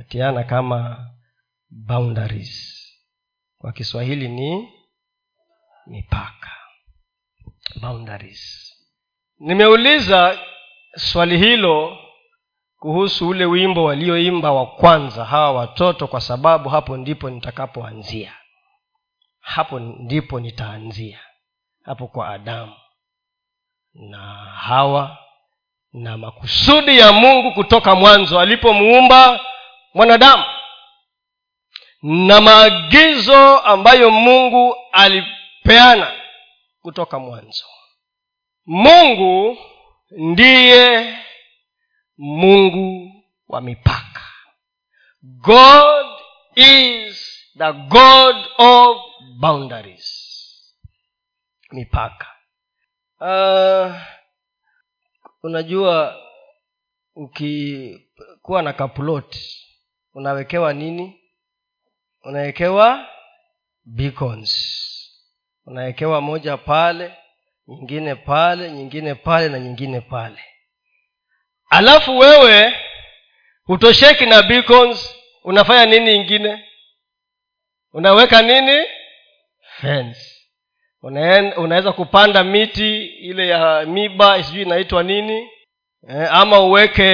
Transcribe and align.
tatiana 0.00 0.44
kama 0.44 1.10
boundaries. 1.70 2.80
Kwa 3.58 3.72
kiswahili 3.72 4.28
ni 4.28 4.68
mipaka. 5.86 6.50
Boundaries. 7.80 8.72
Nimeuliza 9.38 10.38
swali 10.96 11.38
hilo 11.38 11.98
kuhusu 12.78 13.28
ule 13.28 13.44
wimbo 13.44 13.84
walioimba 13.84 14.52
wa 14.52 14.66
kwanza 14.66 15.24
hawa 15.24 15.52
watoto 15.52 16.06
kwa 16.06 16.20
sababu 16.20 16.68
hapo 16.68 16.96
ndipo 16.96 17.30
nitakapoanzia. 17.30 18.34
Hapo 19.40 19.78
ndipo 19.80 20.40
nitaanzia. 20.40 21.20
Hapo 21.84 22.06
kwa 22.06 22.28
adamu 22.28 22.74
na 23.94 24.18
hawa 24.44 25.18
na 25.92 26.18
makusudi 26.18 26.98
ya 26.98 27.12
mungu 27.12 27.52
kutoka 27.54 27.94
mwanzo 27.94 28.40
alipomuumba 28.40 29.40
mwanadamu 29.94 30.44
na 32.02 32.40
maagizo 32.40 33.58
ambayo 33.58 34.10
mungu 34.10 34.76
alipeana 34.92 36.20
kutoka 36.82 37.18
mwanzo. 37.18 37.64
Mungu 38.66 39.58
ndiye 40.10 41.16
mungu 42.18 43.12
wa 43.48 43.60
mipaka. 43.60 44.20
God 45.22 46.06
is 46.54 47.30
the 47.58 47.72
god 47.72 48.36
of 48.58 48.96
boundaries. 49.38 50.16
Mipaka. 51.72 52.26
Uh, 53.20 53.94
unajua 55.42 56.16
ukikuwa 57.14 58.62
na 58.62 58.72
kaplot 58.72 59.36
unawekewa 60.14 60.72
nini? 60.72 61.20
Unawekewa 62.22 63.06
beacons. 63.84 64.76
Unawekewa 65.66 66.20
moja 66.20 66.56
pale 66.56 67.14
nyingine 67.68 68.14
pale 68.14 68.70
nyingine 68.72 69.14
pale 69.14 69.48
na 69.48 69.58
nyingine 69.58 70.00
pale. 70.00 70.38
Alafu 71.70 72.18
wewe 72.18 72.72
hutosheki 73.64 74.26
na 74.26 74.42
beacons 74.42 75.16
unafanya 75.44 75.86
nini 75.86 76.16
ingine 76.16 76.64
unaweka 77.92 78.42
nini? 78.42 78.86
Fence. 79.80 80.36
Unaweza 81.56 81.92
kupanda 81.92 82.44
miti 82.44 83.04
ile 83.06 83.48
ya 83.48 83.86
miba 83.86 84.42
sijui 84.42 84.62
inaitwa 84.62 85.02
nini 85.02 85.48
eh, 86.08 86.28
ama 86.34 86.60
uweke 86.60 87.04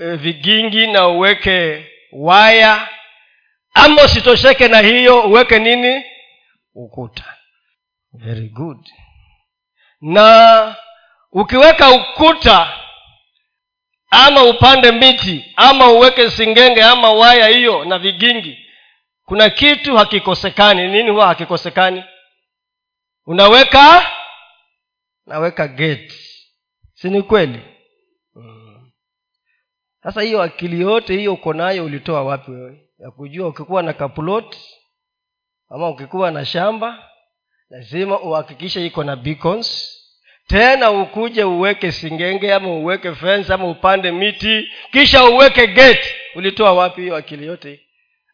eh, 0.00 0.16
vigingi 0.18 0.86
na 0.86 1.08
uweke 1.08 1.86
waya. 2.14 2.88
Ama 3.74 4.02
usitosheke 4.04 4.68
na 4.68 4.78
hiyo 4.80 5.22
uweke 5.22 5.58
nini? 5.58 6.04
Ukuta. 6.74 7.34
Very 8.12 8.48
good. 8.48 8.88
Na 10.00 10.76
ukiweka 11.32 11.90
ukuta 11.90 12.80
ama 14.10 14.44
upande 14.44 14.92
miti 14.92 15.52
ama 15.56 15.90
uweke 15.92 16.30
singenge 16.30 16.82
ama 16.82 17.12
waya 17.12 17.48
hiyo 17.48 17.84
na 17.84 17.98
vigingi 17.98 18.58
kuna 19.24 19.50
kitu 19.50 19.96
hakikosekani. 19.96 20.88
Nini 20.88 21.10
huwa 21.10 21.26
hakikosekani? 21.26 22.04
Unaweka 23.26 24.06
naweka 25.26 25.68
geti 25.68 26.20
si 26.94 27.10
ni 27.10 27.22
kweli. 27.22 27.60
Sasa 30.04 30.22
hiyo 30.22 30.42
akili 30.42 30.80
yote 30.80 31.16
hiyo 31.16 31.32
uko 31.34 31.52
nayo 31.54 31.84
ulitoa 31.84 32.22
wapi 32.24 32.50
wewe? 32.50 32.80
Ya 32.98 33.10
kujua 33.10 33.48
ukikuwa 33.48 33.82
na 33.82 33.92
kaplot 33.92 34.56
ama 35.70 35.88
ukikuwa 35.88 36.30
na 36.30 36.44
shamba 36.44 37.10
lazima 37.70 38.20
uhakikishe 38.20 38.86
iko 38.86 39.04
na 39.04 39.16
beacons. 39.16 39.90
Tena 40.46 40.90
ukuje 40.90 41.44
uweke 41.44 41.92
singenge 41.92 42.54
ama 42.54 42.68
uweke 42.68 43.14
fence 43.14 43.52
ama 43.54 43.70
upande 43.70 44.12
miti 44.12 44.68
kisha 44.92 45.24
uweke 45.24 45.66
gate. 45.66 46.14
Ulitoa 46.34 46.72
wapi 46.72 47.00
hiyo 47.00 47.16
akili 47.16 47.46
yote 47.46 47.80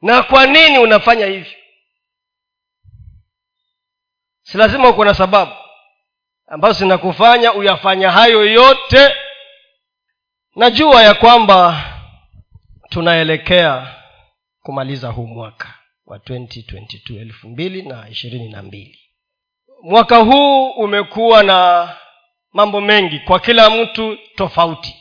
na 0.02 0.22
kwa 0.22 0.46
nini 0.46 0.78
unafanya 0.78 1.26
hivyo? 1.26 1.52
Si 4.42 4.58
lazima 4.58 4.88
uko 4.88 5.04
na 5.04 5.14
sababu. 5.14 5.52
Ambazo 6.46 6.78
zinakufanya 6.78 7.52
uyafanya 7.52 8.10
hayo 8.10 8.44
yote 8.46 9.14
najua 10.60 11.02
ya 11.02 11.14
kwamba 11.14 11.84
tunaelekea 12.88 13.94
kumaliza 14.62 15.08
huu 15.08 15.26
mwaka 15.26 15.74
wa 16.06 16.18
2022 16.18 17.20
elfu 17.20 17.48
mbili 17.48 17.82
na 17.82 18.08
ishirini 18.08 18.48
na 18.48 18.62
mbili. 18.62 18.98
Mwaka 19.82 20.16
huu 20.16 20.70
umekuwa 20.70 21.42
na 21.42 21.88
mambo 22.52 22.80
mengi 22.80 23.18
kwa 23.18 23.40
kila 23.40 23.70
mtu 23.70 24.18
tofauti. 24.36 24.96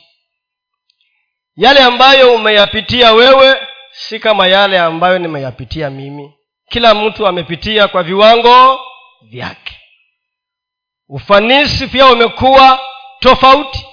Yale 1.56 1.80
ambayo 1.80 2.34
umeyapitia 2.34 3.12
wewe 3.12 3.56
si 3.90 4.20
kama 4.20 4.46
yale 4.46 4.78
ambayo 4.78 5.18
nimeyapitia 5.18 5.90
mimi. 5.90 6.34
Kila 6.68 6.94
mtu 6.94 7.26
amepitia 7.26 7.88
kwa 7.88 8.02
viwango 8.02 8.80
vyake. 9.22 9.78
Ufanisi 11.08 11.86
pia 11.86 12.06
umekuwa 12.06 12.80
tofauti 13.18 13.86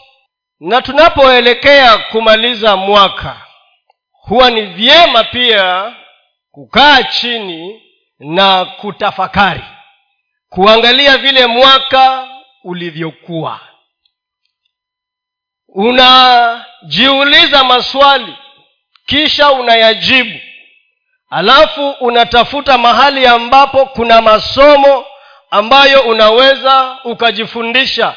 na 0.59 0.81
tunapoelekea 0.81 1.97
kumaliza 1.97 2.75
mwaka 2.75 3.41
huwa 4.11 4.49
ni 4.51 4.61
vyema 4.61 5.23
pia 5.23 5.95
kukaa 6.51 7.03
chini 7.03 7.81
na 8.19 8.65
kutafakari. 8.65 9.63
Kuangalia 10.49 11.17
vile 11.17 11.47
mwaka 11.47 12.27
ulivyokuwa. 12.63 13.59
Unajiuliza 15.67 17.63
maswali 17.63 18.35
kisha 19.05 19.51
unayajibu. 19.51 20.39
Alafu 21.29 21.89
unatafuta 21.89 22.77
mahali 22.77 23.27
ambapo 23.27 23.85
kuna 23.85 24.21
masomo 24.21 25.05
ambayo 25.51 26.01
unaweza 26.01 26.97
ukajifundisha 27.03 28.15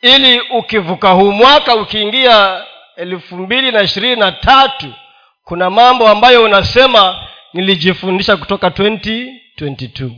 ili 0.00 0.40
ukivuka 0.40 1.10
huu 1.10 1.32
mwaka 1.32 1.74
ukiingia 1.76 2.64
elfu 2.96 3.36
mbili 3.36 3.72
na 3.72 3.82
ishirini 3.82 4.16
na 4.20 4.32
tatu 4.32 4.94
kuna 5.44 5.70
mambo 5.70 6.08
ambayo 6.08 6.44
unasema 6.44 7.28
nilijifundisha 7.52 8.36
kutoka 8.36 8.68
2022 8.68 10.10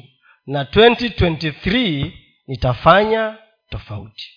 na 0.46 0.62
2023 0.64 2.10
nitafanya 2.46 3.36
tofauti. 3.70 4.34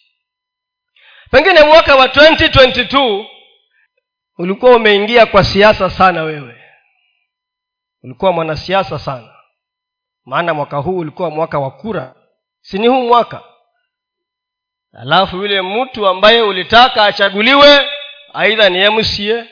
Pengine 1.32 1.64
mwaka 1.64 1.96
wa 1.96 2.08
2022 2.08 3.26
ulikuwa 4.38 4.76
umeingia 4.76 5.26
kwa 5.26 5.44
siasa 5.44 5.90
sana 5.90 6.24
wewe. 6.24 6.56
Ulikuwa 8.04 8.32
mwanasiasa 8.32 9.00
sana. 9.00 9.34
Maana 10.26 10.54
mwaka 10.54 10.78
huu 10.78 10.98
ulikuwa 10.98 11.30
mwaka 11.30 11.60
wa 11.60 11.72
kura. 11.72 12.16
Si 12.62 12.78
ni 12.80 12.88
huu 12.88 13.08
mwaka 13.08 13.44
alafu 14.94 15.38
yule 15.38 15.62
mtu 15.62 16.08
ambaye 16.08 16.42
ulitaka 16.42 17.06
achaguliwe 17.06 17.90
aidha 18.34 18.70
ni 18.70 18.90
mca 18.90 19.48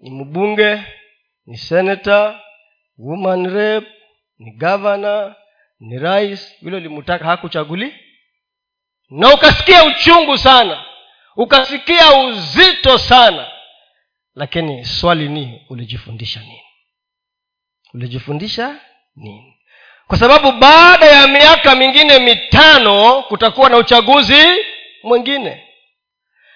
ni 0.00 0.10
mbunge 0.10 0.82
ni 1.46 1.56
senata 1.56 2.40
woman 2.98 3.54
rep 3.54 3.84
ni 4.38 4.50
gavana 4.50 5.36
ni 5.80 5.98
rais 5.98 6.54
yule 6.62 6.76
ulimtaka 6.76 7.24
hakuchaguli. 7.24 7.94
Na 9.10 9.34
ukasikia 9.34 9.84
uchungu 9.84 10.38
sana 10.38 10.84
ukasikia 11.36 12.18
uzito 12.20 12.98
sana. 12.98 13.50
Lakini 14.34 14.84
swali 14.84 15.28
ni 15.28 15.66
ulijifundisha 15.70 16.40
nini? 16.40 16.62
Ulijifundisha 17.94 18.80
nini 19.16 19.57
kwa 20.08 20.18
sababu 20.18 20.52
baada 20.52 21.06
ya 21.06 21.26
miaka 21.28 21.74
mingine 21.74 22.18
mitano 22.18 23.22
kutakuwa 23.22 23.70
na 23.70 23.76
uchaguzi 23.76 24.44
mwingine. 25.02 25.64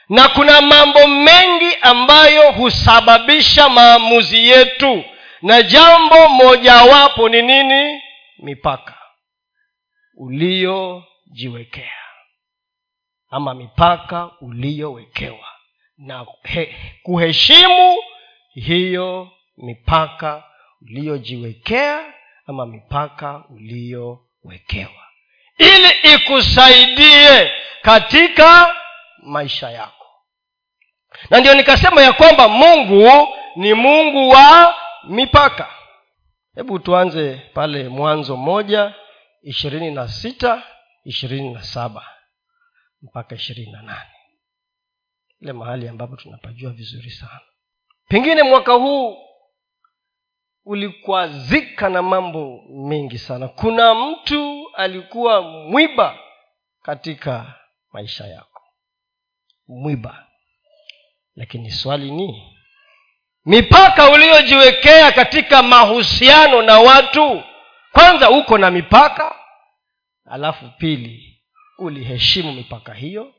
Na 0.08 0.28
kuna 0.28 0.60
mambo 0.60 1.06
mengi 1.06 1.76
ambayo 1.82 2.52
husababisha 2.52 3.68
maamuzi 3.68 4.48
yetu. 4.48 5.04
Na 5.42 5.62
jambo 5.62 6.28
mojawapo 6.28 7.28
ni 7.28 7.42
nini? 7.42 8.02
Mipaka. 8.38 8.94
Uliyojiwekea 10.16 11.92
ama 13.30 13.54
mipaka 13.54 14.30
uliyowekewa 14.40 15.48
na 15.98 16.26
he, 16.42 16.76
kuheshimu 17.02 17.96
hiyo 18.54 19.30
mipaka 19.56 20.44
uliyojiwekea 20.82 22.12
ama 22.46 22.66
mipaka 22.66 23.44
uliyowekewa. 23.50 25.02
Ili 25.58 26.14
ikusaidie 26.14 27.52
katika 27.82 28.76
maisha 29.22 29.70
yako. 29.70 30.06
Na 31.30 31.40
ndio 31.40 31.54
nikasema 31.54 32.02
ya 32.02 32.12
kwamba 32.12 32.48
mungu 32.48 33.28
ni 33.56 33.74
mungu 33.74 34.28
wa 34.28 34.74
mipaka. 35.08 35.68
Hebu 36.54 36.78
tuanze 36.78 37.34
pale 37.54 37.88
mwanzo 37.88 38.36
moja 38.36 38.94
ishirini 39.42 39.90
na 39.90 40.08
sita 40.08 40.62
ishirini 41.04 41.54
na 41.54 41.62
saba 41.62 42.06
mpaka 43.02 43.34
ishirini 43.34 43.72
na 43.72 43.82
nane. 43.82 44.10
Ile 45.40 45.52
mahali 45.52 45.88
ambapo 45.88 46.16
tunapajua 46.16 46.70
vizuri 46.72 47.10
sana. 47.10 47.40
Pengine 48.08 48.42
mwaka 48.42 48.72
huu 48.72 49.16
ulikwazika 50.64 51.88
na 51.88 52.02
mambo 52.02 52.60
mengi 52.70 53.18
sana. 53.18 53.48
Kuna 53.48 53.94
mtu 53.94 54.70
alikuwa 54.74 55.42
mwiba 55.42 56.18
katika 56.82 57.54
maisha 57.92 58.26
yako. 58.26 58.62
Mwiba. 59.68 60.26
Lakini 61.36 61.70
swali 61.70 62.10
ni 62.10 62.56
mipaka 63.46 64.10
uliyojiwekea 64.10 65.12
katika 65.12 65.62
mahusiano 65.62 66.62
na 66.62 66.78
watu 66.78 67.42
kwanza 67.92 68.30
uko 68.30 68.58
na 68.58 68.70
mipaka 68.70 69.34
alafu 70.30 70.68
pili 70.78 71.42
uliheshimu 71.78 72.52
mipaka 72.52 72.94
hiyo 72.94 73.34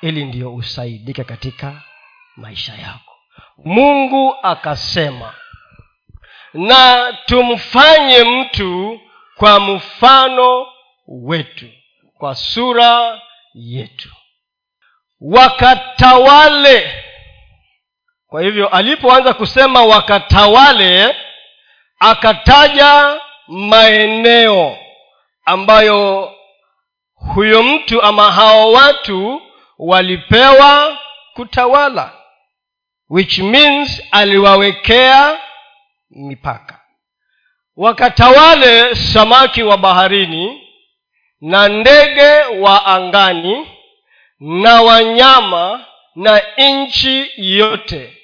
ili 0.00 0.24
ndiyo 0.24 0.54
usaidike 0.54 1.24
katika 1.24 1.82
maisha 2.36 2.74
yako. 2.74 3.14
Mungu 3.64 4.36
akasema 4.42 5.34
na 6.54 7.12
tumfanye 7.26 8.24
mtu 8.24 9.00
kwa 9.36 9.60
mfano 9.60 10.66
wetu 11.08 11.66
kwa 12.18 12.34
sura 12.34 13.20
yetu. 13.54 14.08
Wakatawale. 15.20 17.04
Kwa 18.26 18.42
hivyo 18.42 18.68
alipoanza 18.68 19.34
kusema 19.34 19.84
wakatawale 19.84 21.16
akataja 21.98 23.20
maeneo 23.48 24.78
ambayo 25.44 26.32
huyo 27.14 27.62
mtu 27.62 28.02
ama 28.02 28.32
hao 28.32 28.72
watu 28.72 29.42
walipewa 29.78 30.98
kutawala 31.34 32.12
which 33.10 33.38
means 33.38 34.02
aliwawekea 34.10 35.38
mipaka. 36.10 36.80
Wakatawale 37.76 38.94
samaki 38.94 39.62
wa 39.62 39.76
baharini 39.78 40.62
na 41.40 41.68
ndege 41.68 42.32
wa 42.60 42.86
angani 42.86 43.66
na 44.40 44.82
wanyama 44.82 45.84
na 46.14 46.42
nchi 46.58 47.30
yote 47.36 48.16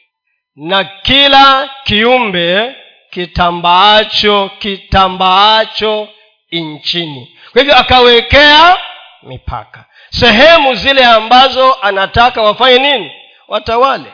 na 0.56 0.84
kila 0.84 1.70
kiumbe 1.84 2.76
kitambaacho 3.10 4.50
kitambaacho 4.58 6.08
nchini 6.52 7.38
kwa 7.52 7.60
hivyo 7.62 7.76
akawekea 7.76 8.78
mipaka. 9.22 9.84
Sehemu 10.10 10.74
zile 10.74 11.04
ambazo 11.04 11.74
anataka 11.82 12.42
wafanye 12.42 12.78
nini? 12.78 13.12
Watawale 13.48 14.12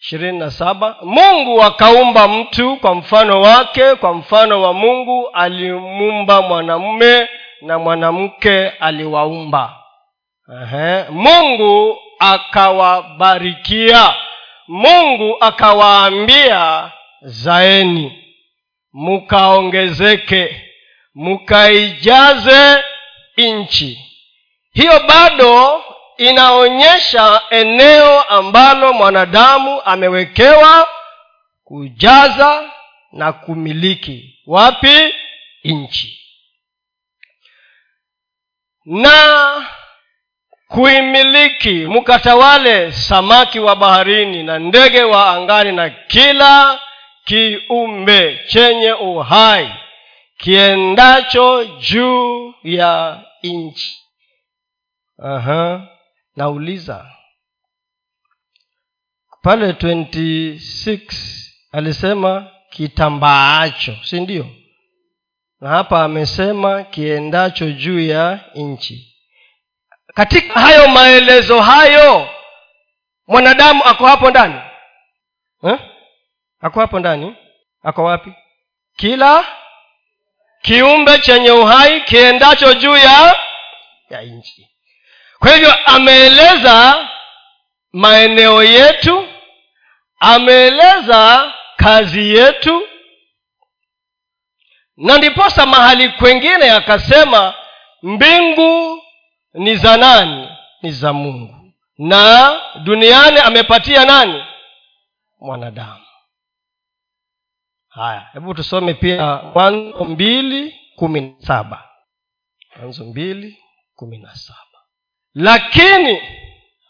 ishirini 0.00 0.38
na 0.38 0.50
saba. 0.50 0.96
Mungu 1.02 1.62
akaumba 1.62 2.28
mtu 2.28 2.76
kwa 2.76 2.94
mfano 2.94 3.40
wake 3.42 3.94
kwa 3.94 4.14
mfano 4.14 4.62
wa 4.62 4.72
mungu 4.72 5.28
alimuumba 5.32 6.42
mwanamume 6.42 7.28
na 7.62 7.78
mwanamke 7.78 8.68
aliwaumba. 8.68 9.76
Aha. 10.62 11.06
mungu 11.10 11.98
akawabarikia. 12.18 14.14
Mungu 14.68 15.36
akawaambia 15.40 16.92
zaeni 17.22 18.22
mukaongezeke 18.92 20.62
mukaijaze 21.14 22.84
nchi 23.36 23.98
hiyo 24.72 25.00
bado 25.08 25.82
inaonyesha 26.16 27.42
eneo 27.50 28.20
ambalo 28.22 28.92
mwanadamu 28.92 29.82
amewekewa 29.84 30.88
kujaza 31.64 32.70
na 33.12 33.32
kumiliki. 33.32 34.38
Wapi? 34.46 35.14
Nchi. 35.64 36.20
Na 38.84 39.66
kuimiliki 40.68 41.72
mkatawale 41.86 42.92
samaki 42.92 43.58
wa 43.60 43.76
baharini 43.76 44.42
na 44.42 44.58
ndege 44.58 45.02
wa 45.02 45.30
angani 45.30 45.72
na 45.72 45.90
kila 45.90 46.80
kiumbe 47.24 48.40
chenye 48.48 48.92
uhai 48.92 49.72
kiendacho 50.38 51.64
juu 51.64 52.54
ya 52.62 53.20
nchi. 53.42 53.98
Aha. 55.24 55.88
Nauliza 56.36 57.10
pale 59.42 59.72
26 59.72 61.50
alisema 61.72 62.50
kitambaacho 62.70 63.96
si 64.04 64.20
ndio? 64.20 64.46
Na 65.60 65.68
hapa 65.68 66.04
amesema 66.04 66.82
kiendacho 66.84 67.70
juu 67.70 68.00
ya 68.00 68.40
nchi. 68.54 69.16
Katika 70.14 70.60
hayo 70.60 70.88
maelezo 70.88 71.60
hayo 71.60 72.28
mwanadamu 73.26 73.84
ako 73.84 74.06
hapo 74.06 74.30
ndani? 74.30 74.60
Eh? 75.64 75.78
ako 76.60 76.80
hapo 76.80 76.98
ndani? 77.00 77.36
Ako 77.82 78.04
wapi? 78.04 78.32
Kila 78.96 79.44
kiumbe 80.62 81.18
chenye 81.18 81.50
uhai 81.50 82.00
kiendacho 82.00 82.74
juu 82.74 82.96
ya 82.96 83.36
ya 84.10 84.22
nchi 84.22 84.68
kwa 85.46 85.54
hivyo 85.54 85.74
ameeleza 85.86 87.08
maeneo 87.92 88.62
yetu 88.64 89.28
ameeleza 90.20 91.52
kazi 91.76 92.34
yetu 92.34 92.82
na 94.96 95.18
ndiposa 95.18 95.66
mahali 95.66 96.08
kwengine 96.08 96.70
akasema 96.70 97.54
mbingu 98.02 99.02
ni 99.54 99.76
za 99.76 99.96
nani? 99.96 100.48
Ni 100.82 100.90
za 100.90 101.12
mungu. 101.12 101.72
Na 101.98 102.54
duniani 102.84 103.38
amepatia 103.38 104.04
nani? 104.04 104.44
Mwanadamu. 105.40 106.04
Haya 107.88 108.28
hebu 108.32 108.54
tusome 108.54 108.94
pia 108.94 109.36
mwanzo 109.36 110.04
mbili 110.04 110.80
kumi 110.96 111.20
na 111.20 111.34
saba. 111.40 111.88
Mwanzo 112.76 113.04
mbili 113.04 113.58
kumi 113.94 114.18
na 114.18 114.34
saba 114.34 114.65
lakini 115.38 116.22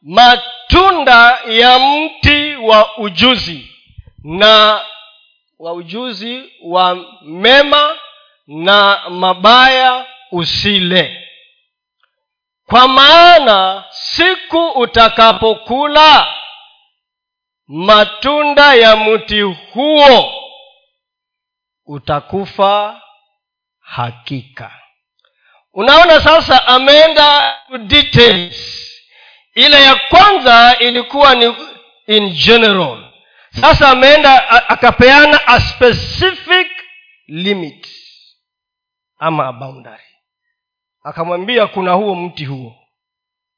matunda 0.03 1.39
ya 1.49 1.79
mti 1.79 2.57
wa 2.57 2.99
ujuzi 2.99 3.71
na 4.25 4.81
wa 5.59 5.73
ujuzi 5.73 6.53
wa 6.63 6.95
mema 7.23 7.99
na 8.47 9.11
mabaya 9.11 10.07
usile. 10.33 11.29
Kwa 12.67 12.89
maana 12.89 13.85
siku 13.91 14.69
utakapokula 14.71 16.35
matunda 17.67 18.75
ya 18.75 18.97
mti 18.97 19.41
huo 19.43 20.33
utakufa 21.87 23.03
hakika 23.81 24.81
unaona 25.77 26.21
sasa 26.21 26.67
ameenda 26.67 27.57
details. 27.87 28.83
Ile 29.55 29.83
ya 29.83 29.95
kwanza 29.95 30.79
ilikuwa 30.79 31.35
ni 31.35 31.55
in 32.07 32.31
general. 32.31 33.13
Sasa 33.61 33.89
ameenda 33.89 34.49
akapeana 34.69 35.47
a 35.47 35.61
specific 35.61 36.69
limit 37.27 37.89
ama 39.19 39.53
boundary. 39.53 40.03
Akamwambia 41.03 41.67
kuna 41.67 41.93
huo 41.93 42.15
mti 42.15 42.45
huo 42.45 42.77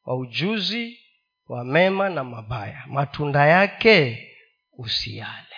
wa 0.05 0.17
ujuzi 0.17 0.99
wa 1.49 1.65
mema 1.65 2.09
na 2.09 2.25
mabaya. 2.25 2.83
Matunda 2.87 3.47
yake 3.47 4.29
usiale. 4.79 5.57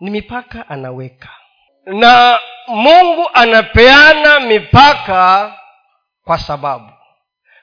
Ni 0.00 0.10
mipaka 0.10 0.68
anaweka 0.68 1.30
na 1.86 2.38
mungu 2.68 3.30
anapeana 3.34 4.40
mipaka 4.40 5.52
kwa 6.24 6.38
sababu. 6.38 6.90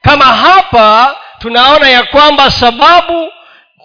Kama 0.01 0.25
hapa 0.25 1.15
tunaona 1.39 1.89
ya 1.89 2.03
kwamba 2.03 2.51
sababu 2.51 3.31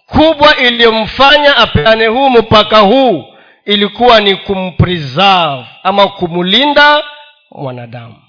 kubwa 0.06 0.56
iliyomfanya 0.56 1.56
apeane 1.56 2.06
huu 2.06 2.30
mpaka 2.30 2.78
huu 2.78 3.24
ilikuwa 3.64 4.20
ni 4.20 4.36
kumpreserve 4.36 5.64
ama 5.82 6.08
kumlinda 6.08 7.02
mwanadamu. 7.50 8.22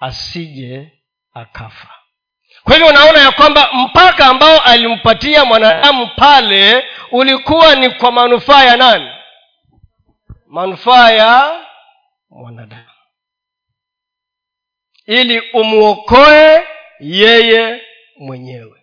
Asije 0.00 0.92
akafa. 1.34 1.88
Kwa 2.64 2.74
hivyo 2.74 2.88
unaona 2.90 3.18
ya 3.20 3.30
kwamba 3.32 3.68
mpaka 3.72 4.26
ambao 4.26 4.58
alimpatia 4.60 5.44
mwanadamu 5.44 6.06
pale 6.16 6.84
ulikuwa 7.12 7.74
ni 7.74 7.90
kwa 7.90 8.12
manufaa 8.12 8.62
ya 8.64 8.76
nani 8.76 9.10
manufaa 10.50 11.10
ya 11.10 11.64
mwanadamu. 12.30 12.84
Ili 15.06 15.40
umwokoe 15.40 16.66
yeye 17.00 17.82
mwenyewe 18.18 18.82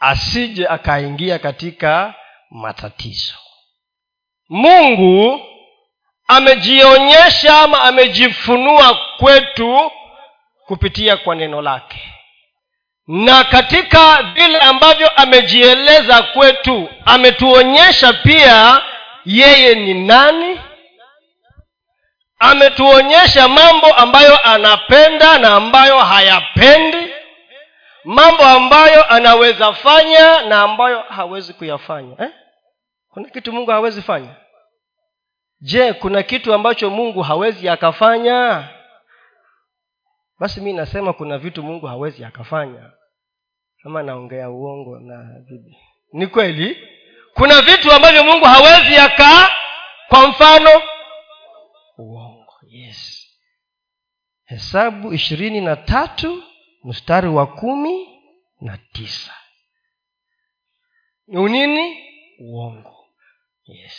asije 0.00 0.68
akaingia 0.68 1.38
katika 1.38 2.14
matatizo. 2.50 3.34
Mungu 4.48 5.40
amejionyesha 6.28 7.60
ama 7.60 7.82
amejifunua 7.82 9.00
kwetu 9.18 9.90
kupitia 10.66 11.16
kwa 11.16 11.34
neno 11.34 11.62
lake. 11.62 12.12
Na 13.06 13.44
katika 13.44 14.22
vile 14.22 14.58
ambavyo 14.58 15.08
amejieleza 15.08 16.22
kwetu 16.22 16.88
ametuonyesha 17.04 18.12
pia 18.12 18.82
yeye 19.24 19.74
ni 19.74 19.94
nani 20.06 20.60
ametuonyesha 22.42 23.48
mambo 23.48 23.86
ambayo 23.86 24.38
anapenda 24.48 25.38
na 25.38 25.54
ambayo 25.54 25.98
hayapendi 25.98 27.12
mambo 28.04 28.42
ambayo 28.44 29.04
anaweza 29.10 29.72
fanya 29.72 30.42
na 30.42 30.62
ambayo 30.62 31.02
hawezi 31.02 31.52
kuyafanya 31.54 32.16
eh? 32.18 32.30
kuna 33.08 33.28
kitu 33.28 33.52
mungu 33.52 33.70
hawezi 33.70 34.02
fanya? 34.02 34.36
Je 35.60 35.92
kuna 35.92 36.22
kitu 36.22 36.54
ambacho 36.54 36.90
mungu 36.90 37.22
hawezi 37.22 37.68
akafanya? 37.68 38.68
Basi 40.38 40.60
mi 40.60 40.72
nasema 40.72 41.12
kuna 41.12 41.38
vitu 41.38 41.62
mungu 41.62 41.86
hawezi 41.86 42.24
akafanya. 42.24 42.90
Ama 43.84 44.02
naongea 44.02 44.50
uongo 44.50 44.98
na 44.98 45.24
bibi 45.48 45.76
ni 46.12 46.26
kweli? 46.26 46.88
Kuna 47.34 47.62
vitu 47.62 47.92
ambavyo 47.92 48.24
mungu 48.24 48.44
hawezi 48.44 48.96
aka 48.96 49.50
kwa 50.08 50.28
mfano 50.28 50.82
uongo 51.98 52.52
yes 52.68 53.28
hesabu 54.52 55.12
ishirini 55.12 55.60
na 55.60 55.76
tatu 55.76 56.42
mstari 56.84 57.28
wa 57.28 57.46
kumi 57.46 58.22
na 58.60 58.78
tisa. 58.92 59.34
Ni 61.26 61.38
unini 61.38 61.96
uongo. 62.40 63.06
Yes. 63.64 63.94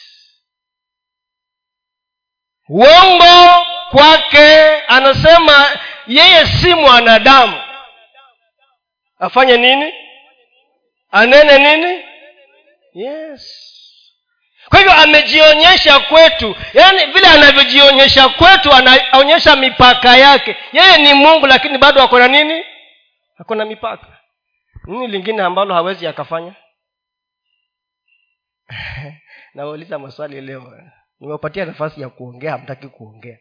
Uongo 2.70 3.66
kwake 3.92 4.76
anasema 4.88 5.80
yeye 6.08 6.46
si 6.46 6.74
mwanadamu. 6.74 7.62
Afanye 9.20 9.58
nini? 9.58 9.94
Anene 11.12 11.58
nini? 11.78 12.04
Yes 12.94 13.74
kwa 14.70 14.80
hivyo 14.80 14.94
amejionyesha 14.94 16.00
kwetu. 16.00 16.56
Yaani 16.74 17.06
vile 17.14 17.28
anavyojionyesha 17.28 18.30
kwetu 18.30 18.72
anaonyesha 18.72 19.56
mipaka 19.56 20.18
yake. 20.18 20.58
Yeye 20.72 20.98
ni 20.98 21.14
mungu 21.14 21.48
lakini 21.48 21.78
bado 21.78 22.02
ako 22.04 22.20
na 22.20 22.28
nini? 22.28 22.64
Ako 23.38 23.56
na 23.56 23.66
mipaka. 23.66 24.08
Nini 24.86 25.08
lingine 25.08 25.42
ambalo 25.42 25.74
hawezi 25.74 26.08
akafanya? 26.08 26.56
Nawauliza 29.54 30.00
maswali 30.00 30.42
leo. 30.42 30.74
Nimepatia 31.20 31.66
nafasi 31.66 32.02
ya 32.02 32.10
kuongea 32.10 32.52
hamtaki 32.52 32.88
kuongea. 32.88 33.38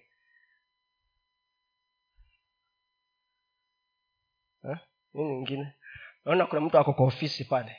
Nini 5.14 5.34
ingine 5.38 5.72
naona 6.24 6.46
kuna 6.46 6.60
mtu 6.60 6.78
ako 6.78 6.92
kwa 6.92 7.06
ofisi 7.06 7.44
pale. 7.44 7.76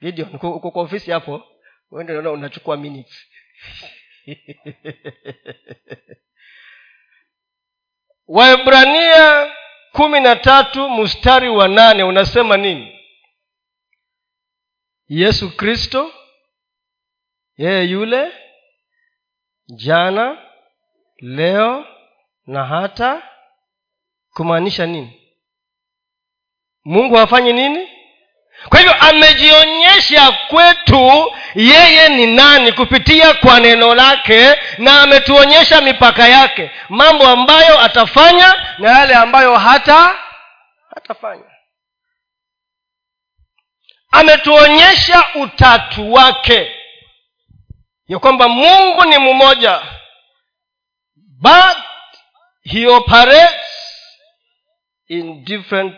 Video 0.00 0.26
uko 0.32 0.70
kwa 0.70 0.82
ofisi 0.82 1.10
hapo 1.10 1.44
uende 1.90 2.12
naona 2.12 2.30
unachukua 2.30 2.76
minutes 2.76 3.26
waibrania 8.26 9.52
kumi 9.92 10.20
na 10.20 10.36
tatu 10.36 10.90
mstari 10.90 11.48
wa 11.48 11.68
nane 11.68 12.02
unasema 12.02 12.56
nini? 12.56 12.98
Yesu 15.08 15.56
kristo 15.56 16.12
yeye 17.56 17.84
yule 17.84 18.32
jana 19.66 20.50
leo 21.16 21.86
na 22.46 22.64
hata 22.64 23.22
kumaanisha 24.34 24.86
nini? 24.86 25.20
Mungu 26.84 27.14
hafanyi 27.14 27.52
nini 27.52 27.88
kwa 28.68 28.78
hivyo 28.78 28.94
amejionyesha 28.94 30.32
kwetu 30.32 31.32
yeye 31.54 32.08
ni 32.08 32.26
nani 32.26 32.72
kupitia 32.72 33.34
kwa 33.34 33.60
neno 33.60 33.94
lake 33.94 34.54
na 34.78 35.00
ametuonyesha 35.02 35.80
mipaka 35.80 36.28
yake. 36.28 36.70
Mambo 36.88 37.26
ambayo 37.26 37.80
atafanya 37.80 38.74
na 38.78 38.98
yale 38.98 39.14
ambayo 39.14 39.56
hata 39.56 40.14
hatafanya 40.94 41.44
ametuonyesha 44.10 45.24
utatu 45.34 46.12
wake. 46.12 46.72
Ya 48.08 48.18
kwamba 48.18 48.48
mungu 48.48 49.04
ni 49.04 49.18
mmoja. 49.18 49.82
But 51.16 51.76
he 52.64 52.86
operates 52.86 53.66
in 55.08 55.44
different 55.44 55.94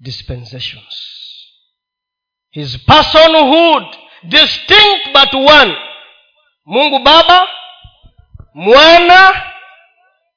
dispensations 0.00 1.21
his 2.52 2.76
personhood 2.86 3.86
distinct 4.22 5.12
but 5.12 5.34
one. 5.34 5.76
Mungu 6.66 6.98
baba 6.98 7.48
mwana 8.54 9.42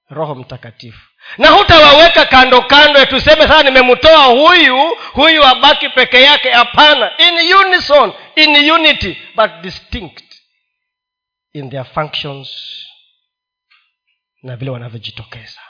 roho 0.10 0.36
mtakatifu. 0.36 1.02
Na 1.38 1.50
hutawaweka 1.50 2.26
kando 2.26 2.62
kando 2.62 3.06
tuseme 3.06 3.42
sasa 3.42 3.64
nimemtoa 3.64 4.24
huyu 4.26 4.98
huyu 5.14 5.46
abaki 5.46 5.90
peke 5.90 6.22
yake. 6.22 6.50
Hapana. 6.52 7.12
In 7.18 7.54
unison 7.56 8.14
in 8.36 8.72
unity 8.72 9.18
but 9.36 9.52
distinct 9.62 10.24
in 11.54 11.70
their 11.70 11.86
functions 11.86 12.50
na 14.44 14.56
vile 14.56 14.72
wanavyojitokeza. 14.72 15.62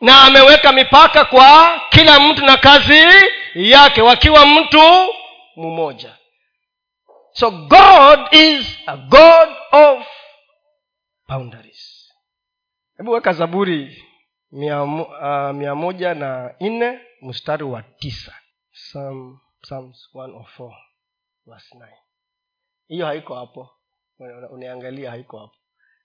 Na 0.00 0.22
ameweka 0.22 0.72
mipaka 0.72 1.24
kwa 1.24 1.80
kila 1.90 2.20
mtu 2.20 2.44
na 2.44 2.56
kazi 2.56 3.04
yake. 3.54 4.02
Wakiwa 4.02 4.46
mtu 4.46 5.14
mmoja. 5.58 6.18
So 7.32 7.50
god 7.50 8.34
is 8.34 8.78
a 8.86 8.96
god 8.96 9.48
of 9.72 10.06
boundaries. 11.28 12.12
Hebu 12.96 13.10
weka 13.10 13.32
zaburi 13.32 14.04
mia, 14.52 14.86
mia 15.52 15.74
moja 15.74 16.14
na 16.14 16.54
nne 16.60 17.00
mstari 17.22 17.64
wa 17.64 17.82
tisa. 17.82 18.34
Psalm, 18.72 19.40
psalms 19.62 20.08
104 20.14 20.74
verse 21.46 21.74
9 21.78 21.86
hiyo 22.88 23.06
haiko 23.06 23.34
hapo. 23.34 23.70
Uniangalia 24.50 25.10
haiko 25.10 25.38
hapo. 25.38 25.54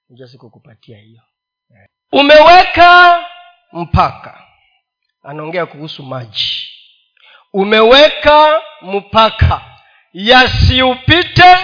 Nija 0.10 0.28
sikukupatia 0.28 0.98
hiyo. 0.98 1.22
Umeweka 2.12 3.26
mpaka. 3.72 4.48
Anaongea 5.22 5.66
kuhusu 5.66 6.04
maji 6.04 6.70
umeweka 7.54 8.62
mpaka 8.82 9.80
yasiupite 10.14 11.56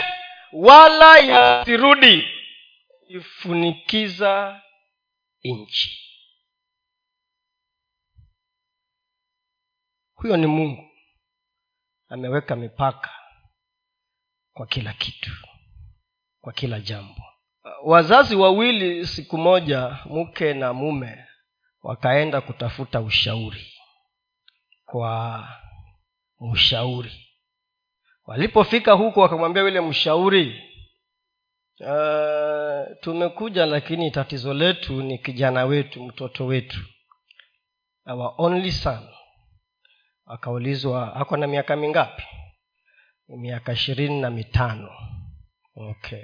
wala 0.53 1.17
yasirudi. 1.17 2.27
Ifunikiza 3.07 4.61
nchi. 5.43 6.05
Huyo 10.13 10.37
ni 10.37 10.47
mungu. 10.47 10.85
Ameweka 12.09 12.55
mipaka 12.55 13.09
kwa 14.53 14.67
kila 14.67 14.93
kitu 14.93 15.31
kwa 16.41 16.53
kila 16.53 16.79
jambo. 16.79 17.21
Wazazi 17.83 18.35
wawili 18.35 19.07
siku 19.07 19.37
moja 19.37 19.99
mke 20.05 20.53
na 20.53 20.73
mume 20.73 21.25
wakaenda 21.81 22.41
kutafuta 22.41 23.01
ushauri 23.01 23.73
kwa 24.85 25.47
mshauri 26.39 27.25
walipofika 28.25 28.93
huko 28.93 29.21
wakamwambia 29.21 29.63
yule 29.63 29.81
mshauri 29.81 30.63
uh, 31.79 32.97
tumekuja 33.01 33.65
lakini 33.65 34.11
tatizo 34.11 34.53
letu 34.53 35.01
ni 35.03 35.17
kijana 35.17 35.65
wetu 35.65 36.03
mtoto 36.03 36.45
wetu. 36.45 36.79
Our 38.05 38.33
only 38.37 38.71
son. 38.71 39.09
Akaulizwa 40.25 41.15
ako 41.15 41.37
na 41.37 41.47
miaka 41.47 41.75
mingapi? 41.75 42.23
Miaka 43.27 43.71
ishirini 43.73 44.21
na 44.21 44.29
mitano. 44.29 44.89
Okay. 45.75 46.23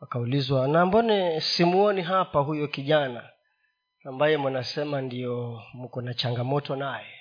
Akaulizwa 0.00 0.68
na 0.68 0.86
mbone 0.86 1.40
simuoni 1.40 2.02
hapa 2.02 2.40
huyo 2.40 2.68
kijana 2.68 3.30
ambaye 4.04 4.36
mnasema 4.38 5.00
ndio 5.00 5.62
mko 5.74 6.00
na 6.02 6.14
changamoto 6.14 6.76
naye? 6.76 7.14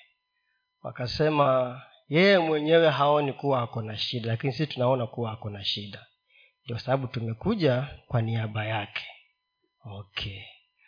Wakasema 0.81 1.81
yeye 2.09 2.37
mwenyewe 2.39 2.89
haoni 2.89 3.33
kuwa 3.33 3.61
ako 3.61 3.81
na 3.81 3.97
shida 3.97 4.27
lakini 4.27 4.53
sisi 4.53 4.67
tunaona 4.67 5.07
kuwa 5.07 5.31
ako 5.31 5.49
na 5.49 5.63
shida. 5.63 6.05
Ndio 6.65 6.79
sababu 6.79 7.07
tumekuja 7.07 7.87
kwa 8.07 8.21
niaba 8.21 8.65
yake. 8.65 9.07
Okay. 9.85 10.41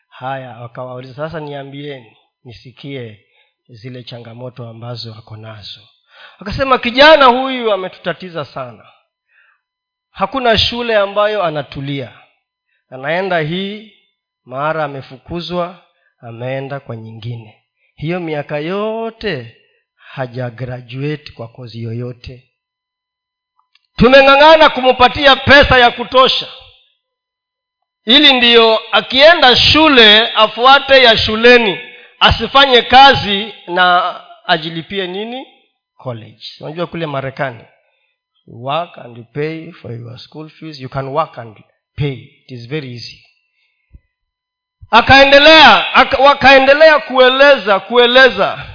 Haya 0.10 0.58
wakawauliza 0.58 1.14
sasa 1.16 1.40
niambieni 1.40 2.18
nisikie 2.44 3.26
zile 3.70 4.04
changamoto 4.04 4.68
ambazo 4.70 5.14
ako 5.16 5.38
nazo. 5.38 5.82
Akasema 6.40 6.78
kijana 6.78 7.26
huyu 7.26 7.72
ametutatiza 7.72 8.46
sana. 8.46 8.86
Hakuna 10.10 10.58
shule 10.58 10.98
ambayo 10.98 11.44
anatulia. 11.44 12.20
Anaenda 12.90 13.40
hii 13.40 13.94
mara 14.46 14.84
amefukuzwa 14.84 15.84
ameenda 16.20 16.80
kwa 16.80 16.96
nyingine. 16.96 17.64
Hiyo 17.96 18.20
miaka 18.20 18.58
yote 18.60 19.58
hajagraduate 20.14 21.32
kwa 21.32 21.48
kozi 21.48 21.84
yoyote. 21.84 22.52
Tumeng'ang'ana 23.96 24.70
kumpatia 24.70 25.36
pesa 25.36 25.78
ya 25.78 25.92
kutosha. 25.92 26.48
Ili 28.06 28.34
ndiyo 28.34 28.80
akienda 28.92 29.56
shule 29.56 30.28
afuate 30.32 31.04
ya 31.04 31.18
shuleni 31.18 31.80
asifanye 32.20 32.82
kazi 32.82 33.54
na 33.68 34.16
ajilipie 34.46 35.08
nini? 35.08 35.46
College. 35.98 36.44
Unajua 36.60 36.88
kule 36.88 37.06
marekani 37.06 37.64
you 38.48 38.64
work 38.64 38.98
and 38.98 39.18
you 39.18 39.24
pay 39.24 39.72
for 39.72 39.92
your 39.92 40.18
school 40.20 40.50
fees 40.50 40.80
you 40.80 40.90
can 40.90 41.08
work 41.08 41.38
and 41.40 41.58
pay. 41.96 42.14
It 42.14 42.52
is 42.52 42.68
very 42.70 42.92
easy. 42.94 43.24
Akaendelea 44.92 45.94
aka, 45.94 46.18
wakaendelea 46.18 47.00
kueleza 47.00 47.80
kueleza 47.80 48.66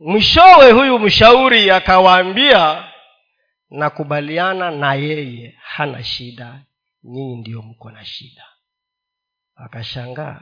mwishowe 0.00 0.70
huyu 0.72 0.98
mshauri 0.98 1.70
akawaambia 1.70 2.84
nakubaliana 3.70 4.70
na 4.70 4.94
yeye 4.94 5.54
hana 5.62 6.04
shida. 6.04 6.60
Nyinyi 7.04 7.36
ndiyo 7.36 7.62
mko 7.62 7.90
na 7.90 8.04
shida. 8.04 8.44
Akashangaa 9.56 10.40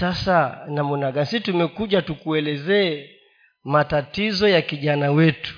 sasa 0.00 0.64
namna 0.68 1.12
gani? 1.12 1.26
Si 1.26 1.40
tumekuja 1.40 2.02
tukuelezee 2.02 3.10
matatizo 3.64 4.48
ya 4.48 4.62
kijana 4.62 5.10
wetu 5.10 5.54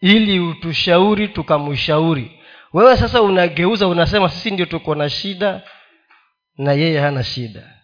ili 0.00 0.40
utushauri 0.40 1.28
tukamshauri. 1.28 2.40
Wewe 2.72 2.96
sasa 2.96 3.22
unageuza 3.22 3.86
unasema 3.88 4.28
sisi 4.28 4.50
ndio 4.50 4.66
tuko 4.66 4.94
na 4.94 5.10
shida 5.10 5.62
na 6.56 6.72
yeye 6.72 7.00
hana 7.00 7.24
shida. 7.24 7.74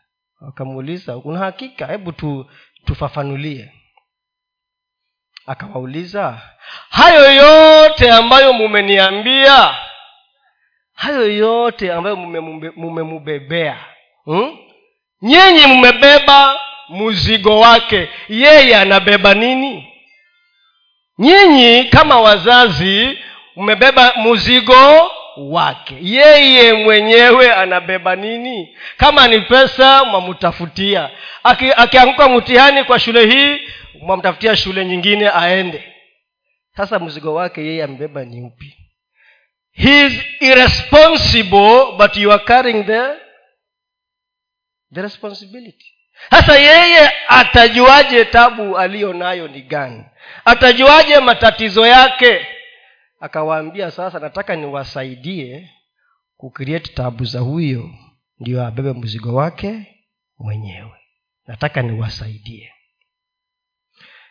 Wakamuuliza 0.41 1.17
una 1.17 1.39
hakika? 1.39 1.87
Hebu 1.87 2.13
tu, 2.13 2.47
tufafanulie 2.85 3.73
akawauliza 5.47 6.41
hayo 6.91 7.33
yote 7.33 8.13
ambayo 8.13 8.53
mumeniambia 8.53 9.75
hayo 10.95 11.33
yote 11.37 11.93
ambayo 11.93 12.17
mumemubebea 12.77 13.77
hmm? 14.25 14.57
nyinyi 15.23 15.67
mmebeba 15.67 16.61
mzigo 16.89 17.61
wake 17.61 18.09
yeye 18.29 18.77
anabeba 18.77 19.35
nini 19.35 19.93
nyinyi 21.19 21.85
kama 21.85 22.21
wazazi 22.21 23.19
mmebeba 23.57 24.13
mzigo 24.17 25.11
wake. 25.37 25.97
Yeye 26.01 26.73
mwenyewe 26.73 27.53
anabeba 27.55 28.17
nini? 28.17 28.77
Kama 28.97 29.29
ni 29.29 29.41
pesa 29.41 30.05
mwamtafutia. 30.05 31.11
Akianguka 31.77 32.25
Aki 32.25 32.33
mtihani 32.35 32.85
kwa 32.85 32.99
shule 32.99 33.27
hii 33.27 33.61
mwamtafutia 34.01 34.57
shule 34.57 34.85
nyingine 34.85 35.29
aende. 35.31 35.95
Sasa 36.77 36.99
mzigo 36.99 37.35
wake 37.35 37.61
yeye 37.65 37.85
amebeba 37.85 38.25
ni 38.25 38.43
upi? 38.43 38.77
He 39.73 40.07
is 40.07 40.13
irresponsible 40.41 41.85
but 41.99 42.17
you 42.17 42.33
are 42.33 42.45
carrying 42.45 42.85
the 42.85 43.03
the 44.95 45.03
responsibility. 45.03 45.87
Sasa 46.31 46.59
yeye 46.59 47.11
atajuaje 47.29 48.25
tabu 48.25 48.79
aliyo 48.79 49.13
nayo 49.13 49.49
ni 49.49 49.63
gani? 49.63 50.05
Atajuaje 50.45 51.21
matatizo 51.21 51.87
yake 51.87 52.47
akawaambia 53.25 53.91
sasa 53.91 54.19
nataka 54.19 54.57
niwasaidie 54.57 55.71
kukrieti 56.37 56.93
tabu 56.95 57.25
za 57.25 57.41
huyo 57.41 57.91
ndio 58.41 58.67
abebe 58.67 58.93
mzigo 58.93 59.35
wake 59.35 59.87
mwenyewe. 60.39 61.01
Nataka 61.47 61.83
niwasaidie. 61.83 62.73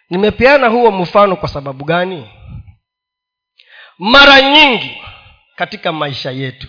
Nimepeana 0.10 0.68
huo 0.68 0.92
mfano 0.92 1.36
kwa 1.36 1.50
sababu 1.50 1.86
gani? 1.86 2.30
Mara 3.98 4.42
nyingi 4.42 5.02
katika 5.56 5.92
maisha 5.92 6.32
yetu 6.32 6.68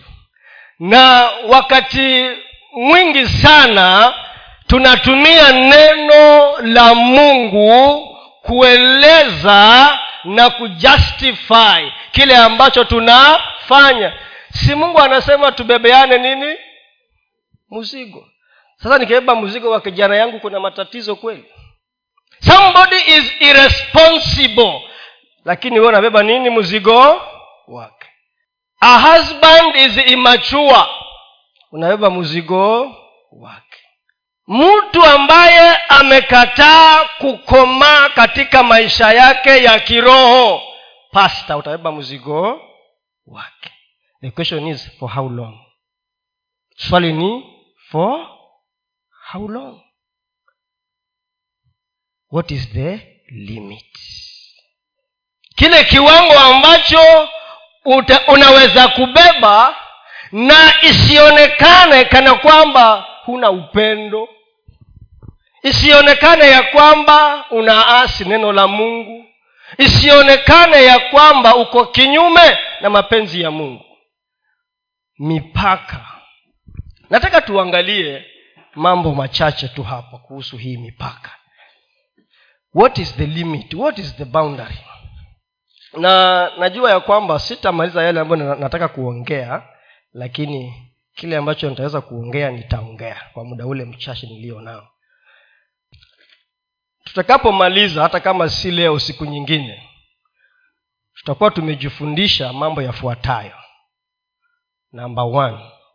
na 0.78 1.30
wakati 1.48 2.28
mwingi 2.72 3.26
sana 3.28 4.14
tunatumia 4.66 5.52
neno 5.52 6.52
la 6.58 6.94
mungu 6.94 8.08
kueleza 8.42 9.98
na 10.24 10.50
kujustify 10.50 11.92
kile 12.10 12.36
ambacho 12.36 12.84
tunafanya. 12.84 14.12
Si 14.52 14.74
mungu 14.74 14.98
anasema 15.00 15.52
tubebeane 15.52 16.18
nini? 16.18 16.56
Mzigo. 17.70 18.28
Sasa 18.76 18.98
nikibeba 18.98 19.34
mzigo 19.36 19.70
wa 19.70 19.80
kijana 19.80 20.16
yangu 20.16 20.40
kuna 20.40 20.60
matatizo 20.60 21.16
kweli? 21.16 21.44
Somebody 22.40 22.96
is 22.96 23.32
irresponsible. 23.40 24.82
Lakini 25.44 25.80
we 25.80 25.86
unabeba 25.86 26.22
nini 26.22 26.50
mzigo 26.50 27.22
wake? 27.68 28.06
A 28.80 28.98
husband 28.98 29.76
is 29.76 29.96
immature. 30.12 30.84
Unabeba 31.72 32.10
mzigo 32.10 32.80
wake 33.32 33.63
mtu 34.46 35.04
ambaye 35.04 35.76
amekataa 35.76 37.04
kukomaa 37.18 38.08
katika 38.08 38.62
maisha 38.62 39.12
yake 39.12 39.62
ya 39.62 39.80
kiroho 39.80 40.62
pasta 41.12 41.56
utabeba 41.56 41.92
mzigo 41.92 42.60
wake. 43.26 43.70
The 44.20 44.30
question 44.30 44.68
is 44.68 44.90
for 44.98 45.10
how 45.10 45.28
long? 45.28 45.58
Swali 46.76 47.12
ni 47.12 47.44
for 47.90 48.28
how 49.32 49.48
long? 49.48 49.80
What 52.30 52.50
is 52.50 52.68
the 52.72 53.00
limit? 53.28 53.84
Kile 55.56 55.84
kiwango 55.84 56.38
ambacho 56.38 57.28
uta, 57.84 58.20
unaweza 58.26 58.88
kubeba 58.88 59.76
na 60.32 60.82
isionekane 60.82 62.04
kana 62.04 62.34
kwamba 62.34 63.06
huna 63.26 63.50
upendo. 63.50 64.28
Isionekane 65.62 66.44
ya 66.50 66.62
kwamba 66.62 67.44
unaasi 67.50 68.24
neno 68.24 68.52
la 68.52 68.66
mungu. 68.68 69.24
Isionekane 69.78 70.84
ya 70.84 70.98
kwamba 70.98 71.56
uko 71.56 71.86
kinyume 71.86 72.58
na 72.80 72.90
mapenzi 72.90 73.40
ya 73.40 73.50
mungu. 73.50 73.84
Mipaka. 75.18 76.06
Nataka 77.10 77.40
tuangalie 77.40 78.24
mambo 78.74 79.14
machache 79.14 79.68
tu 79.68 79.82
hapa 79.82 80.18
kuhusu 80.18 80.56
hii 80.56 80.76
mipaka. 80.76 81.30
What 82.74 82.98
is 82.98 83.16
the 83.16 83.26
limit? 83.26 83.74
What 83.74 83.98
is 83.98 84.16
the 84.16 84.24
boundary? 84.24 84.78
Na 85.92 86.50
najua 86.58 86.90
ya 86.90 87.00
kwamba 87.00 87.38
sitamaliza 87.38 88.02
yale 88.02 88.20
ambayo 88.20 88.54
nataka 88.54 88.88
kuongea 88.88 89.62
lakini 90.12 90.74
kile 91.14 91.36
ambacho 91.36 91.70
nitaweza 91.70 92.00
kuongea 92.00 92.50
nitaongea 92.50 93.30
kwa 93.32 93.44
muda 93.44 93.66
ule 93.66 93.84
mchache 93.84 94.26
niliyo 94.26 94.60
nao. 94.60 94.88
Tutakapomaliza 97.04 98.02
hata 98.02 98.20
kama 98.20 98.48
si 98.48 98.70
leo 98.70 98.98
siku 98.98 99.24
nyingine 99.24 99.90
tutakuwa 101.14 101.50
tumejifundisha 101.50 102.52
mambo 102.52 102.82
yafuatayo. 102.82 103.56
Number 104.92 105.24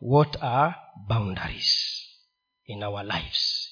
what 0.01 0.43
are 0.43 0.75
boundaries 1.07 1.99
in 2.65 2.83
our 2.83 3.03
lives? 3.03 3.69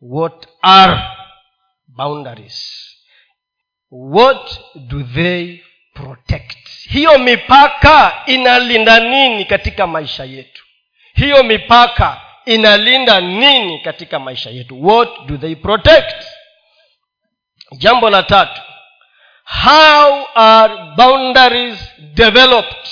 What 0.00 0.48
are 0.62 1.02
boundaries? 1.88 2.86
What 3.90 4.60
do 4.74 5.02
they 5.02 5.60
protect. 5.94 6.68
Hiyo 6.90 7.18
mipaka 7.18 8.22
inalinda 8.26 9.00
nini 9.00 9.44
katika 9.44 9.86
maisha 9.86 10.24
yetu? 10.24 10.64
Hiyo 11.14 11.42
mipaka 11.42 12.20
inalinda 12.46 13.20
nini 13.20 13.78
katika 13.78 14.18
maisha 14.18 14.50
yetu? 14.50 14.86
What 14.86 15.08
do 15.26 15.36
they 15.36 15.54
protect? 15.54 16.24
Jambo 17.72 18.10
la 18.10 18.22
tatu. 18.22 18.60
How 19.44 20.26
are 20.34 20.74
boundaries 20.96 21.94
developed? 21.98 22.88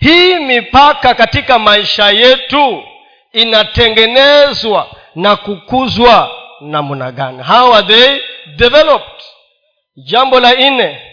Hii 0.00 0.34
mipaka 0.34 1.14
katika 1.14 1.58
maisha 1.58 2.10
yetu 2.10 2.84
inatengenezwa 3.32 4.90
na 5.14 5.36
kukuzwa 5.36 6.30
namna 6.60 7.12
gani? 7.12 7.42
How 7.42 7.74
are 7.74 7.86
they 7.86 8.20
developed? 8.56 9.22
Jambo 9.96 10.40
la 10.40 10.52
nne 10.54 11.07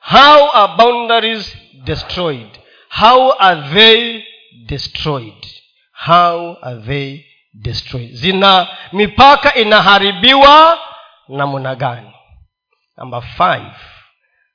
how 0.00 0.50
are 0.52 0.76
boundaries 0.76 1.56
destroyed? 1.84 2.58
How 2.88 3.32
are 3.38 3.74
they 3.74 4.24
destroyed? 4.66 5.46
How 5.92 6.56
are 6.62 6.80
they 6.86 7.24
destroyed? 7.54 8.14
Zina 8.14 8.68
mipaka 8.92 9.54
inaharibiwa 9.54 10.78
namna 11.28 11.74
gani? 11.74 12.12
Number 12.98 13.22
five 13.22 13.74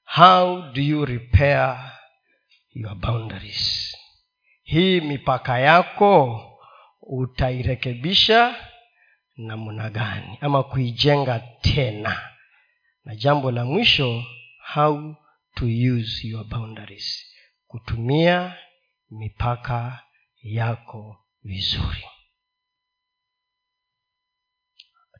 how 0.05 0.61
do 0.73 0.81
you 0.81 1.05
repair 1.05 1.91
your 2.73 2.95
boundaries? 2.95 3.95
Hii 4.63 5.01
mipaka 5.01 5.59
yako 5.59 6.41
utairekebisha 7.01 8.55
namna 9.37 9.89
gani? 9.89 10.37
Ama 10.41 10.63
kuijenga 10.63 11.39
tena? 11.61 12.19
Na 13.05 13.15
jambo 13.15 13.51
la 13.51 13.65
mwisho 13.65 14.23
how 14.73 15.15
to 15.55 15.65
use 15.65 16.27
your 16.27 16.43
boundaries. 16.45 17.25
Kutumia 17.67 18.57
mipaka 19.11 20.03
yako 20.43 21.17
vizuri. 21.43 22.03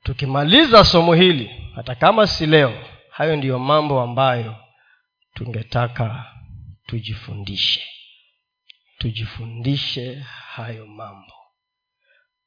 Tukimaliza 0.03 0.83
somo 0.85 1.13
hili 1.13 1.71
hata 1.75 1.95
kama 1.95 2.27
si 2.27 2.45
leo 2.45 2.85
hayo 3.09 3.35
ndiyo 3.35 3.59
mambo 3.59 4.01
ambayo 4.01 4.55
tungetaka 5.33 6.25
tujifundishe. 6.85 7.83
Tujifundishe 8.97 10.15
hayo 10.55 10.85
mambo. 10.87 11.33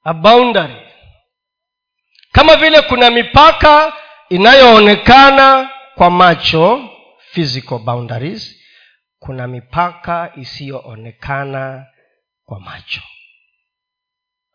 A 0.04 0.14
boundary. 0.14 0.86
Kama 2.32 2.56
vile 2.56 2.82
kuna 2.82 3.10
mipaka 3.10 3.92
inayoonekana 4.28 5.70
kwa 5.94 6.10
macho 6.10 6.90
physical 7.42 7.78
boundaries 7.78 8.56
kuna 9.18 9.46
mipaka 9.46 10.32
isiyoonekana 10.36 11.86
kwa 12.44 12.60
macho. 12.60 13.02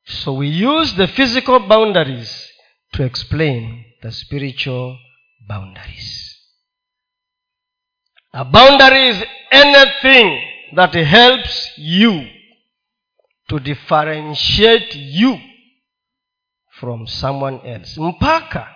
So 0.06 0.36
we 0.36 0.66
use 0.66 0.96
the 0.96 1.08
physical 1.08 1.60
boundaries 1.60 2.50
to 2.92 3.04
explain 3.06 3.86
the 4.02 4.12
spiritual 4.12 4.98
boundaries. 5.48 6.36
A 8.34 8.44
boundary 8.44 9.08
is 9.08 9.24
anything 9.52 10.42
that 10.76 10.94
helps 10.94 11.72
you 11.78 12.28
to 13.48 13.60
differentiate 13.60 14.96
you 15.00 15.40
from 16.70 17.08
someone 17.08 17.60
else. 17.74 18.02
Mpaka 18.02 18.76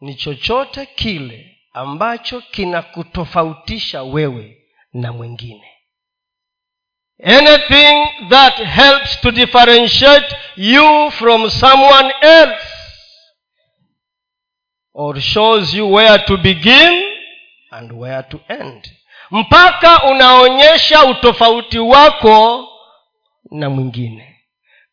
ni 0.00 0.14
chochote 0.14 0.86
kile 0.86 1.53
ambacho 1.74 2.40
kinakutofautisha 2.40 4.02
wewe 4.02 4.56
na 4.92 5.12
mwingine. 5.12 5.70
Anything 7.24 8.06
that 8.28 8.56
helps 8.56 9.20
to 9.20 9.30
differentiate 9.30 10.36
you 10.56 11.10
from 11.10 11.50
someone 11.50 12.14
else 12.20 12.66
or 14.94 15.20
shows 15.20 15.74
you 15.74 15.92
where 15.94 16.18
to 16.18 16.36
begin 16.36 17.04
and 17.70 17.92
where 17.92 18.22
to 18.22 18.40
end. 18.48 18.90
Mpaka 19.30 20.02
unaonyesha 20.04 21.04
utofauti 21.04 21.78
wako 21.78 22.68
na 23.50 23.70
mwingine. 23.70 24.40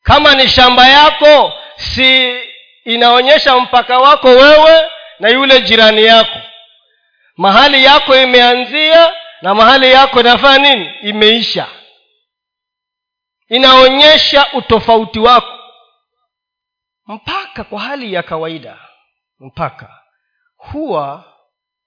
Kama 0.03 0.35
ni 0.35 0.47
shamba 0.47 0.87
yako 0.87 1.53
si 1.77 2.39
inaonyesha 2.85 3.59
mpaka 3.59 3.99
wako 3.99 4.27
wewe 4.27 4.81
na 5.19 5.29
yule 5.29 5.61
jirani 5.61 6.03
yako 6.03 6.39
mahali 7.41 7.83
yako 7.83 8.15
imeanzia 8.15 9.13
na 9.41 9.55
mahali 9.55 9.91
yako 9.91 10.19
inafanya 10.19 10.75
nini? 10.75 10.91
Imeisha. 11.01 11.67
Inaonyesha 13.49 14.47
utofauti 14.53 15.19
wako. 15.19 15.57
Mpaka 17.07 17.63
kwa 17.63 17.79
hali 17.79 18.13
ya 18.13 18.23
kawaida 18.23 18.77
mpaka 19.39 19.99
huwa 20.57 21.23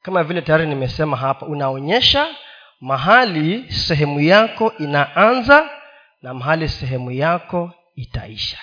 kama 0.02 0.24
vile 0.24 0.42
tayari 0.42 0.66
nimesema 0.66 1.16
hapa 1.16 1.46
unaonyesha 1.46 2.34
mahali 2.80 3.72
sehemu 3.72 4.20
yako 4.20 4.72
inaanza 4.78 5.70
na 6.22 6.34
mahali 6.34 6.68
sehemu 6.68 7.10
yako 7.10 7.70
itaisha. 7.96 8.58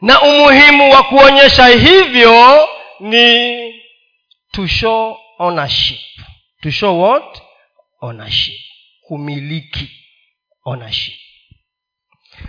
Na 0.00 0.22
umuhimu 0.22 0.92
wa 0.92 1.02
kuonyesha 1.02 1.66
hivyo 1.66 2.68
ni 3.00 3.74
to 4.52 4.66
show 4.66 5.18
ownership. 5.38 6.00
To 6.62 6.70
show 6.70 7.00
what? 7.02 7.42
Ownership. 8.00 8.54
Kumiliki 9.00 9.90
ownership. 10.64 11.14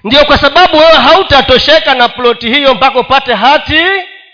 Ndio 0.04 0.26
kwa 0.26 0.38
sababu 0.38 0.78
wewe 0.78 0.94
hautatosheka 0.98 1.96
na 1.96 2.10
ploti 2.10 2.50
hiyo 2.54 2.74
mpaka 2.76 3.00
upate 3.00 3.34
hati 3.34 3.82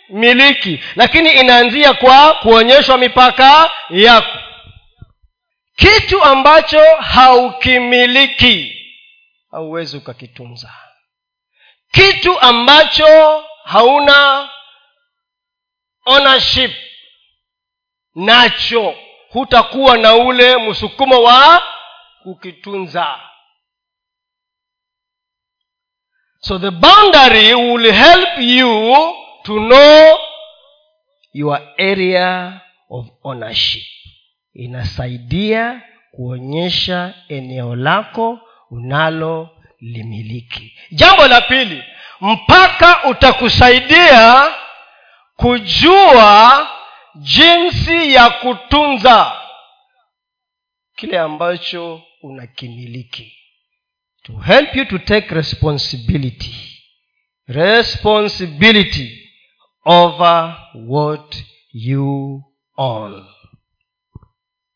miliki. 0.09 0.79
Lakini 0.95 1.29
inaanzia 1.31 1.93
kwa 1.93 2.33
kuonyeshwa 2.33 2.97
mipaka 2.97 3.71
yako. 3.89 4.37
Kitu 5.75 6.23
ambacho 6.23 6.95
haukimiliki 6.95 8.77
hauwezi 9.51 9.97
ukakitunza. 9.97 10.73
Kitu 11.91 12.39
ambacho 12.39 13.43
hauna 13.63 14.49
ownership 16.05 16.71
nacho 18.15 18.95
hutakuwa 19.29 19.97
na 19.97 20.15
ule 20.15 20.57
msukumo 20.69 21.23
wa 21.23 21.63
kukitunza. 22.23 23.19
So 26.39 26.59
the 26.59 26.71
boundary 26.71 27.53
will 27.53 27.91
help 27.93 28.37
you 28.39 28.93
to 29.43 29.53
know 29.59 30.17
your 31.33 31.61
area 31.77 32.61
of 32.89 33.05
ownership. 33.23 33.83
Inasaidia 34.53 35.81
kuonyesha 36.11 37.13
eneo 37.29 37.75
lako 37.75 38.39
unalolimiliki. 38.71 40.73
Jambo 40.91 41.27
la 41.27 41.41
pili 41.41 41.83
mpaka 42.21 43.03
utakusaidia 43.03 44.47
kujua 45.35 46.67
jinsi 47.15 48.13
ya 48.13 48.29
kutunza 48.29 49.41
kile 50.95 51.19
ambacho 51.19 52.01
unakimiliki. 52.21 53.37
To 54.23 54.33
help 54.37 54.75
you 54.75 54.85
to 54.85 54.97
take 54.97 55.35
responsibility. 55.35 56.55
Responsibility 57.47 59.29
over 59.85 60.57
what 60.87 61.35
you 61.73 62.43
own. 62.77 63.25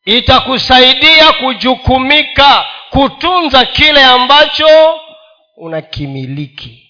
Itakusaidia 0.04 1.32
kujukumika 1.32 2.66
kutunza 2.90 3.64
kile 3.66 4.04
ambacho 4.04 5.00
unakimiliki 5.56 6.85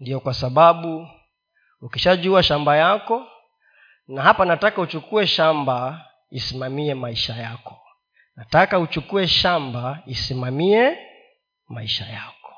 ndiyo 0.00 0.20
kwa 0.20 0.34
sababu 0.34 1.08
ukishajua 1.80 2.42
shamba 2.42 2.76
yako 2.76 3.26
na 4.08 4.22
hapa 4.22 4.44
nataka 4.44 4.80
uchukue 4.80 5.26
shamba 5.26 6.06
isimamie 6.30 6.94
maisha 6.94 7.34
yako. 7.36 7.82
Nataka 8.36 8.78
uchukue 8.78 9.28
shamba 9.28 10.02
isimamie 10.06 10.98
maisha 11.68 12.06
yako. 12.06 12.54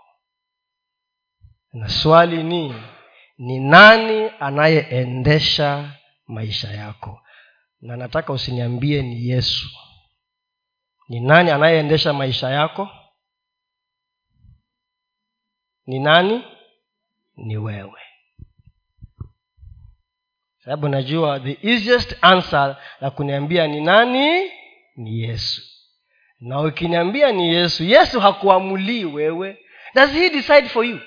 Na 1.73 1.89
swali 1.89 2.43
ni 2.43 2.75
ni 3.39 3.61
nani 3.61 4.31
anayeendesha 4.41 5.93
maisha 6.27 6.71
yako? 6.71 7.21
Na 7.81 7.97
nataka 7.97 8.33
usiniambie 8.33 9.03
ni 9.03 9.29
yesu. 9.29 9.69
Ni 11.09 11.21
nani 11.21 11.51
anayeendesha 11.51 12.13
maisha 12.13 12.51
yako? 12.51 12.89
Ni 15.87 15.99
nani 15.99 16.45
ni 17.39 17.57
wewe. 17.57 18.01
Sababu 20.65 20.89
najua 20.89 21.41
the 21.41 21.59
easiest 21.63 22.17
answer 22.23 22.77
la 23.01 23.11
kuniambia 23.11 23.67
ni 23.67 23.81
nani? 23.81 24.51
Ni 24.97 25.21
yesu. 25.23 25.63
Na 26.41 26.61
ukiniambia 26.61 27.33
ni 27.33 27.55
yesu 27.55 27.85
yesu 27.85 28.21
hakuamulii 28.21 29.05
wewe. 29.05 29.59
Does 29.95 30.13
he 30.13 30.31
decide 30.31 30.69
for 30.69 30.85
you? 30.85 30.99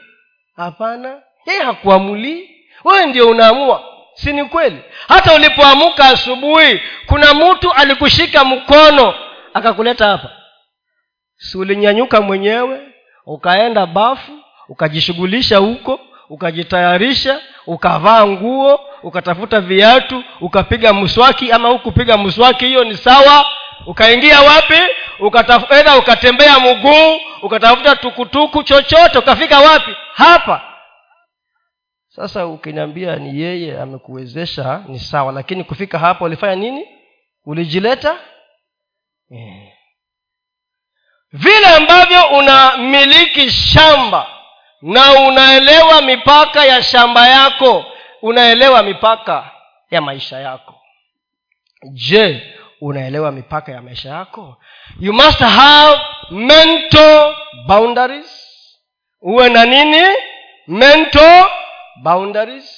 Hapana 0.56 1.22
yeye 1.48 1.62
hakuamulii. 1.64 2.50
Wewe 2.84 3.06
ndio 3.06 3.30
unaamua 3.30 3.84
si 4.14 4.34
ni 4.34 4.46
kweli? 4.46 4.82
Hata 5.08 5.36
ulipoamuka 5.36 6.06
asubuhi 6.06 6.82
kuna 7.06 7.34
mtu 7.34 7.72
alikushika 7.74 8.46
mkono 8.46 9.14
akakuleta 9.54 10.08
hapa. 10.08 10.32
Si 11.36 11.58
ulinyanyuka 11.58 12.22
mwenyewe 12.22 12.82
ukaenda 13.26 13.86
bafu 13.86 14.32
ukajishughulisha 14.70 15.58
huko 15.58 16.00
ukajitayarisha 16.32 17.40
ukavaa 17.68 18.26
nguo 18.26 18.80
ukatafuta 19.04 19.62
viatu 19.62 20.24
ukapiga 20.42 20.94
mswaki 20.94 21.52
ama 21.52 21.70
hukupiga 21.70 22.18
mswaki 22.18 22.66
hiyo 22.66 22.84
ni 22.84 22.98
sawa. 22.98 23.46
Ukaingia 23.86 24.42
wapi? 24.42 24.80
Ukatafuta 25.20 25.98
ukatembea 25.98 26.60
mguu 26.60 27.20
ukatafuta 27.42 27.96
tukutuku 27.96 28.64
chochote 28.64 29.18
ukafika 29.18 29.60
wapi? 29.60 29.96
Hapa. 30.14 30.62
Sasa 32.08 32.48
ukiniambia 32.48 33.16
ni 33.16 33.42
yeye 33.42 33.82
amekuwezesha 33.82 34.84
ni 34.88 35.00
sawa 35.00 35.32
lakini 35.32 35.64
kufika 35.64 36.00
hapa 36.00 36.26
ulifanya 36.26 36.56
nini? 36.56 36.88
Ulijileta? 37.46 38.16
Yeah. 39.30 39.68
vile 41.32 41.68
ambavyo 41.78 42.24
unamiliki 42.38 43.52
shamba 43.52 44.28
na 44.82 45.14
unaelewa 45.14 46.02
mipaka 46.02 46.66
ya 46.66 46.84
shamba 46.84 47.28
yako 47.28 47.86
unaelewa 48.22 48.84
mipaka 48.84 49.52
ya 49.92 50.02
maisha 50.02 50.40
yako. 50.40 50.82
Je 51.94 52.54
unaelewa 52.82 53.32
mipaka 53.32 53.72
ya 53.72 53.82
maisha 53.82 54.10
yako? 54.10 54.58
You 55.00 55.14
must 55.14 55.40
have 55.40 56.02
mental 56.32 57.36
boundaries. 57.68 58.48
Uwe 59.22 59.50
na 59.50 59.66
nini? 59.66 60.08
Mental 60.68 61.46
boundaries. 62.04 62.78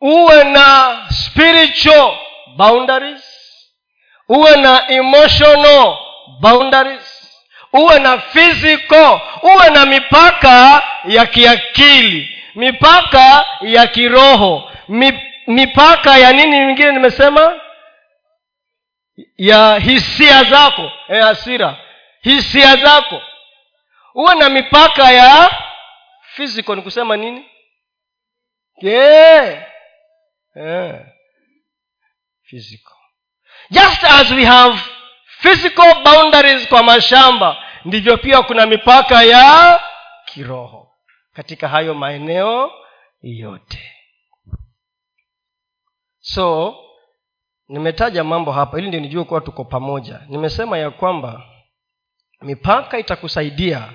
Uwe 0.00 0.44
na 0.44 0.96
spiritual 1.10 2.16
boundaries. 2.56 3.24
Uwe 4.28 4.56
na 4.56 4.90
emotional 4.90 5.96
boundaries 6.40 7.15
uwe 7.76 7.98
na 7.98 8.18
physical 8.18 9.20
uwe 9.42 9.70
na 9.70 9.86
mipaka 9.86 10.82
ya 11.04 11.26
kiakili 11.26 12.38
mipaka 12.54 13.46
ya 13.60 13.86
kiroho 13.86 14.72
mipaka 15.46 16.16
ya 16.18 16.32
nini 16.32 16.60
mingine 16.60 16.92
nimesema 16.92 17.60
ya 19.36 19.78
hisia 19.78 20.44
zako 20.44 20.90
eh, 21.08 21.22
hasira 21.22 21.76
hisia 22.22 22.76
zako 22.76 23.22
uwe 24.14 24.34
na 24.34 24.48
mipaka 24.48 25.12
ya 25.12 25.50
physical 26.34 26.76
ni 26.76 26.82
kusema 26.82 27.16
nini 27.16 27.46
yeah. 28.82 29.62
Yeah. 30.56 31.00
physical 32.50 32.96
just 33.70 34.04
as 34.04 34.30
we 34.30 34.44
have 34.44 34.78
physical 35.40 35.94
boundaries 36.04 36.68
kwa 36.68 36.82
mashamba 36.82 37.62
ndivyo 37.86 38.16
pia 38.18 38.42
kuna 38.42 38.66
mipaka 38.66 39.22
ya 39.22 39.80
kiroho 40.24 40.92
katika 41.32 41.68
hayo 41.68 41.94
maeneo 41.94 42.70
yote. 43.22 43.92
So 46.20 46.74
nimetaja 47.68 48.24
mambo 48.24 48.52
hapa 48.52 48.78
ili 48.78 48.88
ndio 48.88 49.00
nijue 49.00 49.24
kuwa 49.24 49.40
tuko 49.40 49.64
pamoja. 49.64 50.20
Nimesema 50.28 50.78
ya 50.78 50.90
kwamba 50.90 51.42
mipaka 52.42 52.98
itakusaidia 52.98 53.92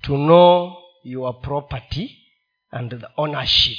to 0.00 0.14
know 0.14 0.76
your 1.04 1.40
property 1.40 2.18
and 2.70 3.00
the 3.00 3.06
ownership. 3.16 3.78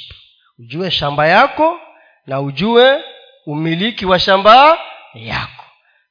Ujue 0.58 0.90
shamba 0.90 1.26
yako 1.26 1.80
na 2.26 2.40
ujue 2.40 3.04
umiliki 3.46 4.06
wa 4.06 4.18
shamba 4.18 4.78
yako. 5.14 5.64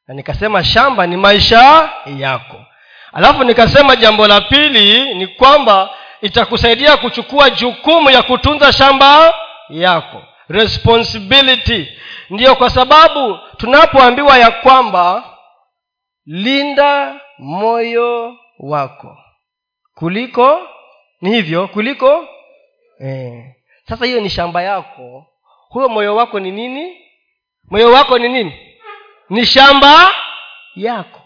Na 0.07 0.13
nikasema 0.13 0.63
shamba 0.63 1.07
ni 1.07 1.17
maisha 1.17 1.89
yako 2.05 2.65
alafu 3.13 3.43
nikasema 3.43 3.95
jambo 3.95 4.27
la 4.27 4.41
pili 4.41 5.13
ni 5.15 5.27
kwamba 5.27 5.89
itakusaidia 6.21 6.97
kuchukua 6.97 7.49
jukumu 7.49 8.09
ya 8.09 8.23
kutunza 8.23 8.73
shamba 8.73 9.33
yako. 9.69 10.23
Responsibility. 10.49 11.87
Ndiyo 12.29 12.55
kwa 12.55 12.69
sababu 12.69 13.39
tunapoambiwa 13.57 14.37
ya 14.37 14.51
kwamba 14.51 15.23
linda 16.25 17.19
moyo 17.39 18.37
wako. 18.59 19.17
Kuliko 19.95 20.59
ni 21.21 21.29
hivyo 21.35 21.67
kuliko 21.67 22.27
eh. 22.99 23.43
sasa 23.89 24.05
hiyo 24.05 24.21
ni 24.21 24.29
shamba 24.29 24.61
yako. 24.61 25.25
Huyo 25.69 25.89
moyo 25.89 26.15
wako 26.15 26.39
ni 26.39 26.51
nini? 26.51 26.97
Moyo 27.71 27.91
wako 27.91 28.17
ni 28.17 28.29
nini? 28.29 28.75
Ni 29.29 29.45
shamba 29.45 30.11
yako 30.75 31.18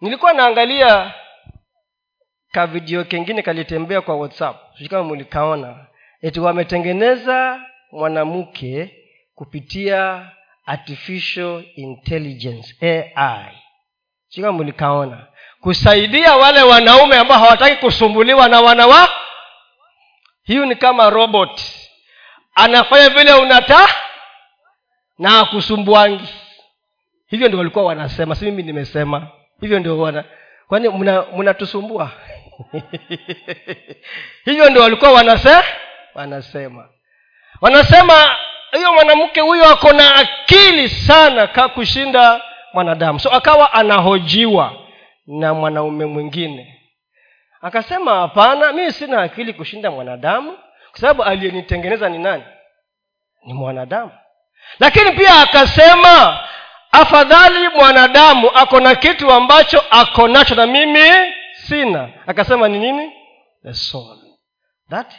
nilikuwa 0.00 0.32
naangalia 0.32 1.14
ka 2.52 2.66
video 2.66 3.04
kengine 3.04 3.42
kalitembea 3.42 4.00
kwa 4.00 4.16
whatsapp. 4.16 4.56
Kama 4.90 5.02
mulikaona 5.02 5.86
eti 6.22 6.40
wametengeneza 6.40 7.60
mwanamke 7.92 8.96
kupitia 9.34 10.30
artificial 10.66 11.64
intelligence 11.76 12.76
ai 13.14 13.58
kama 14.36 14.52
mulikaona 14.52 15.26
kusaidia 15.60 16.36
wale 16.36 16.62
wanaume 16.62 17.16
ambao 17.16 17.38
hawataki 17.38 17.76
kusumbuliwa 17.76 18.48
na 18.48 18.60
wanawa 18.60 19.08
hiyo 20.42 20.66
ni 20.66 20.76
kama 20.76 21.10
robot. 21.10 21.60
Anafanya 22.54 23.08
vile 23.10 23.32
unata 23.32 23.88
na 25.18 25.40
akusumbuangi 25.40 26.28
hivyo 27.26 27.48
ndio 27.48 27.58
walikuwa 27.58 27.84
wanasema. 27.84 28.34
Si 28.34 28.44
mimi 28.44 28.62
nimesema 28.62 29.28
hivyo 29.60 29.78
ndio 29.78 29.98
wana 29.98 30.24
kwani 30.68 30.88
mnatusumbua? 31.36 32.10
Hivyo 34.44 34.70
ndio 34.70 34.82
walikuwa 34.82 35.12
wanase 35.12 35.56
wanasema. 36.14 36.88
Wanasema 37.60 38.36
hiyo 38.72 38.92
mwanamke 38.92 39.40
huyo 39.40 39.64
ako 39.70 39.92
na 39.92 40.14
akili 40.14 40.88
sana 40.88 41.46
ka 41.46 41.68
kushinda 41.68 42.40
mwanadamu. 42.72 43.20
So 43.20 43.30
akawa 43.30 43.72
anahojiwa 43.72 44.72
na 45.26 45.54
mwanaume 45.54 46.06
mwingine. 46.06 46.80
Akasema 47.60 48.14
hapana 48.14 48.72
mii 48.72 48.90
sina 48.92 49.22
akili 49.22 49.52
kushinda 49.52 49.90
mwanadamu. 49.90 50.52
Kwa 50.90 51.00
sababu 51.00 51.22
aliyenitengeneza 51.24 52.08
ni 52.08 52.18
nani? 52.18 52.42
Ni 53.46 53.52
mwanadamu. 53.52 54.10
Lakini 54.80 55.12
pia 55.12 55.40
akasema 55.40 56.38
afadhali 56.92 57.68
mwanadamu 57.68 58.50
ako 58.50 58.80
na 58.80 58.94
kitu 58.94 59.32
ambacho 59.32 59.82
ako 59.90 60.28
nacho 60.28 60.54
na 60.54 60.66
mimi 60.66 61.10
sina. 61.52 62.08
Akasema 62.26 62.68
ni 62.68 62.78
nini? 62.78 63.12
The 63.62 63.74
soul. 63.74 64.16
That 64.90 65.12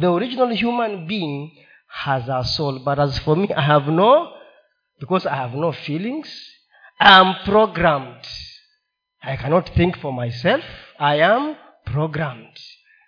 the 0.00 0.06
original 0.06 0.56
human 0.56 1.06
being 1.06 1.50
has 1.86 2.28
a 2.28 2.44
soul 2.44 2.78
but 2.78 2.98
as 2.98 3.20
for 3.20 3.36
me 3.36 3.48
i 3.56 3.60
have 3.62 3.90
no 3.90 4.32
because 5.00 5.28
i 5.28 5.34
have 5.36 5.56
no 5.56 5.72
feelings 5.72 6.28
i 7.00 7.12
am 7.20 7.34
programmed. 7.44 8.26
I 9.22 9.36
cannot 9.36 9.70
think 9.74 9.96
for 9.98 10.12
myself 10.12 10.64
i 10.98 11.20
am 11.22 11.56
programmed. 11.84 12.56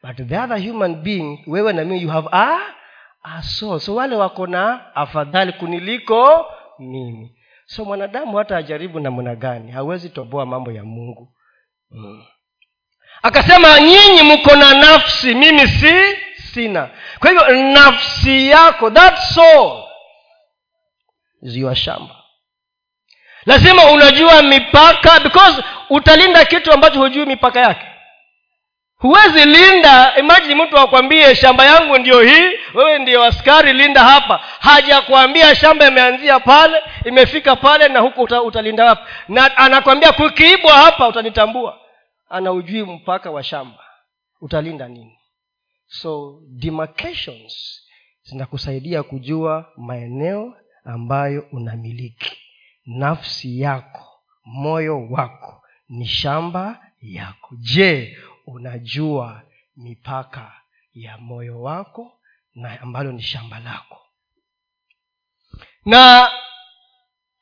But 0.02 0.16
the 0.28 0.36
other 0.36 0.56
human 0.58 1.02
being 1.02 1.44
wewe 1.46 1.72
na 1.72 1.84
mimi 1.84 2.00
you 2.02 2.08
have 2.10 2.28
a, 2.32 2.58
a 3.24 3.42
soul. 3.42 3.80
So 3.80 3.94
wale 3.94 4.16
wako 4.16 4.46
na 4.46 4.94
afadhali 4.94 5.52
kuniliko 5.52 6.46
mimi 6.78 7.35
so 7.66 7.84
mwanadamu 7.84 8.36
hata 8.36 8.56
ajaribu 8.56 9.00
namna 9.00 9.34
gani 9.34 9.72
hawezi 9.72 10.08
toboa 10.08 10.46
mambo 10.46 10.72
ya 10.72 10.84
mungu. 10.84 11.32
Mm. 11.90 12.24
akasema 13.22 13.80
nyinyi 13.80 14.22
mko 14.22 14.56
na 14.56 14.74
nafsi 14.74 15.34
mimi 15.34 15.66
si 15.68 16.16
sina. 16.52 16.90
Kwa 17.18 17.30
hivyo 17.30 17.62
nafsi 17.72 18.48
yako 18.48 18.90
that 18.90 19.18
soul 19.18 19.82
is 21.42 21.56
your 21.56 21.74
shamba. 21.74 22.16
Lazima 23.46 23.90
unajua 23.90 24.42
mipaka 24.42 25.20
because 25.20 25.62
utalinda 25.90 26.44
kitu 26.44 26.72
ambacho 26.72 26.98
hujui 27.00 27.26
mipaka 27.26 27.60
yake 27.60 27.86
huwezi 28.98 29.44
linda 29.44 30.16
imajini 30.16 30.54
mtu 30.62 30.78
akwambie 30.78 31.34
shamba 31.34 31.64
yangu 31.64 31.98
ndio 31.98 32.20
hii 32.22 32.56
wewe 32.74 32.98
ndio 32.98 33.24
askari 33.24 33.72
linda 33.72 34.00
hapa. 34.04 34.38
Hajakwambia 34.60 35.54
shamba 35.54 35.86
imeanzia 35.88 36.40
pale 36.40 36.82
imefika 37.04 37.56
pale 37.56 37.88
na 37.88 38.00
huku 38.00 38.22
uta, 38.22 38.42
utalinda 38.42 38.84
wapi? 38.84 39.02
Na 39.28 39.56
anakwambia 39.56 40.12
kukiibwa 40.12 40.72
hapa 40.72 41.08
utanitambua. 41.08 41.78
Anaujui 42.28 42.82
mpaka 42.82 43.30
wa 43.30 43.42
shamba 43.42 43.78
utalinda 44.40 44.88
nini? 44.88 45.18
So 45.86 46.40
demarcations 46.48 47.82
zinakusaidia 48.22 49.02
kujua 49.02 49.72
maeneo 49.76 50.54
ambayo 50.84 51.46
unamiliki. 51.52 52.38
Nafsi 52.86 53.60
yako 53.60 54.06
moyo 54.44 55.06
wako 55.10 55.62
ni 55.88 56.06
shamba 56.06 56.80
yako. 57.02 57.54
Je 57.58 58.16
unajua 58.46 59.42
mipaka 59.76 60.52
ya 60.94 61.18
moyo 61.18 61.62
wako 61.62 62.12
na 62.54 62.80
ambalo 62.80 63.12
ni 63.12 63.22
shamba 63.22 63.58
lako. 63.58 64.02
Na 65.84 66.30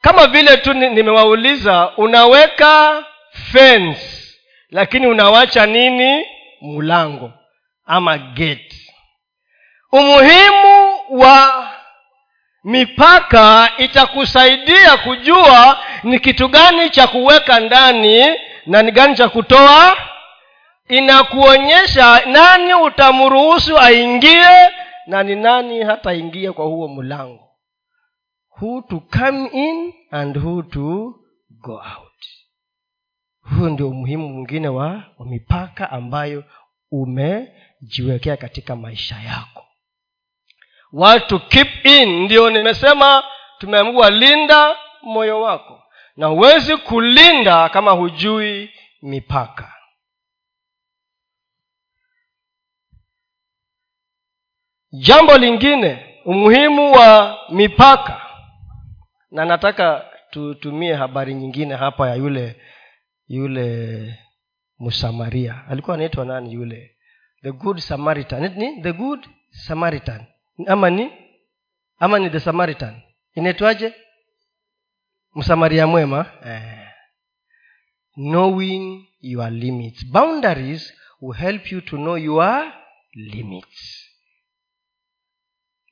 kama 0.01 0.27
vile 0.27 0.57
tu 0.57 0.73
nimewauliza 0.75 1.97
unaweka 1.97 3.05
fence 3.53 4.35
lakini 4.71 5.07
unawacha 5.07 5.67
nini? 5.67 6.27
Mlango 6.63 7.33
ama 7.85 8.19
gate. 8.19 8.77
Umuhimu 9.93 10.97
wa 11.11 11.71
mipaka 12.65 13.73
itakusaidia 13.79 14.97
kujua 14.97 15.79
ni 16.03 16.19
kitu 16.21 16.49
gani 16.49 16.91
cha 16.91 17.07
kuweka 17.07 17.61
ndani 17.61 18.37
na 18.67 18.83
ni 18.83 18.91
gani 18.93 19.15
cha 19.17 19.29
kutoa 19.29 19.97
inakuonyesha 20.89 22.27
nani 22.27 22.75
utamruhusu 22.75 23.79
aingie 23.79 24.47
na 25.07 25.23
ni 25.23 25.35
nani 25.37 25.83
hataingia 25.83 26.53
kwa 26.53 26.65
huo 26.65 26.89
mlango. 26.89 27.41
Who 28.61 28.83
to 28.83 29.01
come 29.01 29.49
in 29.53 29.93
and 30.11 30.37
who 30.37 30.63
to 30.63 31.15
go 31.51 31.73
out. 31.73 32.11
Huo 33.41 33.69
ndio 33.69 33.89
umuhimu 33.89 34.29
mwingine 34.29 34.69
wa, 34.69 34.91
wa 35.19 35.27
mipaka 35.27 35.91
ambayo 35.91 36.45
umejiwekea 36.91 38.37
katika 38.37 38.77
maisha 38.77 39.17
yako. 39.17 39.67
What 40.93 41.27
to 41.27 41.39
keep 41.39 41.87
in 41.87 42.23
ndio 42.25 42.51
nimesema 42.51 43.25
tumeambiwa 43.59 44.11
linda 44.11 44.77
moyo 45.03 45.41
wako. 45.41 45.83
Na 46.17 46.27
huwezi 46.27 46.77
kulinda 46.77 47.69
kama 47.69 47.91
hujui 47.91 48.71
mipaka 49.03 49.74
jambo 54.99 55.39
lingine 55.39 56.21
umuhimu 56.25 56.93
wa 56.93 57.39
mipaka. 57.51 58.21
Na 59.31 59.45
nataka 59.45 60.11
tutumie 60.31 60.95
habari 60.95 61.35
nyingine 61.35 61.75
hapa 61.75 62.09
ya 62.09 62.15
yule 62.15 62.57
yule 63.29 64.19
msamaria. 64.79 65.65
Alikuwa 65.71 65.95
anaitwa 65.97 66.25
nani 66.25 66.53
yule? 66.53 66.97
The 67.43 67.53
good 67.53 67.79
samaritan. 67.79 68.55
Ni 68.57 68.83
the 68.83 68.93
good 68.93 69.27
samaritan. 69.51 70.25
Ama 70.67 70.91
ni 70.91 71.11
ama 71.99 72.19
ni 72.19 72.31
the 72.31 72.41
samaritan? 72.41 73.03
Inaitwaje? 73.35 73.93
Msamaria 75.35 75.87
mwema? 75.87 76.27
Eh. 76.47 76.81
knowing 78.17 79.09
your 79.21 79.51
limits. 79.51 80.07
Boundaries 80.07 80.93
will 81.21 81.37
help 81.39 81.73
you 81.73 81.81
to 81.81 81.97
know 81.97 82.17
your 82.19 82.73
limits 83.15 84.04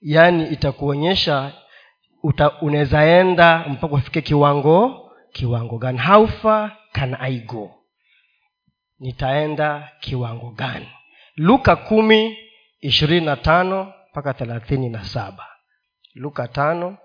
yaani 0.03 0.47
itakuonyesha 0.49 1.53
unaweza 2.61 3.05
enda 3.05 3.59
mpaka 3.69 3.95
ufike 3.95 4.21
kiwango 4.23 4.99
kiwango 5.33 5.79
gani? 5.79 5.99
How 5.99 6.27
far 6.27 6.77
can 6.93 7.17
i 7.21 7.39
go? 7.41 7.75
Nitaenda 8.99 9.93
kiwango 10.01 10.51
gani? 10.51 10.89
Luka 11.37 11.77
kumi 11.77 12.39
ishirini 12.81 13.27
na 13.27 13.37
tano 13.37 13.93
mpaka 14.11 14.35
thelathini 14.35 14.89
na 14.89 15.05
saba. 15.05 15.47
Luka 16.15 16.49
tano 16.49 16.99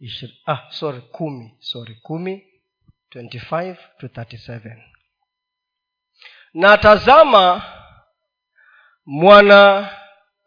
ishir, 0.00 0.30
ah, 0.46 0.60
sorry 0.70 1.00
kumi 1.00 1.56
sorry 1.60 1.94
kumi 2.02 2.44
25 3.14 3.76
to 3.98 4.06
37 4.06 4.76
na 6.54 6.78
tazama 6.78 7.62
mwana 9.06 9.90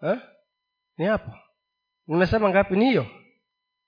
eh? 0.03 0.17
ni 0.97 1.05
hapo 1.05 1.31
nimesema 2.07 2.49
ngapi? 2.49 2.75
Ni 2.75 2.85
hiyo. 2.85 3.05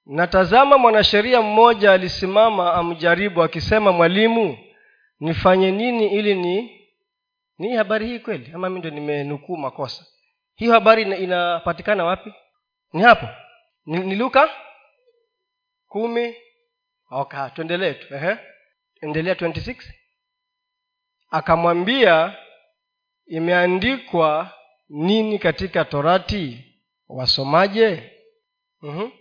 Natazama 0.05 0.77
mwanasheria 0.77 1.41
mmoja 1.41 1.91
alisimama 1.91 2.73
amjaribu 2.73 3.43
akisema 3.43 3.91
mwalimu 3.91 4.57
nifanye 5.19 5.71
nini 5.71 6.07
ili 6.13 6.35
ni 6.35 6.81
ni 7.57 7.75
habari 7.75 8.07
hii 8.07 8.19
kweli? 8.19 8.51
Ama 8.53 8.69
mi 8.69 8.79
ndo 8.79 8.89
nimenukuu 8.89 9.57
makosa? 9.57 10.05
Hiyo 10.55 10.73
habari 10.73 11.01
inapatikana 11.01 12.03
wapi? 12.05 12.33
Ni 12.93 13.01
hapo? 13.01 13.27
Ni, 13.85 13.99
ni 13.99 14.15
luka 14.15 14.49
kumi? 15.87 16.35
Okay 17.11 17.49
tuendelee 17.53 17.93
tu. 17.93 18.07
Endelea 19.01 19.33
26 19.33 19.75
akamwambia 21.29 22.35
imeandikwa 23.27 24.53
nini 24.89 25.39
katika 25.39 25.85
torati 25.85 26.65
wasomaje? 27.09 28.11
Mm-hmm. 28.81 29.11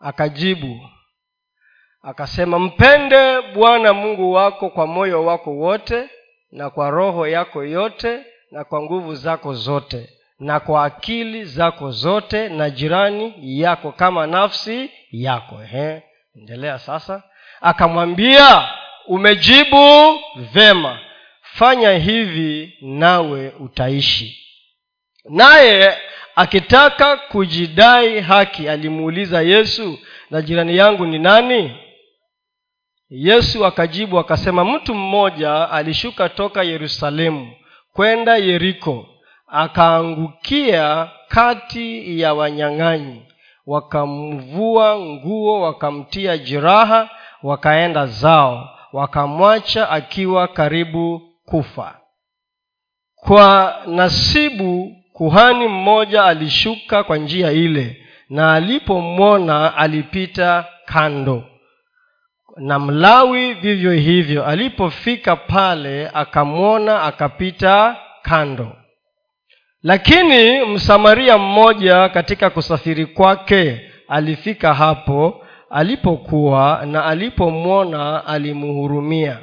akajibu. 0.00 0.80
Akasema 2.02 2.58
mpende 2.58 3.42
bwana 3.42 3.92
mungu 3.92 4.32
wako 4.32 4.70
kwa 4.70 4.86
moyo 4.86 5.24
wako 5.24 5.50
wote 5.50 6.08
na 6.50 6.70
kwa 6.70 6.90
roho 6.90 7.26
yako 7.26 7.64
yote 7.64 8.24
na 8.50 8.64
kwa 8.64 8.82
nguvu 8.82 9.14
zako 9.14 9.54
zote 9.54 10.10
na 10.38 10.60
kwa 10.60 10.84
akili 10.84 11.44
zako 11.44 11.90
zote 11.90 12.48
na 12.48 12.70
jirani 12.70 13.34
yako 13.60 13.92
kama 13.92 14.26
nafsi 14.26 14.90
yako. 15.10 15.62
Ehe. 15.62 16.02
endelea 16.36 16.78
sasa. 16.78 17.22
Akamwambia 17.60 18.68
umejibu 19.06 20.18
vema. 20.52 20.98
Fanya 21.42 21.92
hivi 21.92 22.78
nawe 22.82 23.50
utaishi. 23.50 24.40
Naye 25.24 25.98
akitaka 26.36 27.16
kujidai 27.16 28.20
haki 28.20 28.68
alimuuliza 28.68 29.42
yesu 29.42 29.98
na 30.30 30.42
jirani 30.42 30.76
yangu 30.76 31.06
ni 31.06 31.18
nani? 31.18 31.76
Yesu 33.10 33.66
akajibu 33.66 34.18
akasema 34.18 34.64
mtu 34.64 34.94
mmoja 34.94 35.70
alishuka 35.70 36.28
toka 36.28 36.62
yerusalemu 36.62 37.52
kwenda 37.92 38.36
yeriko 38.36 39.06
akaangukia 39.48 41.10
kati 41.28 42.20
ya 42.20 42.34
wanyang'anyi 42.34 43.22
wakamvua 43.66 44.98
nguo 45.00 45.60
wakamtia 45.60 46.38
jeraha 46.38 47.10
wakaenda 47.42 48.06
zao 48.06 48.68
wakamwacha 48.92 49.90
akiwa 49.90 50.48
karibu 50.48 51.22
kufa. 51.44 52.00
Kwa 53.16 53.76
nasibu 53.86 54.96
kuhani 55.14 55.68
mmoja 55.68 56.24
alishuka 56.24 57.04
kwa 57.04 57.16
njia 57.18 57.52
ile 57.52 58.04
na 58.30 58.54
alipomwona 58.54 59.76
alipita 59.76 60.64
kando. 60.84 61.44
Na 62.56 62.78
mlawi 62.78 63.54
vivyo 63.54 63.92
hivyo. 63.92 64.46
Alipofika 64.46 65.36
pale 65.36 66.10
akamwona 66.14 67.02
akapita 67.02 67.96
kando. 68.22 68.72
Lakini 69.82 70.64
msamaria 70.64 71.38
mmoja 71.38 72.08
katika 72.08 72.50
kusafiri 72.50 73.06
kwake 73.06 73.90
alifika 74.08 74.74
hapo 74.74 75.44
alipokuwa 75.70 76.82
na 76.86 77.04
alipomwona 77.04 78.26
alimhurumia. 78.26 79.38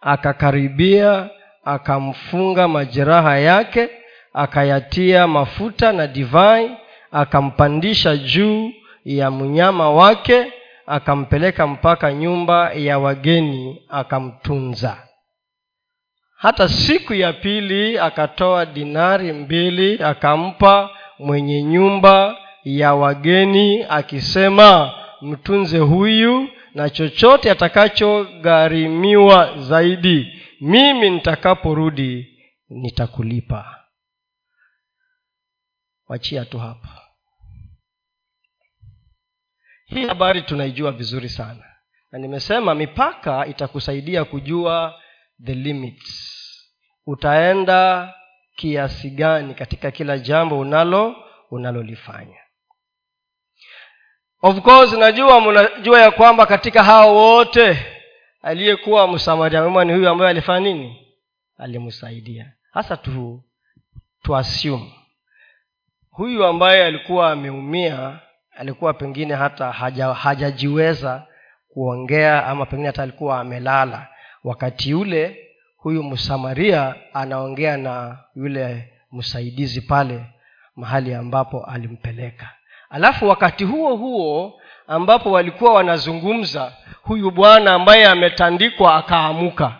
Akakaribia 0.00 1.30
akamfunga 1.64 2.68
majeraha 2.68 3.38
yake 3.38 3.88
akayatia 4.34 5.26
mafuta 5.26 5.92
na 5.92 6.06
divai 6.06 6.70
akampandisha 7.12 8.16
juu 8.16 8.72
ya 9.04 9.30
mnyama 9.30 9.90
wake 9.90 10.52
akampeleka 10.86 11.66
mpaka 11.66 12.12
nyumba 12.12 12.72
ya 12.72 12.98
wageni 12.98 13.82
akamtunza. 13.88 14.96
Hata 16.36 16.68
siku 16.68 17.14
ya 17.14 17.32
pili 17.32 17.98
akatoa 17.98 18.66
dinari 18.66 19.32
mbili 19.32 20.02
akampa 20.02 20.90
mwenye 21.18 21.62
nyumba 21.62 22.36
ya 22.64 22.94
wageni 22.94 23.84
akisema 23.88 24.92
mtunze 25.22 25.78
huyu 25.78 26.48
na 26.74 26.90
chochote 26.90 27.50
atakachogharimiwa 27.50 29.50
zaidi. 29.58 30.32
Mimi 30.60 31.10
nitakaporudi 31.10 32.26
nitakulipa 32.70 33.76
wachia 36.08 36.44
tu 36.44 36.58
hapa. 36.58 37.02
Hii 39.86 40.06
habari 40.06 40.42
tunaijua 40.42 40.92
vizuri 40.92 41.28
sana. 41.28 41.64
Na 42.12 42.18
nimesema 42.18 42.74
mipaka 42.74 43.46
itakusaidia 43.46 44.24
kujua 44.24 45.00
the 45.44 45.54
limits. 45.54 46.28
Utaenda 47.06 48.14
kiasi 48.56 49.10
gani 49.10 49.54
katika 49.54 49.90
kila 49.90 50.18
jambo 50.18 50.58
unalo 50.58 51.16
unalolifanya. 51.50 52.38
Of 54.42 54.60
course 54.60 54.92
najua 54.92 55.40
mnajua 55.40 56.00
ya 56.00 56.10
kwamba 56.10 56.46
katika 56.46 56.84
hao 56.84 57.16
wote 57.16 57.86
aliyekuwa 58.42 59.08
msamaria 59.08 59.62
mema 59.62 59.84
ni 59.84 59.92
huyu 59.92 60.08
ambaye 60.08 60.30
alifanya 60.30 60.60
nini? 60.60 61.14
Alimsaidia 61.58 62.52
hasa 62.72 62.96
tu 62.96 63.44
tu 64.22 64.36
assume 64.36 64.94
huyu 66.12 66.44
ambaye 66.46 66.84
alikuwa 66.84 67.30
ameumia 67.30 68.18
alikuwa 68.56 68.94
pengine 68.94 69.34
hata 69.34 69.72
haja, 69.72 70.14
hajajiweza 70.14 71.26
kuongea 71.68 72.46
ama 72.46 72.66
pengine 72.66 72.86
hata 72.86 73.02
alikuwa 73.02 73.40
amelala. 73.40 74.08
Wakati 74.44 74.94
ule 74.94 75.36
huyu 75.76 76.02
msamaria 76.02 76.94
anaongea 77.14 77.76
na 77.76 78.18
yule 78.36 78.92
msaidizi 79.12 79.80
pale 79.80 80.24
mahali 80.76 81.14
ambapo 81.14 81.64
alimpeleka. 81.64 82.50
Alafu 82.90 83.28
wakati 83.28 83.64
huo 83.64 83.96
huo 83.96 84.60
ambapo 84.86 85.32
walikuwa 85.32 85.72
wanazungumza 85.74 86.72
huyu 87.02 87.30
bwana 87.30 87.72
ambaye 87.74 88.06
ametandikwa 88.06 88.94
akaamuka 88.96 89.76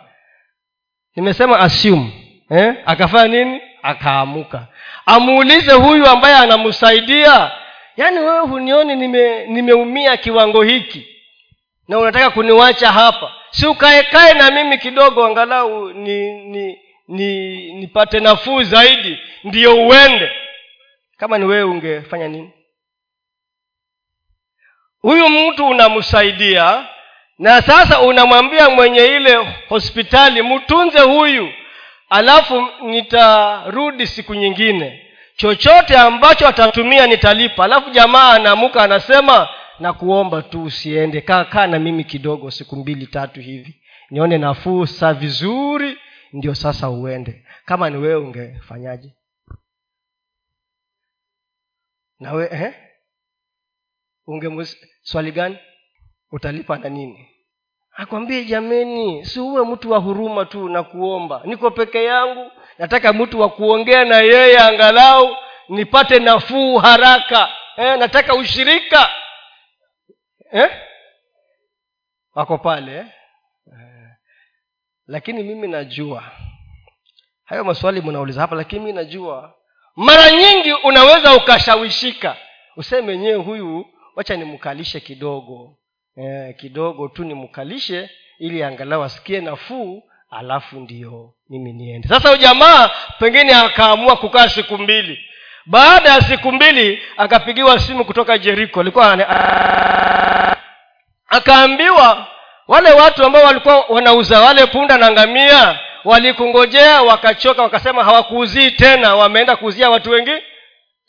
nimesema 1.15 1.59
assume 1.59 2.13
eh? 2.49 2.75
akafanya 2.85 3.27
nini 3.45 3.61
akaamuka. 3.83 4.67
Amuulize 5.05 5.73
huyu 5.73 6.05
ambaye 6.07 6.35
anamsaidia 6.35 7.51
yaani 7.97 8.19
wewe 8.19 8.39
hunioni 8.39 8.95
nime 8.95 9.45
nimeumia 9.47 10.17
kiwango 10.17 10.63
hiki 10.63 11.07
na 11.87 11.99
unataka 11.99 12.29
kuniwacha 12.29 12.91
hapa. 12.91 13.31
Si 13.51 13.67
ukaekae 13.67 14.33
na 14.33 14.51
mimi 14.51 14.77
kidogo 14.77 15.25
angalau 15.25 15.93
ni 15.93 16.33
ni 16.43 16.77
ni 17.07 17.73
nipate 17.73 18.19
nafuu 18.19 18.63
zaidi 18.63 19.19
ndiyo 19.43 19.75
uende. 19.87 20.31
Kama 21.17 21.37
ni 21.37 21.45
wewe 21.45 21.63
ungefanya 21.63 22.27
nini? 22.27 22.51
Huyu 25.01 25.29
mtu 25.29 25.67
unamsaidia 25.67 26.87
na 27.39 27.61
sasa 27.61 28.01
unamwambia 28.01 28.69
mwenye 28.69 29.05
ile 29.05 29.35
hospitali 29.69 30.41
mtunze 30.41 30.99
huyu 30.99 31.49
alafu 32.13 32.67
nitarudi 32.85 34.07
siku 34.07 34.35
nyingine. 34.35 35.07
Chochote 35.35 35.97
ambacho 35.97 36.47
atatumia 36.47 37.07
nitalipa. 37.07 37.63
Alafu 37.63 37.89
jamaa 37.89 38.33
anaamuka 38.33 38.83
anasema 38.83 39.49
na 39.79 39.93
kuomba 39.93 40.41
tu 40.41 40.63
usiende. 40.63 41.21
Kaa 41.21 41.45
kaa 41.45 41.67
na 41.67 41.79
mimi 41.79 42.03
kidogo 42.03 42.51
siku 42.51 42.75
mbili 42.75 43.07
tatu 43.07 43.39
hivi. 43.41 43.81
Nione 44.09 44.37
nafuu 44.37 44.85
saa 44.85 45.13
vizuri 45.13 45.97
ndio 46.33 46.55
sasa 46.55 46.89
uende. 46.89 47.45
Kama 47.65 47.89
ni 47.89 47.97
wewe 47.97 48.15
ungefanyaje? 48.15 49.15
Nawe 52.19 52.49
eh? 52.51 52.73
unge 54.27 54.67
swali 55.01 55.31
gani? 55.31 55.57
Utalipa 56.31 56.77
na 56.77 56.89
nini 56.89 57.32
akwambie 57.95 58.45
jameni 58.45 59.25
si 59.25 59.39
uwe 59.39 59.65
mtu 59.65 59.91
wa 59.91 59.99
huruma 59.99 60.45
tu 60.45 60.69
na 60.69 60.83
kuomba. 60.83 61.41
Niko 61.45 61.71
peke 61.71 62.03
yangu 62.03 62.51
nataka 62.77 63.13
mtu 63.13 63.39
wa 63.41 63.49
kuongea 63.49 64.05
na 64.05 64.17
yeye 64.17 64.57
angalau 64.59 65.35
nipate 65.69 66.19
nafuu 66.19 66.77
haraka. 66.77 67.49
Eh, 67.77 67.97
nataka 67.99 68.35
ushirika. 68.35 69.09
Eh? 70.51 70.69
wako 72.35 72.57
pale 72.57 72.97
eh? 72.97 73.05
lakini 75.07 75.43
mimi 75.43 75.67
najua 75.67 76.23
hayo 77.45 77.63
maswali 77.63 78.01
mnauliza 78.01 78.41
hapa 78.41 78.55
lakini 78.55 78.79
mimi 78.81 78.93
najua 78.93 79.53
mara 79.95 80.31
nyingi 80.31 80.73
unaweza 80.73 81.35
ukashawishika. 81.35 82.37
Useme 82.77 83.17
nyewe 83.17 83.35
huyu 83.35 83.85
wacha 84.15 84.35
nimkalishe 84.35 84.99
kidogo 84.99 85.77
eh, 86.17 86.55
kidogo 86.57 87.07
tu 87.07 87.23
nimkalishe 87.23 88.09
ili 88.39 88.63
angalau 88.63 89.03
asikie 89.03 89.41
nafuu 89.41 90.03
alafu 90.29 90.79
ndio 90.79 91.33
mimi 91.49 91.73
niende. 91.73 92.07
Sasa 92.07 92.31
ujamaa 92.31 92.89
pengine 93.19 93.55
akaamua 93.55 94.15
kukaa 94.15 94.49
siku 94.49 94.77
mbili. 94.77 95.19
Baada 95.65 96.09
ya 96.09 96.21
siku 96.21 96.51
mbili 96.51 97.01
akapigiwa 97.17 97.79
simu 97.79 98.05
kutoka 98.05 98.37
jeriko 98.37 98.79
alikuwa 98.79 99.17
akaambiwa 101.27 102.27
wale 102.67 102.91
watu 102.91 103.25
ambao 103.25 103.43
walikuwa 103.43 103.85
wanauza 103.85 104.39
wale 104.41 104.65
punda 104.65 104.97
na 104.97 105.11
ngamia 105.11 105.79
walikungojea 106.03 107.01
wakachoka 107.01 107.61
wakasema 107.61 108.03
hawakuuzii 108.03 108.71
tena 108.71 109.15
wameenda 109.15 109.55
kuuzia 109.55 109.89
watu 109.89 110.09
wengi. 110.09 110.31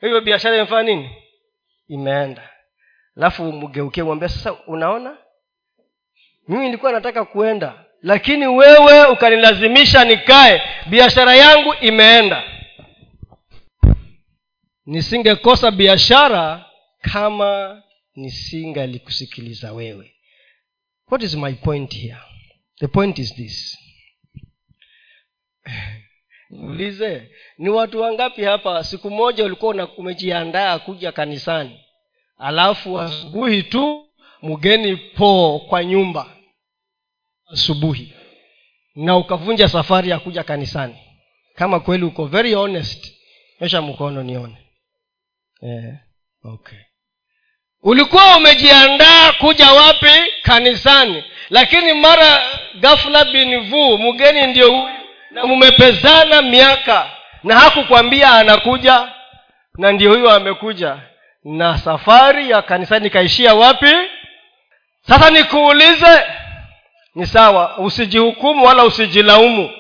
Hiyo 0.01 0.21
biashara 0.21 0.57
imefanya 0.57 0.83
nini? 0.83 1.11
Imeenda 1.89 2.49
alafu 3.17 3.53
mgeukie 3.53 4.03
mwambia 4.03 4.29
sasa 4.29 4.53
unaona? 4.67 5.19
Mimi 6.49 6.65
nilikuwa 6.65 6.93
nataka 6.93 7.25
kuenda 7.25 7.85
lakini 8.03 8.47
wewe 8.47 9.07
ukanilazimisha 9.07 10.05
nikae. 10.05 10.63
Biashara 10.87 11.35
yangu 11.35 11.75
imeenda. 11.81 12.43
Nisingekosa 14.87 15.71
biashara 15.71 16.65
kama 17.01 17.83
nisingalikusikiliza 18.15 19.73
wewe. 19.73 20.15
What 21.11 21.23
is 21.23 21.35
my 21.35 21.53
point 21.53 21.95
here? 21.95 22.19
The 22.81 22.87
point 22.87 23.19
is 23.19 23.35
this. 23.35 23.79
Ulize 26.51 27.31
ni 27.59 27.69
watu 27.69 28.01
wangapi 28.01 28.45
hapa? 28.45 28.85
Siku 28.85 29.11
moja 29.11 29.45
ulikuwa 29.45 29.89
umejiandaa 29.97 30.79
kuja 30.79 31.13
kanisani 31.13 31.84
alafu 32.39 33.01
asubuhi 33.01 33.63
tu 33.63 34.07
mgeni 34.43 34.97
poo 34.97 35.59
kwa 35.59 35.85
nyumba. 35.85 36.27
Asubuhi. 37.53 38.15
Na 38.95 39.17
ukavunja 39.17 39.69
safari 39.69 40.09
ya 40.11 40.19
kuja 40.19 40.43
kanisani. 40.43 40.97
Kama 41.55 41.81
kweli 41.81 42.05
uko 42.05 42.25
very 42.27 42.55
honest 42.55 43.15
nyosha 43.61 43.83
mkono 43.83 44.23
nione. 44.23 44.57
Yeah. 45.63 45.97
okay. 46.45 46.79
Ulikuwa 47.83 48.37
umejiandaa 48.37 49.33
kuja 49.33 49.73
wapi? 49.73 50.11
Kanisani. 50.43 51.25
Lakini 51.51 51.93
mara 51.93 52.43
gafula 52.81 53.25
binvu 53.25 53.99
mgeni 53.99 54.47
ndio 54.47 54.71
huyu 54.71 54.89
na 55.31 55.47
mumepezana 55.47 56.43
miaka. 56.43 57.11
Na 57.43 57.59
hakukwambia 57.61 58.31
anakuja 58.31 59.13
na 59.79 59.93
ndio 59.93 60.11
huyo 60.15 60.31
amekuja 60.31 60.99
na 61.45 61.79
safari 61.79 62.51
ya 62.51 62.63
kanisani 62.63 63.07
ikaishia 63.07 63.55
wapi? 63.55 63.95
Sasa 65.09 65.31
nikuulize 65.31 66.23
ni 67.15 67.27
sawa 67.27 67.79
usijihukumu 67.79 68.67
wala 68.67 68.85
usijilaumu. 68.85 69.71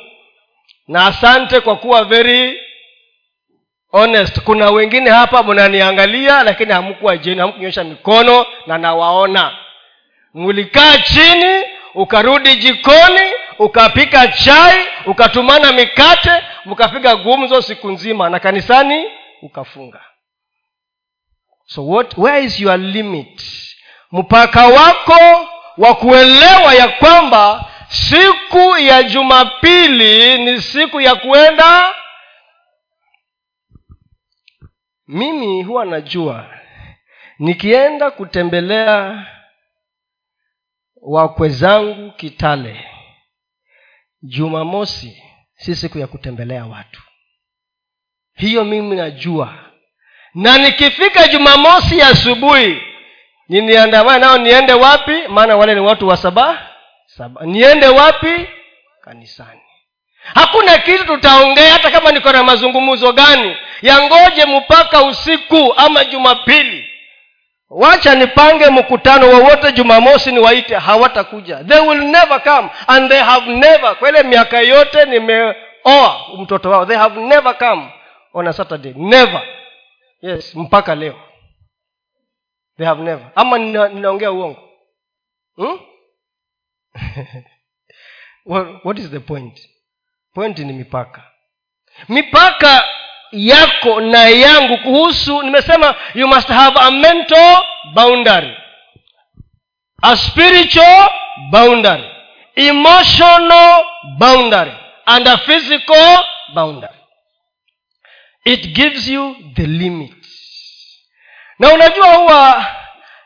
Na 0.88 1.06
asante 1.06 1.60
kwa 1.60 1.76
kuwa 1.76 2.04
very 2.04 2.60
honest. 3.90 4.40
Kuna 4.40 4.70
wengine 4.70 5.10
hapa 5.10 5.42
mnaniangalia 5.42 6.42
lakini 6.42 6.72
hamkuwa 6.72 7.16
jeni 7.16 7.40
hamkunyosha 7.40 7.84
mikono 7.84 8.46
na 8.66 8.78
nawaona. 8.78 9.56
Mlikaa 10.34 10.96
chini 10.98 11.64
ukarudi 11.94 12.56
jikoni 12.56 13.32
ukapika 13.58 14.28
chai 14.28 14.86
ukatumana 15.06 15.72
mikate 15.72 16.30
mkapiga 16.64 17.16
gumzo 17.16 17.62
siku 17.62 17.90
nzima 17.90 18.28
na 18.30 18.38
kanisani 18.40 19.04
ukafunga 19.42 20.00
so 21.66 21.86
what 21.88 22.18
where 22.18 22.44
is 22.44 22.60
your 22.60 22.78
limit? 22.78 23.42
Mpaka 24.12 24.66
wako 24.66 25.48
wa 25.78 25.94
kuelewa 25.94 26.74
ya 26.74 26.88
kwamba 26.88 27.70
siku 27.88 28.76
ya 28.78 29.02
jumapili 29.02 30.38
ni 30.44 30.60
siku 30.62 31.00
ya 31.00 31.14
kuenda? 31.14 31.94
Mimi 35.06 35.62
huwa 35.62 35.84
najua 35.84 36.50
nikienda 37.38 38.10
kutembelea 38.10 39.26
wakwe 41.02 41.48
zangu 41.48 42.12
kitale 42.12 42.84
jumamosi 44.22 45.22
si 45.56 45.76
siku 45.76 45.98
ya 45.98 46.06
kutembelea 46.06 46.66
watu. 46.66 47.02
Hiyo 48.34 48.64
mimi 48.64 48.96
najua 48.96 49.63
na 50.34 50.58
nikifika 50.58 51.28
jumamosi 51.28 52.02
asubuhi 52.02 52.82
niniandamane 53.48 54.18
nao 54.18 54.38
niende 54.38 54.72
wapi? 54.72 55.22
Maana 55.28 55.56
wale 55.56 55.74
ni 55.74 55.80
watu 55.80 56.08
wa 56.08 56.16
saba 56.16 56.58
saba. 57.06 57.40
Niende 57.44 57.86
wapi? 57.88 58.46
Kanisani. 59.04 59.60
Hakuna 60.34 60.78
kitu 60.78 61.04
tutaongea 61.06 61.72
hata 61.72 61.90
kama 61.90 62.12
niko 62.12 62.32
na 62.32 62.42
mazungumzo 62.42 63.12
gani. 63.12 63.56
Yangoje 63.82 64.44
mpaka 64.46 65.02
usiku 65.02 65.74
ama 65.76 66.04
jumapili. 66.04 66.90
Wacha 67.70 68.14
nipange 68.14 68.66
mkutano 68.66 69.28
wowote 69.28 69.72
jumamosi 69.72 70.32
niwaite 70.32 70.74
hawatakuja. 70.74 71.64
They 71.64 71.80
will 71.80 72.00
never 72.04 72.42
come 72.42 72.68
and 72.86 73.10
they 73.10 73.20
have 73.20 73.50
never 73.52 73.96
kwa 73.96 74.08
ile 74.08 74.22
miaka 74.22 74.60
yote 74.60 75.04
nimeoa 75.04 76.16
mtoto 76.38 76.70
wao 76.70 76.86
they 76.86 76.96
have 76.96 77.20
never 77.20 77.58
come 77.58 77.88
on 78.34 78.48
a 78.48 78.52
saturday. 78.52 78.92
Never 78.96 79.42
yes 80.24 80.54
mpaka 80.54 80.94
leo. 80.94 81.20
They 82.76 82.86
have 82.86 83.02
never. 83.02 83.30
Ama 83.34 83.58
ninaongea 83.58 84.32
uongo? 84.32 84.68
Hmm? 85.56 85.78
what 88.84 88.98
is 88.98 89.10
the 89.10 89.20
point? 89.20 89.68
Point 90.34 90.58
ni 90.58 90.72
mipaka. 90.72 91.22
Mipaka 92.08 92.84
yako 93.32 94.00
na 94.00 94.18
yangu 94.28 94.78
kuhusu 94.78 95.42
nimesema 95.42 95.94
you 96.14 96.28
must 96.28 96.48
have 96.48 96.78
a 96.80 96.90
mental 96.90 97.62
boundary. 97.94 98.56
A 100.02 100.16
spiritual 100.16 101.08
boundary. 101.50 102.10
Emotional 102.56 103.84
boundary. 104.18 104.72
And 105.06 105.28
a 105.28 105.36
physical 105.38 106.18
boundary 106.54 106.93
it 108.44 108.66
gives 108.74 109.08
you 109.08 109.36
the 109.54 109.66
limit. 109.66 110.12
Na 111.58 111.72
unajua 111.74 112.14
huwa 112.14 112.66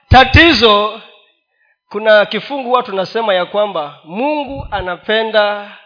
tatizo 0.08 1.02
kuna 1.88 2.26
kifungu 2.26 2.68
huwa 2.68 2.82
tunasema 2.82 3.34
ya 3.34 3.46
kwamba 3.46 3.98
mungu 4.04 4.68
anapenda 4.70 5.76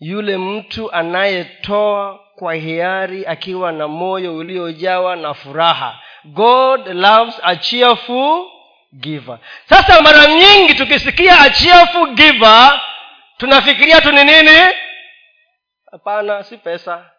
yule 0.00 0.36
mtu 0.36 0.92
anayetoa 0.92 2.20
kwa 2.38 2.54
hiari 2.54 3.26
akiwa 3.26 3.72
na 3.72 3.88
moyo 3.88 4.36
uliojawa 4.36 5.16
na 5.16 5.34
furaha. 5.34 6.00
God 6.24 6.86
loves 6.88 7.40
a 7.42 7.56
cheerful 7.56 8.46
giver. 8.92 9.38
Sasa 9.68 10.02
mara 10.02 10.26
nyingi 10.26 10.74
tukisikia 10.74 11.40
a 11.40 11.50
cheerful 11.50 12.14
giver 12.14 12.80
tunafikiria 13.36 14.00
tu 14.00 14.12
ni 14.12 14.24
nini? 14.24 14.58
Hapana 15.92 16.44
si 16.44 16.56
pesa 16.56 17.10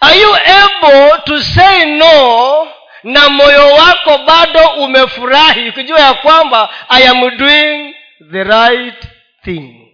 are 0.00 0.20
you 0.20 0.34
able 0.36 1.22
to 1.24 1.42
say 1.42 1.84
no 1.84 2.68
na 3.02 3.28
moyo 3.28 3.66
wako 3.72 4.18
bado 4.18 4.68
umefurahi 4.68 5.68
ukijua 5.68 6.00
ya 6.00 6.14
kwamba 6.14 6.68
i 6.88 7.08
am 7.08 7.36
doing 7.36 7.94
the 8.32 8.44
right 8.44 9.08
thing? 9.42 9.86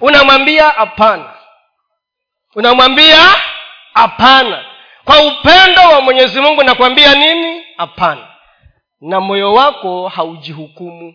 Unamwambia 0.00 0.70
hapana. 0.70 1.34
Unamwambia 2.54 3.16
hapana. 3.94 4.64
Kwa 5.04 5.22
upendo 5.26 5.82
wa 5.82 6.00
mwenyezi 6.00 6.40
mungu 6.40 6.62
nakwambia 6.62 7.14
nini? 7.14 7.62
Hapana. 7.76 8.28
Na 9.00 9.20
moyo 9.20 9.54
wako 9.54 10.08
haujihukumu. 10.08 11.14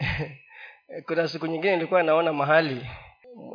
Kuna 1.06 1.28
siku 1.28 1.46
nyingine 1.46 1.76
nilikuwa 1.76 2.02
naona 2.02 2.32
mahali 2.32 2.86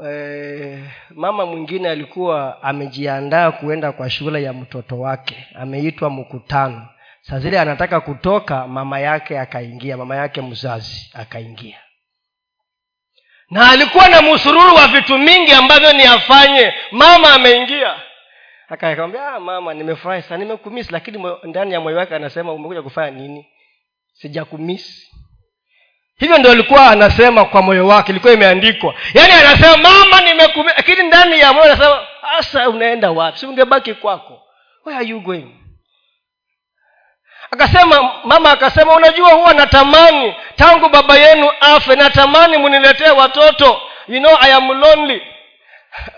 e, 0.07 0.83
mama 1.09 1.45
mwingine 1.45 1.89
alikuwa 1.89 2.63
amejiandaa 2.63 3.51
kuenda 3.51 3.91
kwa 3.91 4.09
shule 4.09 4.43
ya 4.43 4.53
mtoto 4.53 4.99
wake. 4.99 5.47
Ameitwa 5.55 6.09
mkutano 6.09 6.87
saa 7.21 7.39
zile 7.39 7.59
anataka 7.59 7.99
kutoka 8.01 8.67
mama 8.67 8.99
yake 8.99 9.39
akaingia 9.39 9.97
mama 9.97 10.15
yake 10.15 10.41
mzazi 10.41 11.11
akaingia. 11.13 11.77
Na 13.49 13.69
alikuwa 13.71 14.09
na 14.09 14.21
msururu 14.21 14.75
wa 14.75 14.87
vitu 14.87 15.17
mingi 15.17 15.51
ambavyo 15.51 15.93
ni 15.93 16.03
afanye. 16.03 16.73
Mama 16.91 17.33
ameingia. 17.33 17.95
Akaambia 18.69 19.27
ah, 19.27 19.39
mama 19.39 19.73
nimefurahi 19.73 20.21
sana. 20.21 20.37
Nimekumisi 20.37 20.91
lakini 20.91 21.25
ndani 21.43 21.73
ya 21.73 21.81
moyo 21.81 21.97
wake 21.97 22.15
anasema 22.15 22.53
umekuja 22.53 22.81
kufanya 22.81 23.11
nini? 23.19 23.47
Sijakumisi 24.13 25.14
hivyo 26.17 26.37
ndo 26.37 26.51
alikuwa 26.51 26.87
anasema 26.87 27.45
kwa 27.45 27.61
moyo 27.61 27.87
wake 27.87 28.11
ilikuwa 28.11 28.33
imeandikwa. 28.33 28.93
Yaani 29.13 29.33
anasema 29.33 29.77
mama 29.77 30.21
lakini 30.77 31.03
ndani 31.03 31.39
ya 31.39 31.53
moyo 31.53 31.65
anasema 31.65 32.07
hasa 32.21 32.69
unaenda 32.69 33.11
wapi? 33.11 33.39
Si 33.39 33.45
ungebaki 33.45 33.93
kwako. 33.93 34.41
Where 34.85 34.99
are 34.99 35.09
you 35.09 35.19
going? 35.21 35.55
Akasema 37.51 38.11
mama 38.23 38.51
akasema 38.51 38.95
unajua 38.95 39.33
huwa 39.33 39.53
natamani 39.53 40.35
tangu 40.55 40.89
baba 40.89 41.15
yenu 41.17 41.51
afe 41.61 41.95
natamani 41.95 42.57
muniletee 42.57 43.09
watoto. 43.09 43.81
You 44.07 44.19
know 44.19 44.37
i 44.41 44.53
am 44.53 44.67
lonely. 44.71 45.21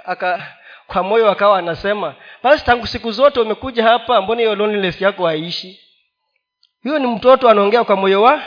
Aka 0.06 0.48
kwa 0.88 1.04
moyo 1.04 1.32
akawa 1.32 1.60
anasema 1.60 2.16
basi 2.44 2.66
tangu 2.66 2.88
siku 2.88 3.12
zote 3.12 3.40
umekuja 3.40 3.84
hapa 3.84 4.22
mbona 4.22 4.42
hiyo 4.42 4.56
loneliness 4.56 5.02
yako 5.02 5.28
haishi 5.28 5.80
huyo 6.84 7.00
ni 7.00 7.08
mtoto 7.08 7.50
anaongea 7.50 7.84
kwa 7.84 7.96
moyo 7.96 8.22
wa 8.22 8.42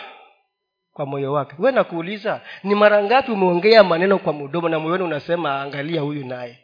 kwa 1.01 1.07
moyo 1.07 1.32
wake. 1.32 1.55
We 1.59 1.72
nakuuliza 1.72 2.40
ni 2.62 2.74
mara 2.74 3.03
ngapi 3.03 3.32
umeongea 3.32 3.84
maneno 3.84 4.18
kwa 4.18 4.32
mdomo 4.32 4.68
na 4.68 4.78
moyoni 4.78 5.05
unasema 5.05 5.62
angalia 5.62 6.01
huyu 6.01 6.26
naye. 6.26 6.59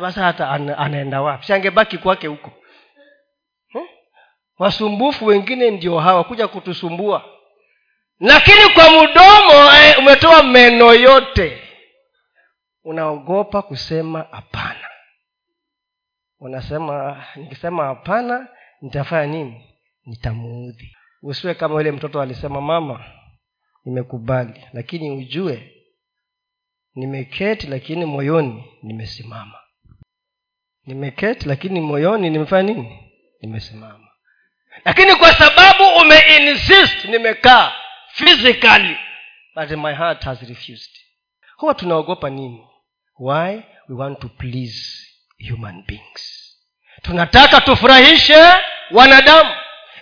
Basa 0.00 0.24
hata 0.24 0.50
anaenda 0.50 1.22
wapi? 1.22 1.46
Shangebaki 1.46 1.98
kwake 1.98 2.26
huko. 2.26 2.50
Wasumbufu 4.58 5.26
wengine 5.26 5.70
ndio 5.70 5.98
hawa 5.98 6.24
kuja 6.24 6.48
kutusumbua. 6.48 7.24
Lakini 8.20 8.68
kwa 8.74 8.84
mdomo 8.90 9.72
eh, 9.82 9.98
umetoa 9.98 10.42
meno 10.42 10.94
yote. 10.94 11.62
Unaogopa 12.84 13.62
kusema 13.62 14.26
hapana. 14.30 14.88
Unasema 16.40 17.24
nikisema 17.36 17.84
hapana 17.84 18.48
nitafanya 18.82 19.26
nini? 19.26 19.64
Nitamuudhi. 20.06 20.96
Usiwe 21.22 21.54
kama 21.54 21.74
yule 21.74 21.92
mtoto 21.92 22.20
alisema 22.20 22.60
mama 22.60 23.04
nimekubali 23.88 24.64
lakini 24.72 25.10
ujue 25.10 25.72
nimeketi 26.94 27.66
lakini 27.66 28.04
moyoni 28.04 28.64
nimesimama. 28.82 29.58
Nimeketi 30.86 31.48
lakini 31.48 31.80
moyoni 31.80 32.30
nimefanya 32.30 32.62
nini? 32.74 33.12
Nimesimama. 33.40 34.08
Lakini 34.84 35.14
kwa 35.14 35.34
sababu 35.34 35.84
umeinsist 36.02 37.04
nimekaa 37.04 37.72
physically 38.12 38.96
but 39.54 39.70
my 39.70 39.94
heart 39.94 40.24
has 40.24 40.42
refused. 40.42 40.90
Huwa 41.56 41.74
tunaogopa 41.74 42.30
nini? 42.30 42.66
Why? 43.18 43.62
We 43.88 43.94
want 43.96 44.18
to 44.20 44.28
please 44.28 45.06
human 45.50 45.82
beings. 45.86 46.54
Tunataka 47.02 47.60
tufurahishe 47.60 48.44
wanadamu 48.90 49.50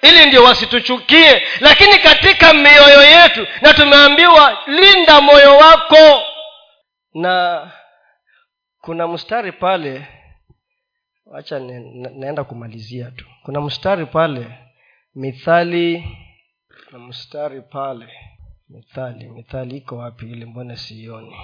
ili 0.03 0.26
ndio 0.26 0.44
wasituchukie. 0.44 1.42
Lakini 1.61 1.99
katika 1.99 2.55
mioyo 2.55 3.03
yetu 3.03 3.47
na 3.62 3.74
tumeambiwa 3.74 4.59
linda 4.66 5.20
moyo 5.20 5.57
wako. 5.57 6.22
Na 7.14 7.72
kuna 8.80 9.09
mstari 9.09 9.53
pale 9.53 10.07
wacha 11.26 11.59
naenda 11.59 12.44
kumalizia 12.44 13.11
tu. 13.11 13.24
Kuna 13.42 13.61
mstari 13.61 14.07
pale 14.07 14.47
mithali 15.14 16.05
na 16.92 16.99
mstari 16.99 17.62
pale. 17.62 18.09
Mithali 18.68 19.28
mithali 19.28 19.76
iko 19.76 19.97
wapi 19.97 20.26
ili 20.26 20.44
mbona 20.44 20.76
sioni? 20.76 21.36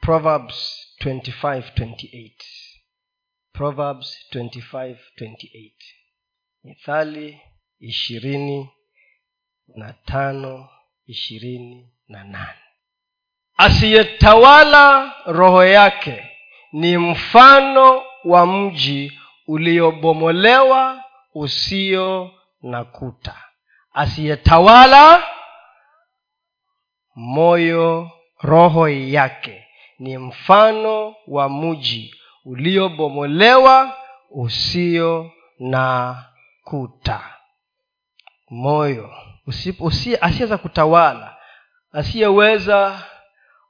Proverbs 0.00 0.86
25 1.00 2.32
proverbs 3.52 4.26
25 4.32 4.96
mithali 6.68 7.40
ishirini 7.80 8.70
na 9.76 9.92
tano 9.92 10.68
ishirini 11.06 11.92
na 12.08 12.24
nane. 12.24 12.58
Asiyetawala 13.56 15.14
roho 15.26 15.64
yake 15.64 16.30
ni 16.72 16.98
mfano 16.98 18.02
wa 18.24 18.46
mji 18.46 19.20
uliobomolewa 19.46 21.04
usio 21.34 22.30
na 22.62 22.84
kuta. 22.84 23.36
Asiyetawala 23.92 25.22
moyo 27.14 28.10
roho 28.40 28.88
yake 28.88 29.66
ni 29.98 30.18
mfano 30.18 31.14
wa 31.26 31.48
mji 31.48 32.14
uliobomolewa 32.44 33.96
usio 34.30 35.30
na 35.58 36.24
kuta 36.68 37.34
moyo. 38.50 39.14
Asiyeweza 40.20 40.58
kutawala. 40.58 41.36
Asiyeweza 41.92 43.04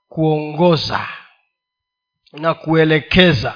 kuongoza 0.08 1.08
na 2.32 2.54
kuelekeza. 2.54 3.54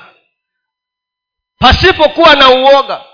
Pasipokuwa 1.59 2.35
na 2.35 2.49
uoga. 2.51 3.05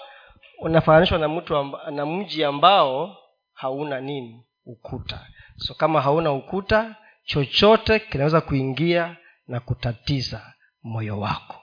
Unafananishwa 0.59 1.18
na 1.18 1.29
mtu 1.29 1.57
amba, 1.57 1.91
na 1.91 2.07
mji 2.07 2.45
ambao 2.45 3.16
hauna 3.53 4.01
nini? 4.01 4.45
Ukuta. 4.66 5.26
So 5.57 5.74
kama 5.74 6.01
hauna 6.01 6.33
ukuta 6.33 6.97
chochote 7.24 7.99
kinaweza 7.99 8.41
kuingia 8.41 9.16
na 9.47 9.61
kutatiza 9.61 10.55
moyo 10.83 11.20
wako 11.20 11.62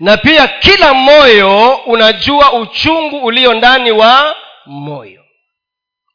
na 0.00 0.16
pia 0.16 0.48
kila 0.48 0.94
moyo 0.94 1.74
unajua 1.76 2.52
uchungu 2.52 3.24
ulio 3.24 3.54
ndani 3.54 3.90
wa 3.90 4.36
moyo. 4.66 5.24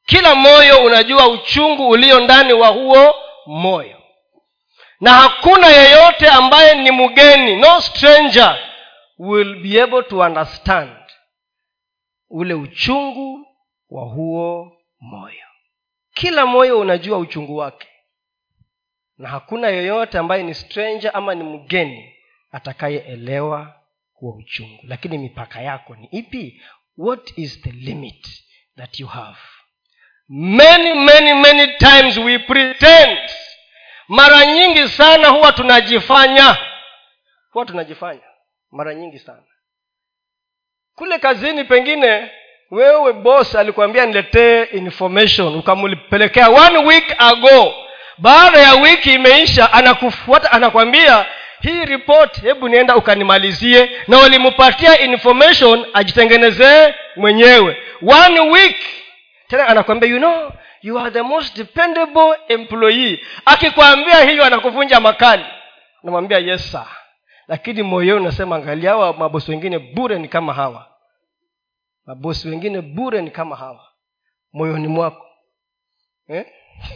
Kila 0.06 0.36
moyo 0.36 0.84
unajua 0.84 1.28
uchungu 1.28 1.90
ulio 1.90 2.20
ndani 2.20 2.54
wa 2.54 2.68
huo 2.68 3.16
moyo. 3.46 4.02
Na 5.02 5.12
hakuna 5.14 5.68
yeyote 5.68 6.28
ambaye 6.28 6.76
ni 6.76 6.92
mgeni 6.92 7.56
no 7.56 7.82
stranger 7.82 8.60
will 9.20 9.56
be 9.56 9.82
able 9.82 10.04
to 10.04 10.18
understand 10.20 10.92
ule 12.30 12.54
uchungu 12.54 13.48
wa 13.90 14.04
huo 14.04 14.72
moyo. 15.00 15.44
Kila 16.14 16.46
moyo 16.46 16.80
unajua 16.80 17.18
uchungu 17.18 17.58
wake. 17.58 17.88
Na 19.18 19.30
hakuna 19.30 19.68
yeyote 19.70 20.18
ambaye 20.18 20.44
ni 20.44 20.54
stranger 20.54 21.12
ama 21.14 21.36
ni 21.36 21.44
mgeni 21.44 22.14
atakayeelewa 22.52 23.74
huo 24.14 24.36
uchungu. 24.38 24.80
Lakini 24.84 25.18
mipaka 25.18 25.62
yako 25.62 25.96
ni 25.96 26.08
ipi? 26.12 26.62
What 26.98 27.38
is 27.38 27.62
the 27.62 27.72
limit 27.72 28.28
that 28.78 29.00
you 29.00 29.08
have? 29.08 29.38
Many 30.30 30.94
many 30.94 31.34
many 31.34 31.68
times 31.78 32.18
we 32.18 32.40
pretend. 32.40 33.20
Mara 34.08 34.46
nyingi 34.46 34.88
sana 34.88 35.28
huwa 35.30 35.52
tunajifanya. 35.52 36.58
Huwa 37.52 37.66
tunajifanya. 37.66 38.22
Mara 38.72 38.94
nyingi 38.96 39.20
sana. 39.20 39.44
Kule 40.96 41.20
kazini 41.20 41.64
pengine 41.64 42.32
wewe 42.72 43.14
boss 43.14 43.56
alikwambia 43.56 44.06
niletee 44.06 44.64
information. 44.64 45.56
Ukampelekea 45.56 46.50
one 46.50 46.78
week 46.78 47.16
ago. 47.18 47.74
Baada 48.18 48.60
ya 48.60 48.74
wiki 48.74 49.14
imeisha 49.14 49.74
anakufuata 49.74 50.52
anakwambia 50.52 51.26
hii 51.62 51.86
report 51.86 52.42
hebu 52.42 52.70
nienda 52.70 52.96
ukanimalizie 52.96 53.92
na 54.08 54.18
walimpatia 54.18 55.00
information 55.00 55.86
ajitengenezee 55.94 56.96
mwenyewe. 57.16 57.78
One 58.02 58.40
week. 58.40 58.78
Tena 59.48 59.68
anakwambia 59.68 60.10
you 60.10 60.18
know 60.18 60.52
you 60.82 61.00
are 61.00 61.12
the 61.12 61.22
most 61.22 61.58
dependable 61.58 62.36
employee. 62.48 63.20
Akikwambia 63.46 64.22
hiyo 64.30 64.46
anakuvunja 64.46 65.00
makali. 65.00 65.46
Namwambia 66.04 66.38
yes 66.38 66.72
sir. 66.72 66.88
Lakini 67.48 67.84
moyoni 67.84 68.22
unasema 68.22 68.56
angalia 68.56 68.90
hawa 68.90 69.14
mabosi 69.14 69.52
wengine 69.52 69.80
bure 69.80 70.20
ni 70.20 70.28
kama 70.28 70.54
hawa. 70.54 70.88
Mabosi 72.06 72.50
wengine 72.50 72.82
bure 72.82 73.22
ni 73.22 73.32
kama 73.32 73.56
hawa. 73.56 73.88
Moyoni 74.54 74.88
mwako. 74.88 75.26
Eh? 76.28 76.46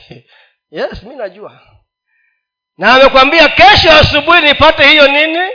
yes 0.72 1.03
mi 1.03 1.16
najua 1.16 1.59
na 2.82 2.94
amekwambia 2.94 3.50
kesho 3.50 3.92
asubuhi 3.92 4.42
nipate 4.42 4.88
hiyo 4.88 5.08
nini? 5.08 5.50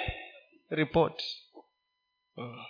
Ripoti 0.70 1.24
hmm. 2.36 2.64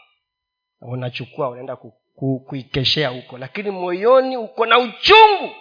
unachukua 0.81 1.49
unaenda 1.49 1.77
ku, 1.77 1.93
ku, 2.15 2.41
kuikeshea 2.41 3.09
huko. 3.09 3.39
Lakini 3.39 3.71
moyoni 3.71 4.37
uko 4.37 4.67
na 4.67 4.79
uchungu. 4.79 5.55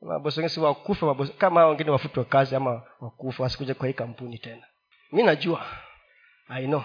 Mabosi 0.00 0.60
mabosi 1.00 1.32
kama 1.32 1.66
wengine 1.66 1.90
wafutwe 1.90 2.24
kazi 2.24 2.56
ama 2.56 2.82
wakufe 3.00 3.42
wasikuja 3.42 3.74
kwa 3.74 3.86
hii 3.86 3.94
kampuni 3.94 4.38
tena. 4.38 4.62
Mi 5.12 5.22
najua. 5.22 5.66
I 6.48 6.66
know. 6.66 6.84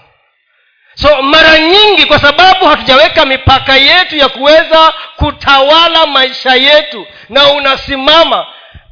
So 0.95 1.21
mara 1.21 1.59
nyingi 1.59 2.05
kwa 2.05 2.19
sababu 2.19 2.65
hatujaweka 2.65 3.25
mipaka 3.25 3.75
yetu 3.75 4.15
ya 4.15 4.29
kuweza 4.29 4.93
kutawala 5.15 6.05
maisha 6.07 6.55
yetu 6.55 7.05
na 7.29 7.53
unasimama 7.53 8.47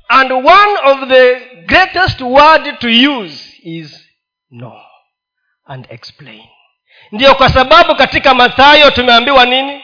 and 0.10 0.32
one 0.32 0.78
of 0.86 1.10
the 1.10 1.47
greatest 1.68 2.22
word 2.22 2.80
to 2.80 2.88
use 2.90 3.54
is 3.64 4.08
no 4.52 4.74
and 5.68 5.88
explain. 5.90 6.44
Ndiyo 7.12 7.36
kwa 7.36 7.50
sababu 7.50 7.96
katika 7.96 8.34
mathayo 8.34 8.92
tumeambiwa 8.92 9.46
nini? 9.46 9.84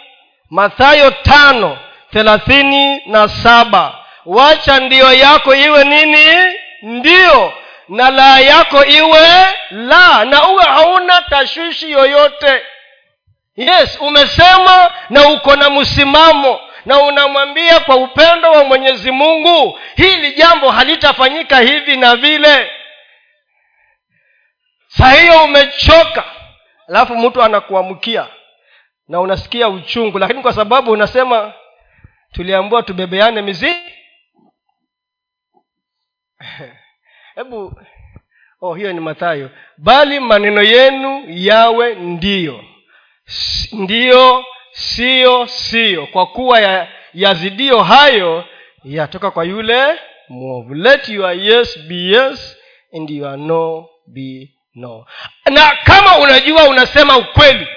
Mathayo 0.49 1.11
tano 1.11 1.77
thelathini 2.11 3.01
na 3.05 3.27
saba. 3.29 4.05
Wacha 4.25 4.79
ndiyo 4.79 5.13
yako 5.13 5.55
iwe 5.55 5.83
nini? 5.83 6.25
Ndiyo 6.81 7.53
na 7.89 8.09
laa 8.09 8.39
yako 8.39 8.85
iwe 8.85 9.27
la. 9.71 10.25
Na 10.25 10.49
uwe 10.49 10.63
hauna 10.63 11.21
tashwishi 11.21 11.91
yoyote. 11.91 12.61
Yes 13.55 13.97
umesema 14.01 14.91
na 15.09 15.27
uko 15.29 15.55
na 15.55 15.69
msimamo 15.69 16.59
na 16.85 17.01
unamwambia 17.01 17.79
kwa 17.79 17.95
upendo 17.95 18.51
wa 18.51 18.63
mwenyezi 18.63 19.11
mungu 19.11 19.79
hili 19.95 20.33
jambo 20.33 20.69
halitafanyika 20.69 21.59
hivi 21.59 21.97
na 21.97 22.15
vile. 22.15 22.71
Saa 24.87 25.11
hiyo 25.11 25.43
umechoka 25.43 26.23
alafu 26.87 27.15
mtu 27.15 27.43
anakuamkia 27.43 28.27
na 29.07 29.21
unasikia 29.21 29.69
uchungu. 29.69 30.19
Lakini 30.19 30.41
kwa 30.41 30.53
sababu 30.53 30.91
unasema 30.91 31.53
tuliambua 32.31 32.83
tubebeane 32.83 33.41
mizizi 33.41 33.93
hebu 37.35 37.81
oh 38.61 38.73
hiyo 38.73 38.93
ni 38.93 38.99
mathayo. 38.99 39.49
Bali 39.77 40.19
maneno 40.19 40.61
yenu 40.61 41.23
yawe 41.27 41.95
ndiyo 41.95 42.63
ndiyo 43.71 44.45
siyo 44.73 45.47
siyo 45.47 46.07
kwa 46.07 46.25
kuwa 46.27 46.59
ya, 46.59 46.91
yazidio 47.13 47.83
hayo 47.83 48.45
yatoka 48.83 49.31
kwa 49.31 49.43
yule 49.43 49.99
mwovu. 50.29 50.73
Let 50.73 51.09
your 51.09 51.33
yes 51.33 51.79
be 51.79 51.95
yes 51.95 52.57
and 52.93 53.09
your 53.09 53.37
no 53.37 53.89
be 54.07 54.53
no. 54.75 55.05
Na 55.51 55.75
kama 55.83 56.17
unajua 56.17 56.69
unasema 56.69 57.17
ukweli 57.17 57.67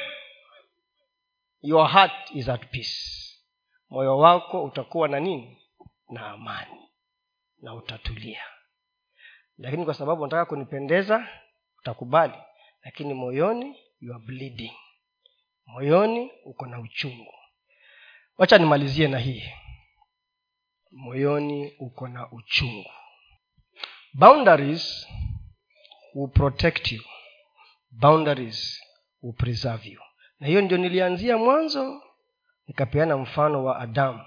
your 1.62 1.88
heart 1.88 2.30
is 2.34 2.48
at 2.48 2.66
peace. 2.70 3.12
Moyo 3.90 4.18
wako 4.18 4.64
utakuwa 4.64 5.08
na 5.08 5.20
nini? 5.20 5.58
Na 6.10 6.26
amani. 6.30 6.80
Na 7.62 7.74
utatulia. 7.74 8.42
Lakini 9.58 9.84
kwa 9.84 9.94
sababu 9.94 10.22
unataka 10.22 10.44
kunipendeza 10.44 11.28
utakubali. 11.78 12.32
Lakini 12.84 13.14
moyoni 13.14 13.76
you 14.00 14.14
are 14.14 14.22
bleeding 14.26 14.72
moyoni 15.66 16.30
uko 16.44 16.66
na 16.66 16.80
uchungu. 16.80 17.32
Wacha 18.38 18.58
nimalizie 18.58 19.08
na 19.08 19.18
hii. 19.18 19.42
Moyoni 20.90 21.72
uko 21.78 22.08
na 22.08 22.30
uchungu. 22.32 22.90
Boundaries 24.14 25.06
will 26.14 26.30
protect 26.30 26.92
you. 26.92 27.02
Boundaries 27.90 28.80
will 29.22 29.34
preserve 29.34 29.88
you. 29.88 30.00
Na 30.40 30.46
hiyo 30.46 30.60
ndio 30.62 30.78
nilianzia 30.78 31.38
mwanzo 31.38 32.02
nikapeana 32.66 33.16
mfano 33.16 33.64
wa 33.64 33.78
adamu. 33.78 34.24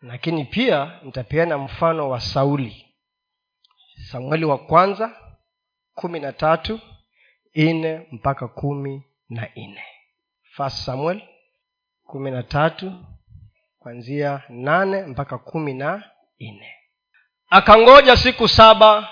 Lakini 0.00 0.44
pia 0.44 1.00
nitapeana 1.02 1.58
mfano 1.58 2.08
wa 2.10 2.20
sauli. 2.20 2.94
Samueli 4.10 4.44
wa 4.44 4.58
kwanza 4.58 5.20
kumi 5.94 6.20
na 6.20 6.32
tatu 6.32 6.80
nne 7.54 8.06
mpaka 8.12 8.48
kumi 8.48 9.02
na 9.28 9.48
nne 9.56 9.84
first 10.56 10.76
samuel 10.76 11.20
kumi 12.06 12.30
na 12.30 12.42
tatu 12.42 12.92
kwanzia 13.78 14.42
nane 14.48 15.02
mpaka 15.02 15.38
kumi 15.38 15.74
na 15.74 16.02
nne. 16.40 16.72
Akangoja 17.50 18.16
siku 18.16 18.48
saba 18.48 19.08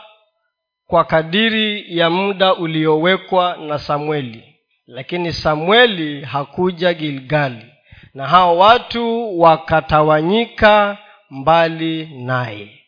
kwa 0.87 1.05
kadiri 1.05 1.99
ya 1.99 2.11
muda 2.11 2.55
uliowekwa 2.55 3.57
na 3.57 3.79
samueli 3.79 4.51
lakini 4.87 5.33
samueli 5.33 6.25
hakuja 6.25 6.95
gilgali 6.95 7.67
na 8.15 8.27
hao 8.27 8.59
watu 8.59 9.41
wakatawanyika 9.41 10.99
mbali 11.31 12.07
naye. 12.25 12.81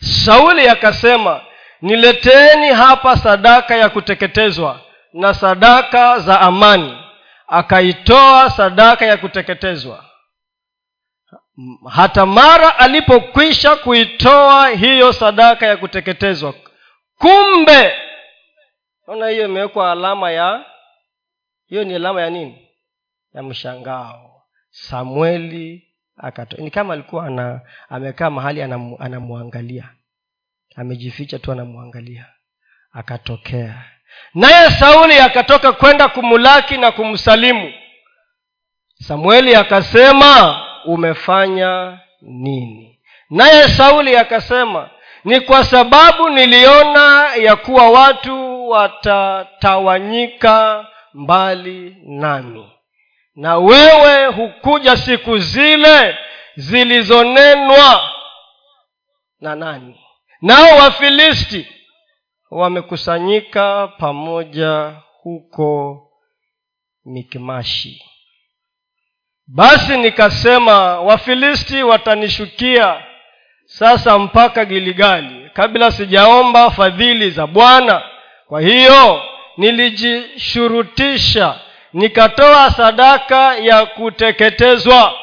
Sauli 0.00 0.68
akasema 0.68 1.40
nileteeni 1.82 2.68
hapa 2.68 3.16
sadaka 3.16 3.76
ya 3.76 3.88
kuteketezwa 3.88 4.80
na 5.12 5.34
sadaka 5.34 6.18
za 6.18 6.40
amani 6.40 6.96
akaitoa 7.48 8.50
sadaka 8.50 9.06
ya 9.06 9.16
kuteketezwa. 9.16 10.04
Hata 11.90 12.26
mara 12.26 12.78
alipokwisha 12.78 13.76
kuitoa 13.76 14.68
hiyo 14.68 15.12
sadaka 15.12 15.66
ya 15.66 15.76
kuteketezwa 15.76 16.54
kumbe 17.18 17.92
naona 19.06 19.28
hiyo 19.28 19.44
imewekwa 19.44 19.92
alama 19.92 20.30
ya 20.30 20.64
hiyo 21.66 21.84
ni 21.84 21.94
alama 21.94 22.22
ya 22.22 22.30
nini? 22.30 22.68
Ya 23.34 23.42
mshangao. 23.42 24.42
Samueli 24.70 25.94
akato 26.16 26.56
ni 26.56 26.70
kama 26.70 26.94
alikuwa 26.94 27.26
ana, 27.26 27.60
amekaa 27.88 28.30
mahali 28.30 28.62
anamwangalia. 28.98 29.94
Amejificha 30.76 31.38
tu 31.38 31.52
anamwangalia. 31.52 32.26
Akatokea 32.92 33.84
naye 34.34 34.70
sauli 34.70 35.18
akatoka 35.18 35.72
kwenda 35.72 36.08
kumulaki 36.08 36.76
na 36.76 36.90
kumsalimu. 36.92 37.72
Samueli 38.94 39.54
akasema 39.54 40.62
umefanya 40.84 41.98
nini? 42.22 42.98
Naye 43.30 43.68
sauli 43.68 44.16
akasema 44.16 44.90
ni 45.24 45.40
kwa 45.40 45.64
sababu 45.64 46.28
niliona 46.28 47.34
ya 47.34 47.56
kuwa 47.56 47.90
watu 47.90 48.68
watatawanyika 48.68 50.86
mbali 51.14 51.96
nami. 52.06 52.72
Na 53.36 53.56
wewe 53.58 54.26
hukuja 54.26 54.96
siku 54.96 55.38
zile 55.38 56.18
zilizonenwa 56.56 58.10
na 59.40 59.54
nani? 59.54 60.00
Nao 60.42 60.76
wafilisti 60.78 61.66
wamekusanyika 62.50 63.88
pamoja 63.88 64.92
huko 65.22 66.02
mikimashi 67.04 68.02
basi 69.46 69.98
nikasema 69.98 71.00
wafilisti 71.00 71.82
watanishukia 71.82 73.02
sasa 73.64 74.18
mpaka 74.18 74.64
giligali 74.64 75.50
kabla 75.52 75.92
sijaomba 75.92 76.70
fadhili 76.70 77.30
za 77.30 77.46
bwana. 77.46 78.02
Kwa 78.48 78.60
hiyo 78.60 79.22
nilijishurutisha 79.56 81.60
nikatoa 81.92 82.70
sadaka 82.70 83.56
ya 83.56 83.86
kuteketezwa. 83.86 85.14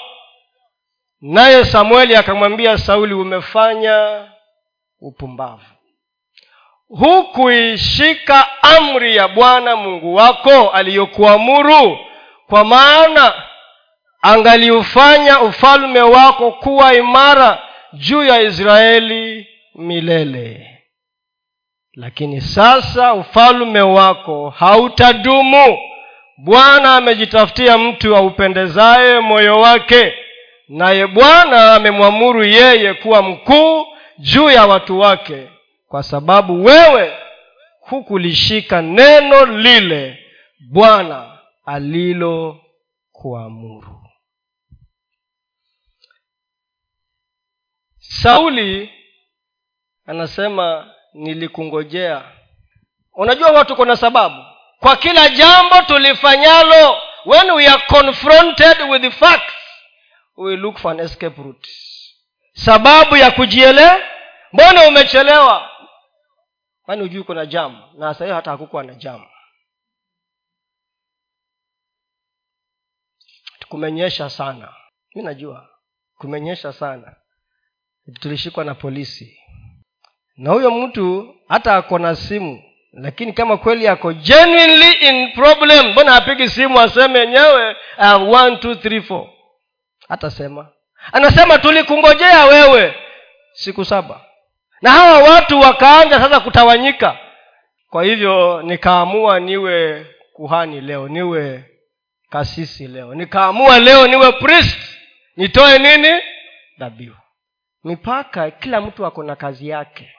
Naye 1.21 1.65
samueli 1.65 2.15
akamwambia 2.15 2.77
sauli 2.77 3.13
umefanya 3.13 4.27
upumbavu 5.01 5.65
hukuishika 6.89 8.47
amri 8.61 9.15
ya 9.15 9.27
bwana 9.27 9.75
mungu 9.75 10.15
wako 10.15 10.69
aliyokuamuru. 10.69 11.97
Kwa 12.49 12.63
maana 12.65 13.33
angaliufanya 14.21 15.41
ufalme 15.41 16.01
wako 16.01 16.51
kuwa 16.51 16.93
imara 16.93 17.61
juu 17.93 18.23
ya 18.23 18.41
israeli 18.41 19.47
milele. 19.75 20.69
Lakini 21.93 22.41
sasa 22.41 23.13
ufalme 23.13 23.81
wako 23.81 24.49
hautadumu. 24.49 25.77
Bwana 26.37 26.95
amejitafutia 26.95 27.77
mtu 27.77 28.15
aupendezaye 28.15 29.19
moyo 29.19 29.59
wake 29.59 30.13
naye 30.69 31.07
bwana 31.07 31.73
amemwamuru 31.75 32.43
yeye 32.43 32.93
kuwa 32.93 33.21
mkuu 33.21 33.87
juu 34.17 34.49
ya 34.49 34.65
watu 34.65 34.99
wake 34.99 35.47
kwa 35.93 36.03
sababu 36.03 36.65
wewe 36.65 37.17
hukulishika 37.79 38.81
neno 38.81 39.45
lile 39.45 40.19
bwana 40.71 41.39
alilokuamuru. 41.65 43.99
Sauli 47.99 48.89
anasema 50.05 50.91
nilikungojea. 51.13 52.23
Unajua 53.13 53.49
watu 53.51 53.75
kuna 53.75 53.95
sababu. 53.95 54.45
Kwa 54.79 54.95
kila 54.95 55.29
jambo 55.29 55.81
tulifanyalo 55.87 56.97
when 57.25 57.51
we 57.51 57.67
are 57.67 57.83
confronted 57.87 58.81
with 58.89 59.01
the 59.01 59.11
facts 59.11 59.53
we 60.37 60.57
look 60.57 60.77
for 60.77 60.91
an 60.91 60.99
escape 60.99 61.41
route. 61.41 61.69
Sababu 62.53 63.15
ya 63.17 63.31
kujiele 63.31 63.91
mbona 64.53 64.87
umechelewa 64.87 65.69
kwani 66.83 67.01
hujui 67.01 67.23
kuna 67.23 67.45
jamu? 67.45 67.83
Na 67.97 68.13
sahii 68.13 68.31
hata 68.31 68.51
hakukuwa 68.51 68.83
na 68.83 68.93
jamu. 68.93 69.25
Kumenyesha 73.69 74.29
sana. 74.29 74.73
Mi 75.15 75.21
najua 75.23 75.69
kumenyesha 76.17 76.73
sana. 76.73 77.15
Tulishikwa 78.19 78.63
na 78.63 78.75
polisi. 78.75 79.39
Na 80.37 80.51
huyo 80.51 80.71
mtu 80.71 81.35
hata 81.47 81.75
ako 81.75 81.99
na 81.99 82.15
simu 82.15 82.63
lakini 82.93 83.33
kama 83.33 83.57
kweli 83.57 83.87
ako 83.87 84.13
genuinely 84.13 84.91
in 84.91 85.33
problem 85.33 85.91
mbona 85.91 86.15
apigi 86.15 86.49
simu 86.49 86.79
aseme 86.79 87.19
yenyewe 87.19 87.75
uh, 87.97 88.33
one 88.33 88.57
two 88.57 88.75
three 88.75 89.01
four? 89.01 89.29
Hatasema 90.07 90.71
anasema 91.13 91.57
tulikungojea 91.59 92.45
wewe. 92.45 92.95
Siku 93.53 93.85
saba 93.85 94.25
na 94.83 94.91
hawa 94.91 95.19
watu 95.19 95.59
wakaanza 95.59 96.19
sasa 96.19 96.39
kutawanyika. 96.39 97.17
Kwa 97.89 98.03
hivyo 98.03 98.61
nikaamua 98.61 99.39
niwe 99.39 100.05
kuhani 100.33 100.81
leo 100.81 101.07
niwe 101.07 101.63
kasisi 102.29 102.87
leo. 102.87 103.15
Nikaamua 103.15 103.79
leo 103.79 104.07
niwe 104.07 104.31
priest 104.31 104.79
nitoe 105.37 105.79
nini? 105.79 106.21
Dhabihu. 106.79 107.15
Mipaka 107.83 108.51
kila 108.51 108.81
mtu 108.81 109.05
ako 109.05 109.23
na 109.23 109.35
kazi 109.35 109.69
yake. 109.69 110.09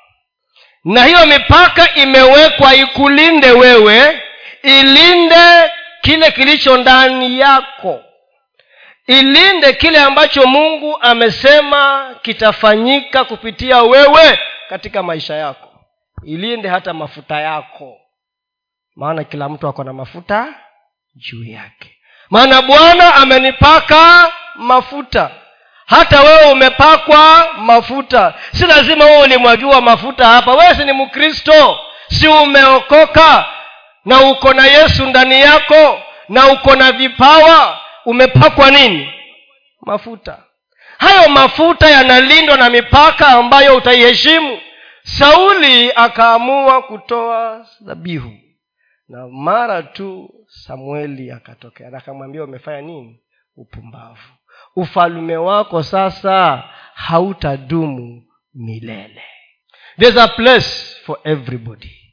Na 0.84 1.04
hiyo 1.04 1.26
mipaka 1.26 1.94
imewekwa 1.94 2.74
ikulinde 2.74 3.50
wewe 3.50 4.22
ilinde 4.62 5.70
kile 6.00 6.30
kilicho 6.30 6.76
ndani 6.76 7.38
yako. 7.40 8.00
Ilinde 9.06 9.72
kile 9.72 9.98
ambacho 10.00 10.46
mungu 10.46 10.98
amesema 11.00 12.10
kitafanyika 12.22 13.24
kupitia 13.24 13.82
wewe 13.82 14.38
katika 14.68 15.02
maisha 15.02 15.34
yako. 15.34 15.68
Ilinde 16.24 16.68
hata 16.68 16.94
mafuta 16.94 17.40
yako. 17.40 18.00
Maana 18.96 19.24
kila 19.24 19.48
mtu 19.48 19.68
ako 19.68 19.84
na 19.84 19.92
mafuta 19.92 20.54
juu 21.14 21.44
yake. 21.44 21.96
Maana 22.30 22.62
bwana 22.62 23.14
amenipaka 23.14 24.32
mafuta. 24.54 25.30
Hata 25.86 26.20
wewe 26.20 26.52
umepakwa 26.52 27.48
mafuta. 27.58 28.34
Si 28.52 28.66
lazima 28.66 29.04
wewe 29.04 29.22
ulimwagiwa 29.22 29.80
mafuta 29.80 30.26
hapa. 30.26 30.52
Wewe 30.54 30.74
si 30.74 30.84
ni 30.84 30.92
mkristo. 30.92 31.78
Si 32.08 32.28
umeokoka 32.28 33.46
na 34.04 34.20
uko 34.20 34.52
na 34.54 34.66
yesu 34.66 35.06
ndani 35.06 35.40
yako 35.40 36.02
na 36.28 36.48
uko 36.48 36.76
na 36.76 36.92
vipawa. 36.92 37.80
Umepakwa 38.04 38.70
nini? 38.70 39.12
Mafuta 39.80 40.43
hayo 40.98 41.28
mafuta 41.28 41.90
yanalindwa 41.90 42.56
na 42.56 42.70
mipaka 42.70 43.28
ambayo 43.28 43.76
utaiheshimu. 43.76 44.60
Sauli 45.02 45.92
akaamua 45.94 46.82
kutoa 46.82 47.66
dhabihu. 47.80 48.32
Na 49.08 49.28
mara 49.28 49.82
tu 49.82 50.30
samueli 50.46 51.30
akatokea 51.30 51.90
na 51.90 51.98
akamwambia 51.98 52.44
umefanya 52.44 52.80
nini 52.80 53.20
upumbavu? 53.56 54.20
Ufalume 54.76 55.36
wako 55.36 55.82
sasa 55.82 56.64
hautadumu 56.94 58.22
milele. 58.54 59.22
There's 59.98 60.16
a 60.16 60.28
place 60.28 60.96
for 61.06 61.18
everybody 61.24 62.03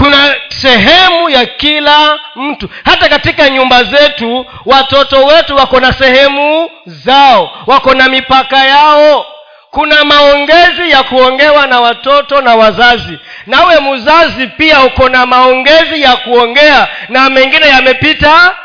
kuna 0.00 0.36
sehemu 0.48 1.30
ya 1.30 1.46
kila 1.46 2.20
mtu. 2.36 2.68
Hata 2.84 3.08
katika 3.08 3.48
nyumba 3.50 3.84
zetu 3.84 4.46
watoto 4.66 5.24
wetu 5.24 5.56
wako 5.56 5.80
na 5.80 5.92
sehemu 5.92 6.70
zao 6.86 7.50
wako 7.66 7.94
na 7.94 8.08
mipaka 8.08 8.56
yao. 8.64 9.26
Kuna 9.70 10.04
maongezi 10.04 10.90
ya 10.90 11.02
kuongewa 11.02 11.66
na 11.66 11.80
watoto 11.80 12.40
na 12.40 12.54
wazazi. 12.54 13.18
Nawe 13.46 13.80
mzazi 13.80 14.46
pia 14.46 14.84
uko 14.84 15.08
na 15.08 15.26
maongezi 15.26 16.02
ya 16.02 16.16
kuongea 16.16 16.88
na 17.08 17.30
mengine 17.30 17.68
yamepita 17.68 18.56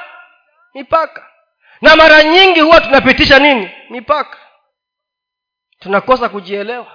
mipaka. 0.73 1.25
Na 1.81 1.95
mara 1.95 2.23
nyingi 2.23 2.59
huwa 2.59 2.81
tunapitisha 2.81 3.39
nini? 3.39 3.69
Mipaka. 3.89 4.37
Tunakosa 5.79 6.29
kujielewa 6.29 6.87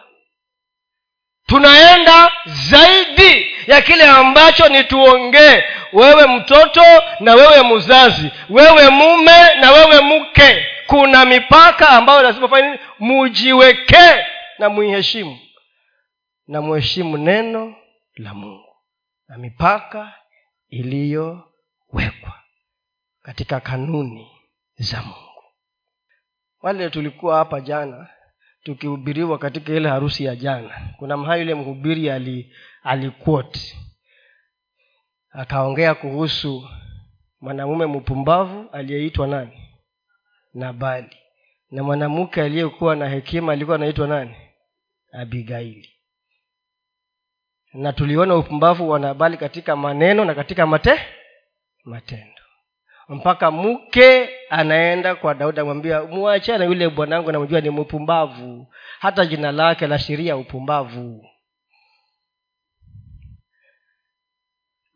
tunaenda 1.51 2.33
zaidi 2.47 3.57
ya 3.67 3.83
kile 3.83 4.05
ambacho 4.05 4.69
ni 4.69 4.85
tuongee. 4.85 5.65
Wewe 5.93 6.27
mtoto 6.27 6.83
na 7.21 7.35
wewe 7.35 7.75
mzazi 7.77 8.31
wewe 8.51 8.89
mume 8.91 9.55
na 9.61 9.71
wewe 9.73 10.01
mke. 10.01 10.67
Kuna 10.87 11.25
mipaka 11.25 11.89
ambayo 11.89 12.23
lazima 12.23 12.49
fanya 12.49 12.79
mujiwekee 12.99 14.25
na 14.59 14.69
muiheshimu. 14.69 15.39
Na 16.47 16.61
muheshimu 16.63 17.17
neno 17.19 17.77
la 18.17 18.35
mungu. 18.35 18.77
Na 19.29 19.39
mipaka 19.39 20.15
iliyowekwa 20.69 22.35
katika 23.23 23.61
kanuni 23.61 24.31
za 24.79 25.03
mungu. 25.03 25.45
Wale 26.63 26.91
tulikuwa 26.91 27.37
hapa 27.37 27.61
jana 27.61 28.09
tukihubiriwa 28.63 29.39
katika 29.39 29.73
ile 29.73 29.89
harusi 29.89 30.25
ya 30.25 30.37
jana. 30.37 30.95
Kuna 30.99 31.17
mahali 31.17 31.41
yule 31.43 31.55
mhubiri 31.55 32.11
ali 32.11 32.53
akaongea 35.31 35.95
kuhusu 35.95 36.69
mwanamume 37.41 37.87
mpumbavu 37.87 38.71
aliyeitwa 38.73 39.27
nani? 39.27 39.69
Nabali. 40.55 41.17
Na 41.71 41.83
mwanamke 41.83 42.43
aliyekuwa 42.43 42.97
na 42.97 43.09
hekima 43.09 43.53
alikuwa 43.53 43.75
anaitwa 43.77 44.07
nani? 44.07 44.37
Abigaili. 45.13 45.91
Na 47.75 47.93
tuliona 47.93 48.37
upumbavu 48.37 48.91
wa 48.91 48.99
nabali 48.99 49.37
katika 49.37 49.77
maneno 49.77 50.25
na 50.25 50.35
katika 50.35 50.67
mate 50.67 51.01
matendo 51.85 52.40
mpaka 53.11 53.51
mke 53.51 54.29
anaenda 54.51 55.15
kwa 55.15 55.35
daudi 55.35 55.61
amwambia 55.61 56.03
mwachana 56.03 56.65
yule 56.65 56.89
bwanangu 56.89 57.33
namjua 57.33 57.61
ni 57.61 57.71
mpumbavu. 57.71 58.67
Hata 59.01 59.27
jina 59.27 59.53
lake 59.53 59.87
la 59.87 59.99
sheria 59.99 60.37
upumbavu. 60.37 61.27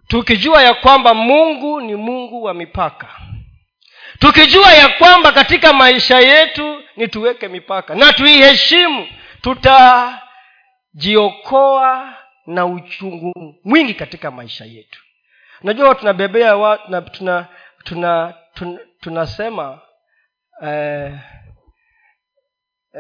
Tukijua 0.08 0.62
ya 0.62 0.74
kwamba 0.74 1.14
mungu 1.14 1.80
ni 1.80 1.94
mungu 1.94 2.42
wa 2.42 2.54
mipaka. 2.54 3.08
Tukijua 4.18 4.72
ya 4.72 4.88
kwamba 4.88 5.32
katika 5.32 5.72
maisha 5.72 6.18
yetu 6.20 6.82
ni 6.96 7.08
tuweke 7.08 7.48
mipaka 7.48 7.94
na 7.94 8.12
tuiheshimu 8.12 9.06
tutajiokoa 10.94 12.14
na 12.46 12.66
uchungu 12.66 13.54
mwingi 13.64 13.94
katika 13.94 14.30
maisha 14.30 14.64
yetu. 14.64 15.00
Unajua 15.62 15.94
tunabebea 15.94 16.56
wa, 16.56 16.78
tuna, 16.78 17.02
tuna 17.02 17.46
tuna, 17.84 18.34
tuna 18.54 18.78
tunasema 19.00 19.80
uh, 20.60 21.10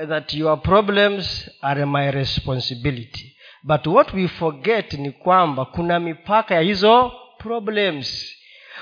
that 0.08 0.34
your 0.34 0.62
problems 0.62 1.50
are 1.62 1.86
my 1.86 2.10
responsibility. 2.10 3.36
But 3.62 3.86
what 3.86 4.12
we 4.14 4.28
forget 4.28 4.92
ni 4.92 5.10
kwamba 5.12 5.64
kuna 5.64 6.00
mipaka 6.00 6.54
ya 6.54 6.60
hizo 6.60 7.12
problems. 7.38 8.34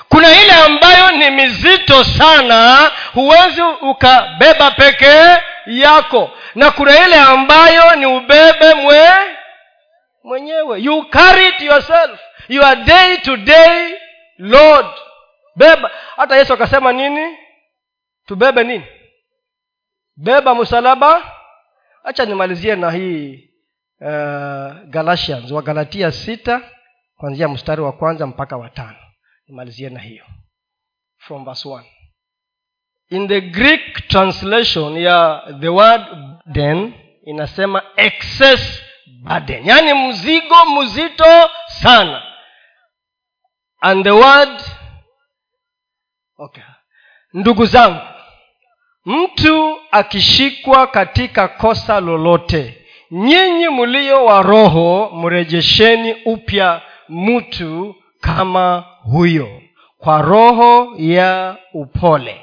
Kuna 0.08 0.42
ile 0.42 0.52
ambayo 0.52 1.10
ni 1.10 1.30
mizito 1.30 2.04
sana 2.04 2.90
huwezi 3.14 3.62
ukabeba 3.62 4.70
pekee 4.70 5.36
yako. 5.66 6.30
Na 6.54 6.70
kuna 6.70 7.06
ile 7.06 7.16
ambayo 7.16 7.96
ni 7.96 8.06
ubebe 8.06 8.74
mwe 8.74 9.08
mwenyewe. 10.24 10.80
You 10.82 11.02
carry 11.08 11.48
it 11.48 11.60
yourself. 11.60 12.20
Your 12.48 12.76
day 12.76 13.16
to 13.16 13.36
day 13.36 13.94
lord 14.38 14.86
beba. 15.56 15.90
Hata 16.16 16.36
yesu 16.36 16.52
akasema 16.52 16.92
nini? 16.92 17.38
Tubebe 18.26 18.64
nini? 18.64 18.84
Beba 20.16 20.54
msalaba. 20.54 21.32
Hacha 22.02 22.24
nimalizie 22.24 22.76
na 22.76 22.90
hii 22.90 23.50
uh, 24.00 24.08
galatians 24.88 25.50
wa 25.50 25.62
galatia 25.62 26.12
sita 26.12 26.70
kwanzia 27.16 27.48
mstari 27.48 27.80
wa 27.82 27.92
kwanza 27.92 28.26
mpaka 28.26 28.56
watano 28.56 28.96
nimalizie 29.48 29.88
na 29.90 30.00
hiyo. 30.00 30.24
From 31.18 31.44
verse 31.44 31.68
one. 31.68 31.86
In 33.10 33.28
the 33.28 33.40
greek 33.40 34.08
translation 34.08 34.96
ya 34.96 35.42
the 35.60 35.68
word 35.68 36.02
then 36.52 36.94
inasema 37.24 37.82
excess 37.96 38.82
burden. 39.22 39.66
Yaani 39.66 39.94
mzigo 40.08 40.56
mzito 40.66 41.50
sana. 41.66 42.22
And 43.80 44.04
the 44.04 44.10
word 44.10 44.62
okay. 46.42 46.62
Ndugu 47.34 47.66
zangu 47.66 48.00
mtu 49.04 49.78
akishikwa 49.90 50.86
katika 50.86 51.48
kosa 51.48 52.00
lolote 52.00 52.78
nyinyi 53.10 53.68
mlio 53.68 54.24
wa 54.24 54.42
roho 54.42 55.10
mrejesheni 55.14 56.14
upya 56.24 56.82
mtu 57.08 57.94
kama 58.20 58.84
huyo 59.02 59.62
kwa 59.98 60.22
roho 60.22 60.94
ya 60.98 61.56
upole. 61.74 62.40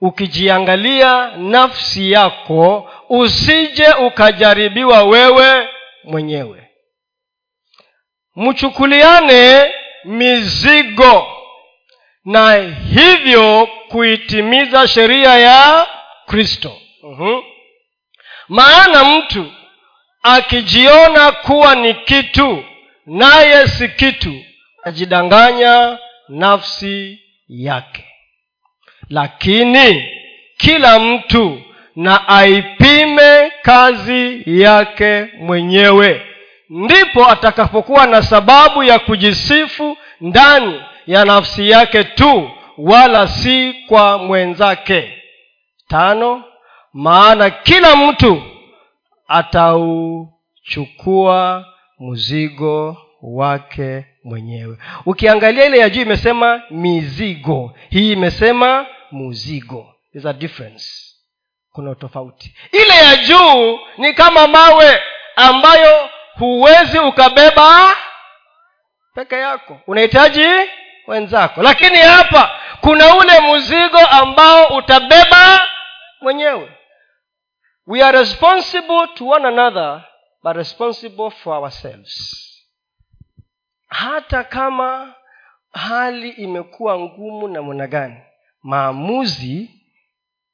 Ukijiangalia 0.00 1.36
nafsi 1.36 2.12
yako 2.12 2.90
usije 3.08 3.88
ukajaribiwa 4.06 5.02
wewe 5.02 5.68
mwenyewe. 6.04 6.68
Mchukuliane 8.36 9.64
mizigo 10.04 11.26
na 12.26 12.52
hivyo 12.94 13.68
kuitimiza 13.88 14.88
sheria 14.88 15.38
ya 15.38 15.86
kristo 16.26 16.76
uh-huh. 17.02 17.42
maana 18.48 19.04
mtu 19.04 19.52
akijiona 20.22 21.32
kuwa 21.32 21.74
ni 21.74 21.94
kitu 21.94 22.64
naye 23.06 23.66
si 23.68 23.88
kitu 23.88 24.34
ajidanganya 24.82 25.98
nafsi 26.28 27.18
yake 27.48 28.04
lakini 29.10 30.08
kila 30.56 30.98
mtu 30.98 31.62
na 31.96 32.28
aipime 32.28 33.52
kazi 33.62 34.42
yake 34.46 35.28
mwenyewe 35.38 36.26
ndipo 36.70 37.30
atakapokuwa 37.30 38.06
na 38.06 38.22
sababu 38.22 38.82
ya 38.82 38.98
kujisifu 38.98 39.96
ndani 40.20 40.82
ya 41.06 41.24
nafsi 41.24 41.70
yake 41.70 42.04
tu 42.04 42.50
wala 42.78 43.28
si 43.28 43.72
kwa 43.88 44.18
mwenzake. 44.18 45.22
Tano 45.88 46.44
maana 46.92 47.50
kila 47.50 47.96
mtu 47.96 48.42
atauchukua 49.28 51.64
mzigo 52.00 52.96
wake 53.22 54.06
mwenyewe. 54.24 54.78
Ukiangalia 55.06 55.66
ile 55.66 55.78
ya 55.78 55.90
juu 55.90 56.02
imesema 56.02 56.62
mizigo. 56.70 57.74
Hii 57.90 58.12
imesema 58.12 58.86
muzigo. 59.10 59.92
A 60.24 60.32
difference. 60.32 60.86
Kuna 61.72 61.94
tofauti 61.94 62.54
ile 62.72 62.94
ya 62.94 63.16
juu 63.16 63.78
ni 63.98 64.14
kama 64.14 64.46
mawe 64.46 65.00
ambayo 65.36 66.08
huwezi 66.38 66.98
ukabeba 66.98 67.96
peke 69.14 69.34
yako. 69.34 69.80
Unahitaji 69.86 70.46
wenzako. 71.06 71.62
Lakini 71.62 71.96
hapa 71.98 72.60
kuna 72.80 73.16
ule 73.16 73.40
mzigo 73.40 73.98
ambao 73.98 74.66
utabeba 74.76 75.60
mwenyewe. 76.20 76.72
We 77.86 78.02
are 78.02 78.18
responsible 78.18 79.06
to 79.14 79.26
one 79.28 79.48
another 79.48 80.04
but 80.42 80.56
responsible 80.56 81.30
for 81.30 81.54
ourselves. 81.54 82.42
Hata 83.88 84.44
kama 84.44 85.14
hali 85.72 86.28
imekuwa 86.30 86.98
ngumu 86.98 87.48
namna 87.48 87.86
gani 87.86 88.20
maamuzi 88.62 89.70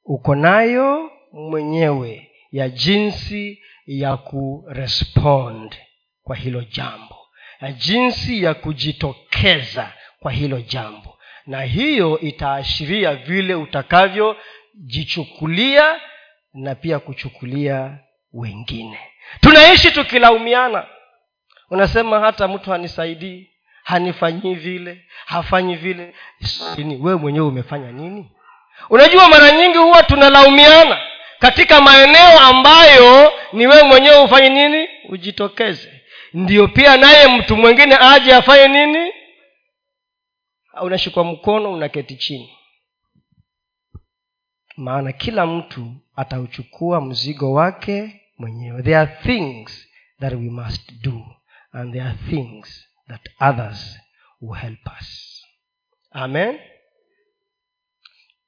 uko 0.05 0.35
nayo 0.35 1.11
mwenyewe 1.31 2.31
ya 2.51 2.69
jinsi 2.69 3.63
ya 3.85 4.17
kurespond 4.17 5.75
kwa 6.23 6.35
hilo 6.35 6.61
jambo 6.63 7.15
ya 7.61 7.71
jinsi 7.71 8.43
ya 8.43 8.53
kujitokeza 8.53 9.93
kwa 10.23 10.31
hilo 10.31 10.61
jambo. 10.61 11.17
Na 11.47 11.61
hiyo 11.61 12.19
itaashiria 12.19 13.15
vile 13.15 13.55
utakavyojichukulia 13.55 15.99
na 16.53 16.75
pia 16.75 16.99
kuchukulia 16.99 17.97
wengine. 18.33 18.99
Tunaishi 19.41 19.91
tukilaumiana. 19.91 20.85
Unasema 21.69 22.19
hata 22.19 22.47
mtu 22.47 22.71
hanisaidii 22.71 23.49
hanifanyii 23.83 24.53
vile 24.53 25.05
hafanyi 25.25 25.75
vile. 25.75 26.13
Wewe 26.99 27.15
mwenyewe 27.19 27.45
umefanya 27.47 27.91
nini? 27.91 28.31
Unajua 28.89 29.29
mara 29.29 29.51
nyingi 29.51 29.77
huwa 29.77 30.03
tunalaumiana 30.03 30.97
katika 31.39 31.81
maeneo 31.81 32.39
ambayo 32.39 33.33
ni 33.53 33.67
wewe 33.67 33.83
mwenyewe 33.83 34.23
ufanye 34.23 34.49
nini? 34.49 34.87
Ujitokeze. 35.09 36.01
Ndio 36.33 36.67
pia 36.67 36.97
naye 36.97 37.27
mtu 37.27 37.57
mwingine 37.57 37.97
aje 38.01 38.35
afanye 38.35 38.67
nini 38.67 39.11
unashikwa 40.81 41.23
mkono 41.23 41.73
unaketi 41.73 42.15
chini. 42.15 42.57
Maana 44.77 45.11
kila 45.11 45.45
mtu 45.45 45.91
atauchukua 46.15 47.01
mzigo 47.01 47.53
wake 47.53 48.21
mwenyewe. 48.37 48.83
There 48.83 48.97
are 48.97 49.15
things 49.23 49.87
that 50.19 50.33
we 50.33 50.49
must 50.49 50.91
do 51.03 51.25
and 51.71 51.93
there 51.93 52.05
are 52.05 52.17
things 52.29 52.87
that 53.07 53.21
others 53.39 53.99
will 54.41 54.59
help 54.59 54.79
us. 55.01 55.39
Amen. 56.11 56.59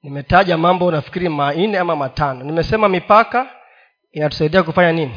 Nimetaja 0.04 0.58
mambo 0.58 0.92
nafikiri 0.92 1.30
manne 1.30 1.78
ama 1.78 1.96
matano. 1.96 2.44
Nimesema 2.44 2.90
mipaka 2.90 3.56
inatusaidia 4.12 4.64
kufanya 4.64 4.92
nini? 4.92 5.16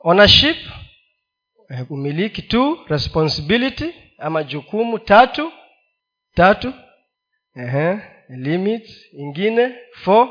Ownership 0.00 0.56
eh, 1.70 1.90
umiliki 1.90 2.42
tu 2.42 2.84
responsibility 2.88 3.94
ama 4.18 4.42
jukumu 4.44 4.98
tatu 4.98 5.52
tatu 6.34 6.74
Ehe, 7.56 7.98
limit 8.28 8.90
ingine 9.12 9.74
four 10.04 10.28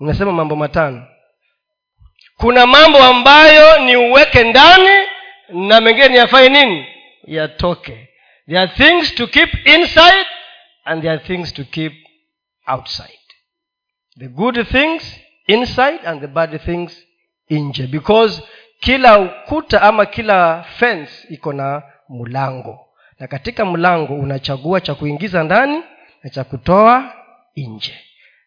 nimesema 0.00 0.32
mambo 0.32 0.56
matano. 0.56 1.06
Kuna 2.36 2.66
mambo 2.66 2.98
ambayo 2.98 3.78
ni 3.78 3.96
uweke 3.96 4.44
ndani 4.44 5.06
na 5.48 5.80
mengine 5.80 6.08
ni 6.08 6.16
yafanye 6.16 6.48
nini? 6.48 6.86
Yatoke. 7.24 8.08
There 8.46 8.58
are 8.58 8.72
things 8.76 9.14
to 9.14 9.26
keep 9.26 9.66
inside 9.66 10.26
and 10.84 11.02
there 11.02 11.14
are 11.14 11.24
things 11.26 11.52
to 11.52 11.64
keep 11.64 11.92
outside. 12.66 13.18
The 14.18 14.28
good 14.28 14.66
things 14.68 15.20
inside 15.46 16.00
and 16.06 16.20
the 16.20 16.26
bad 16.26 16.60
things 16.64 17.06
nje. 17.50 17.86
Because 17.86 18.42
kila 18.80 19.18
ukuta 19.18 19.82
ama 19.82 20.06
kila 20.06 20.62
fence 20.62 21.26
iko 21.30 21.52
na 21.52 21.82
mlango. 22.12 22.88
Na 23.18 23.26
katika 23.26 23.64
mlango 23.64 24.14
unachagua 24.14 24.80
cha 24.80 24.94
kuingiza 24.94 25.42
ndani 25.44 25.82
na 26.22 26.30
cha 26.30 26.44
kutoa 26.44 27.14
nje. 27.56 28.00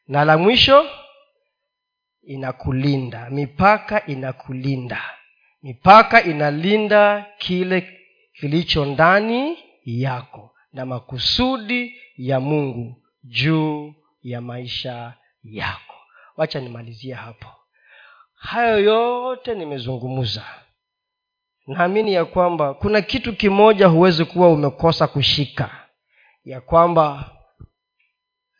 Na 0.08 0.26
la 0.26 0.38
mwisho 0.38 0.86
inakulinda. 2.24 3.30
Mipaka 3.30 4.06
inakulinda. 4.06 5.02
Mipaka 5.64 6.24
inalinda 6.24 7.26
kile 7.38 8.00
kilicho 8.34 8.86
ndani 8.86 9.58
yako 9.86 10.52
na 10.74 10.86
makusudi 10.86 12.02
ya 12.18 12.40
mungu 12.40 13.02
juu 13.24 13.94
ya 14.24 14.42
maisha 14.42 15.14
yako. 15.44 15.96
Wacha 16.38 16.60
nimalizie 16.60 17.14
hapo. 17.14 17.48
Hayo 18.36 18.80
yote 18.80 19.56
nimezungumza 19.56 20.44
naamini 21.68 22.14
ya 22.14 22.26
kwamba 22.26 22.74
kuna 22.74 23.02
kitu 23.02 23.36
kimoja 23.36 23.88
huwezi 23.88 24.26
kuwa 24.26 24.50
umekosa 24.50 25.08
kushika. 25.08 25.70
Ya 26.46 26.62
kwamba 26.62 27.32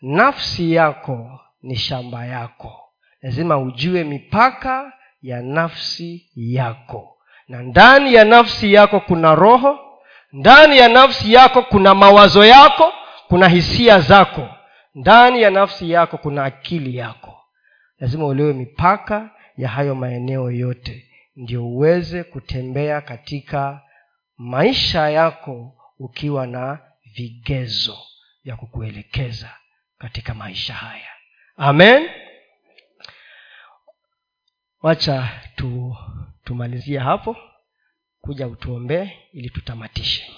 nafsi 0.02 0.74
yako 0.74 1.40
ni 1.62 1.76
shamba 1.76 2.26
yako. 2.26 2.82
Lazima 3.22 3.58
ujue 3.58 4.04
mipaka 4.04 4.94
ya 5.22 5.42
nafsi 5.42 6.30
yako. 6.36 7.18
Na 7.48 7.62
ndani 7.62 8.14
ya 8.14 8.26
nafsi 8.26 8.74
yako 8.74 9.00
kuna 9.00 9.36
roho 9.36 9.80
ndani 10.34 10.78
ya 10.78 10.90
nafsi 10.90 11.34
yako 11.34 11.62
kuna 11.62 11.96
mawazo 11.96 12.46
yako 12.46 12.94
kuna 13.28 13.48
hisia 13.48 14.00
zako. 14.00 14.50
Ndani 14.96 15.42
ya 15.42 15.50
nafsi 15.50 15.92
yako 15.92 16.18
kuna 16.18 16.44
akili 16.44 16.98
yako. 16.98 17.42
Lazima 18.00 18.26
uelewe 18.26 18.54
mipaka 18.54 19.30
ya 19.58 19.70
hayo 19.70 19.96
maeneo 19.96 20.52
yote 20.52 21.06
ndio 21.36 21.68
uweze 21.68 22.24
kutembea 22.24 23.02
katika 23.02 23.82
maisha 24.38 25.10
yako 25.10 25.78
ukiwa 26.00 26.48
na 26.48 26.92
vigezo 27.14 27.98
vya 28.44 28.56
kukuelekeza 28.56 29.56
katika 29.98 30.34
maisha 30.34 30.74
haya. 30.74 31.10
Amen. 31.58 32.10
Wacha 34.82 35.42
tu 35.56 35.98
tumalizie 36.44 37.00
hapo. 37.00 37.38
Kuja 38.22 38.48
utuombee 38.48 39.12
ili 39.34 39.50
tutamatishe 39.50 40.32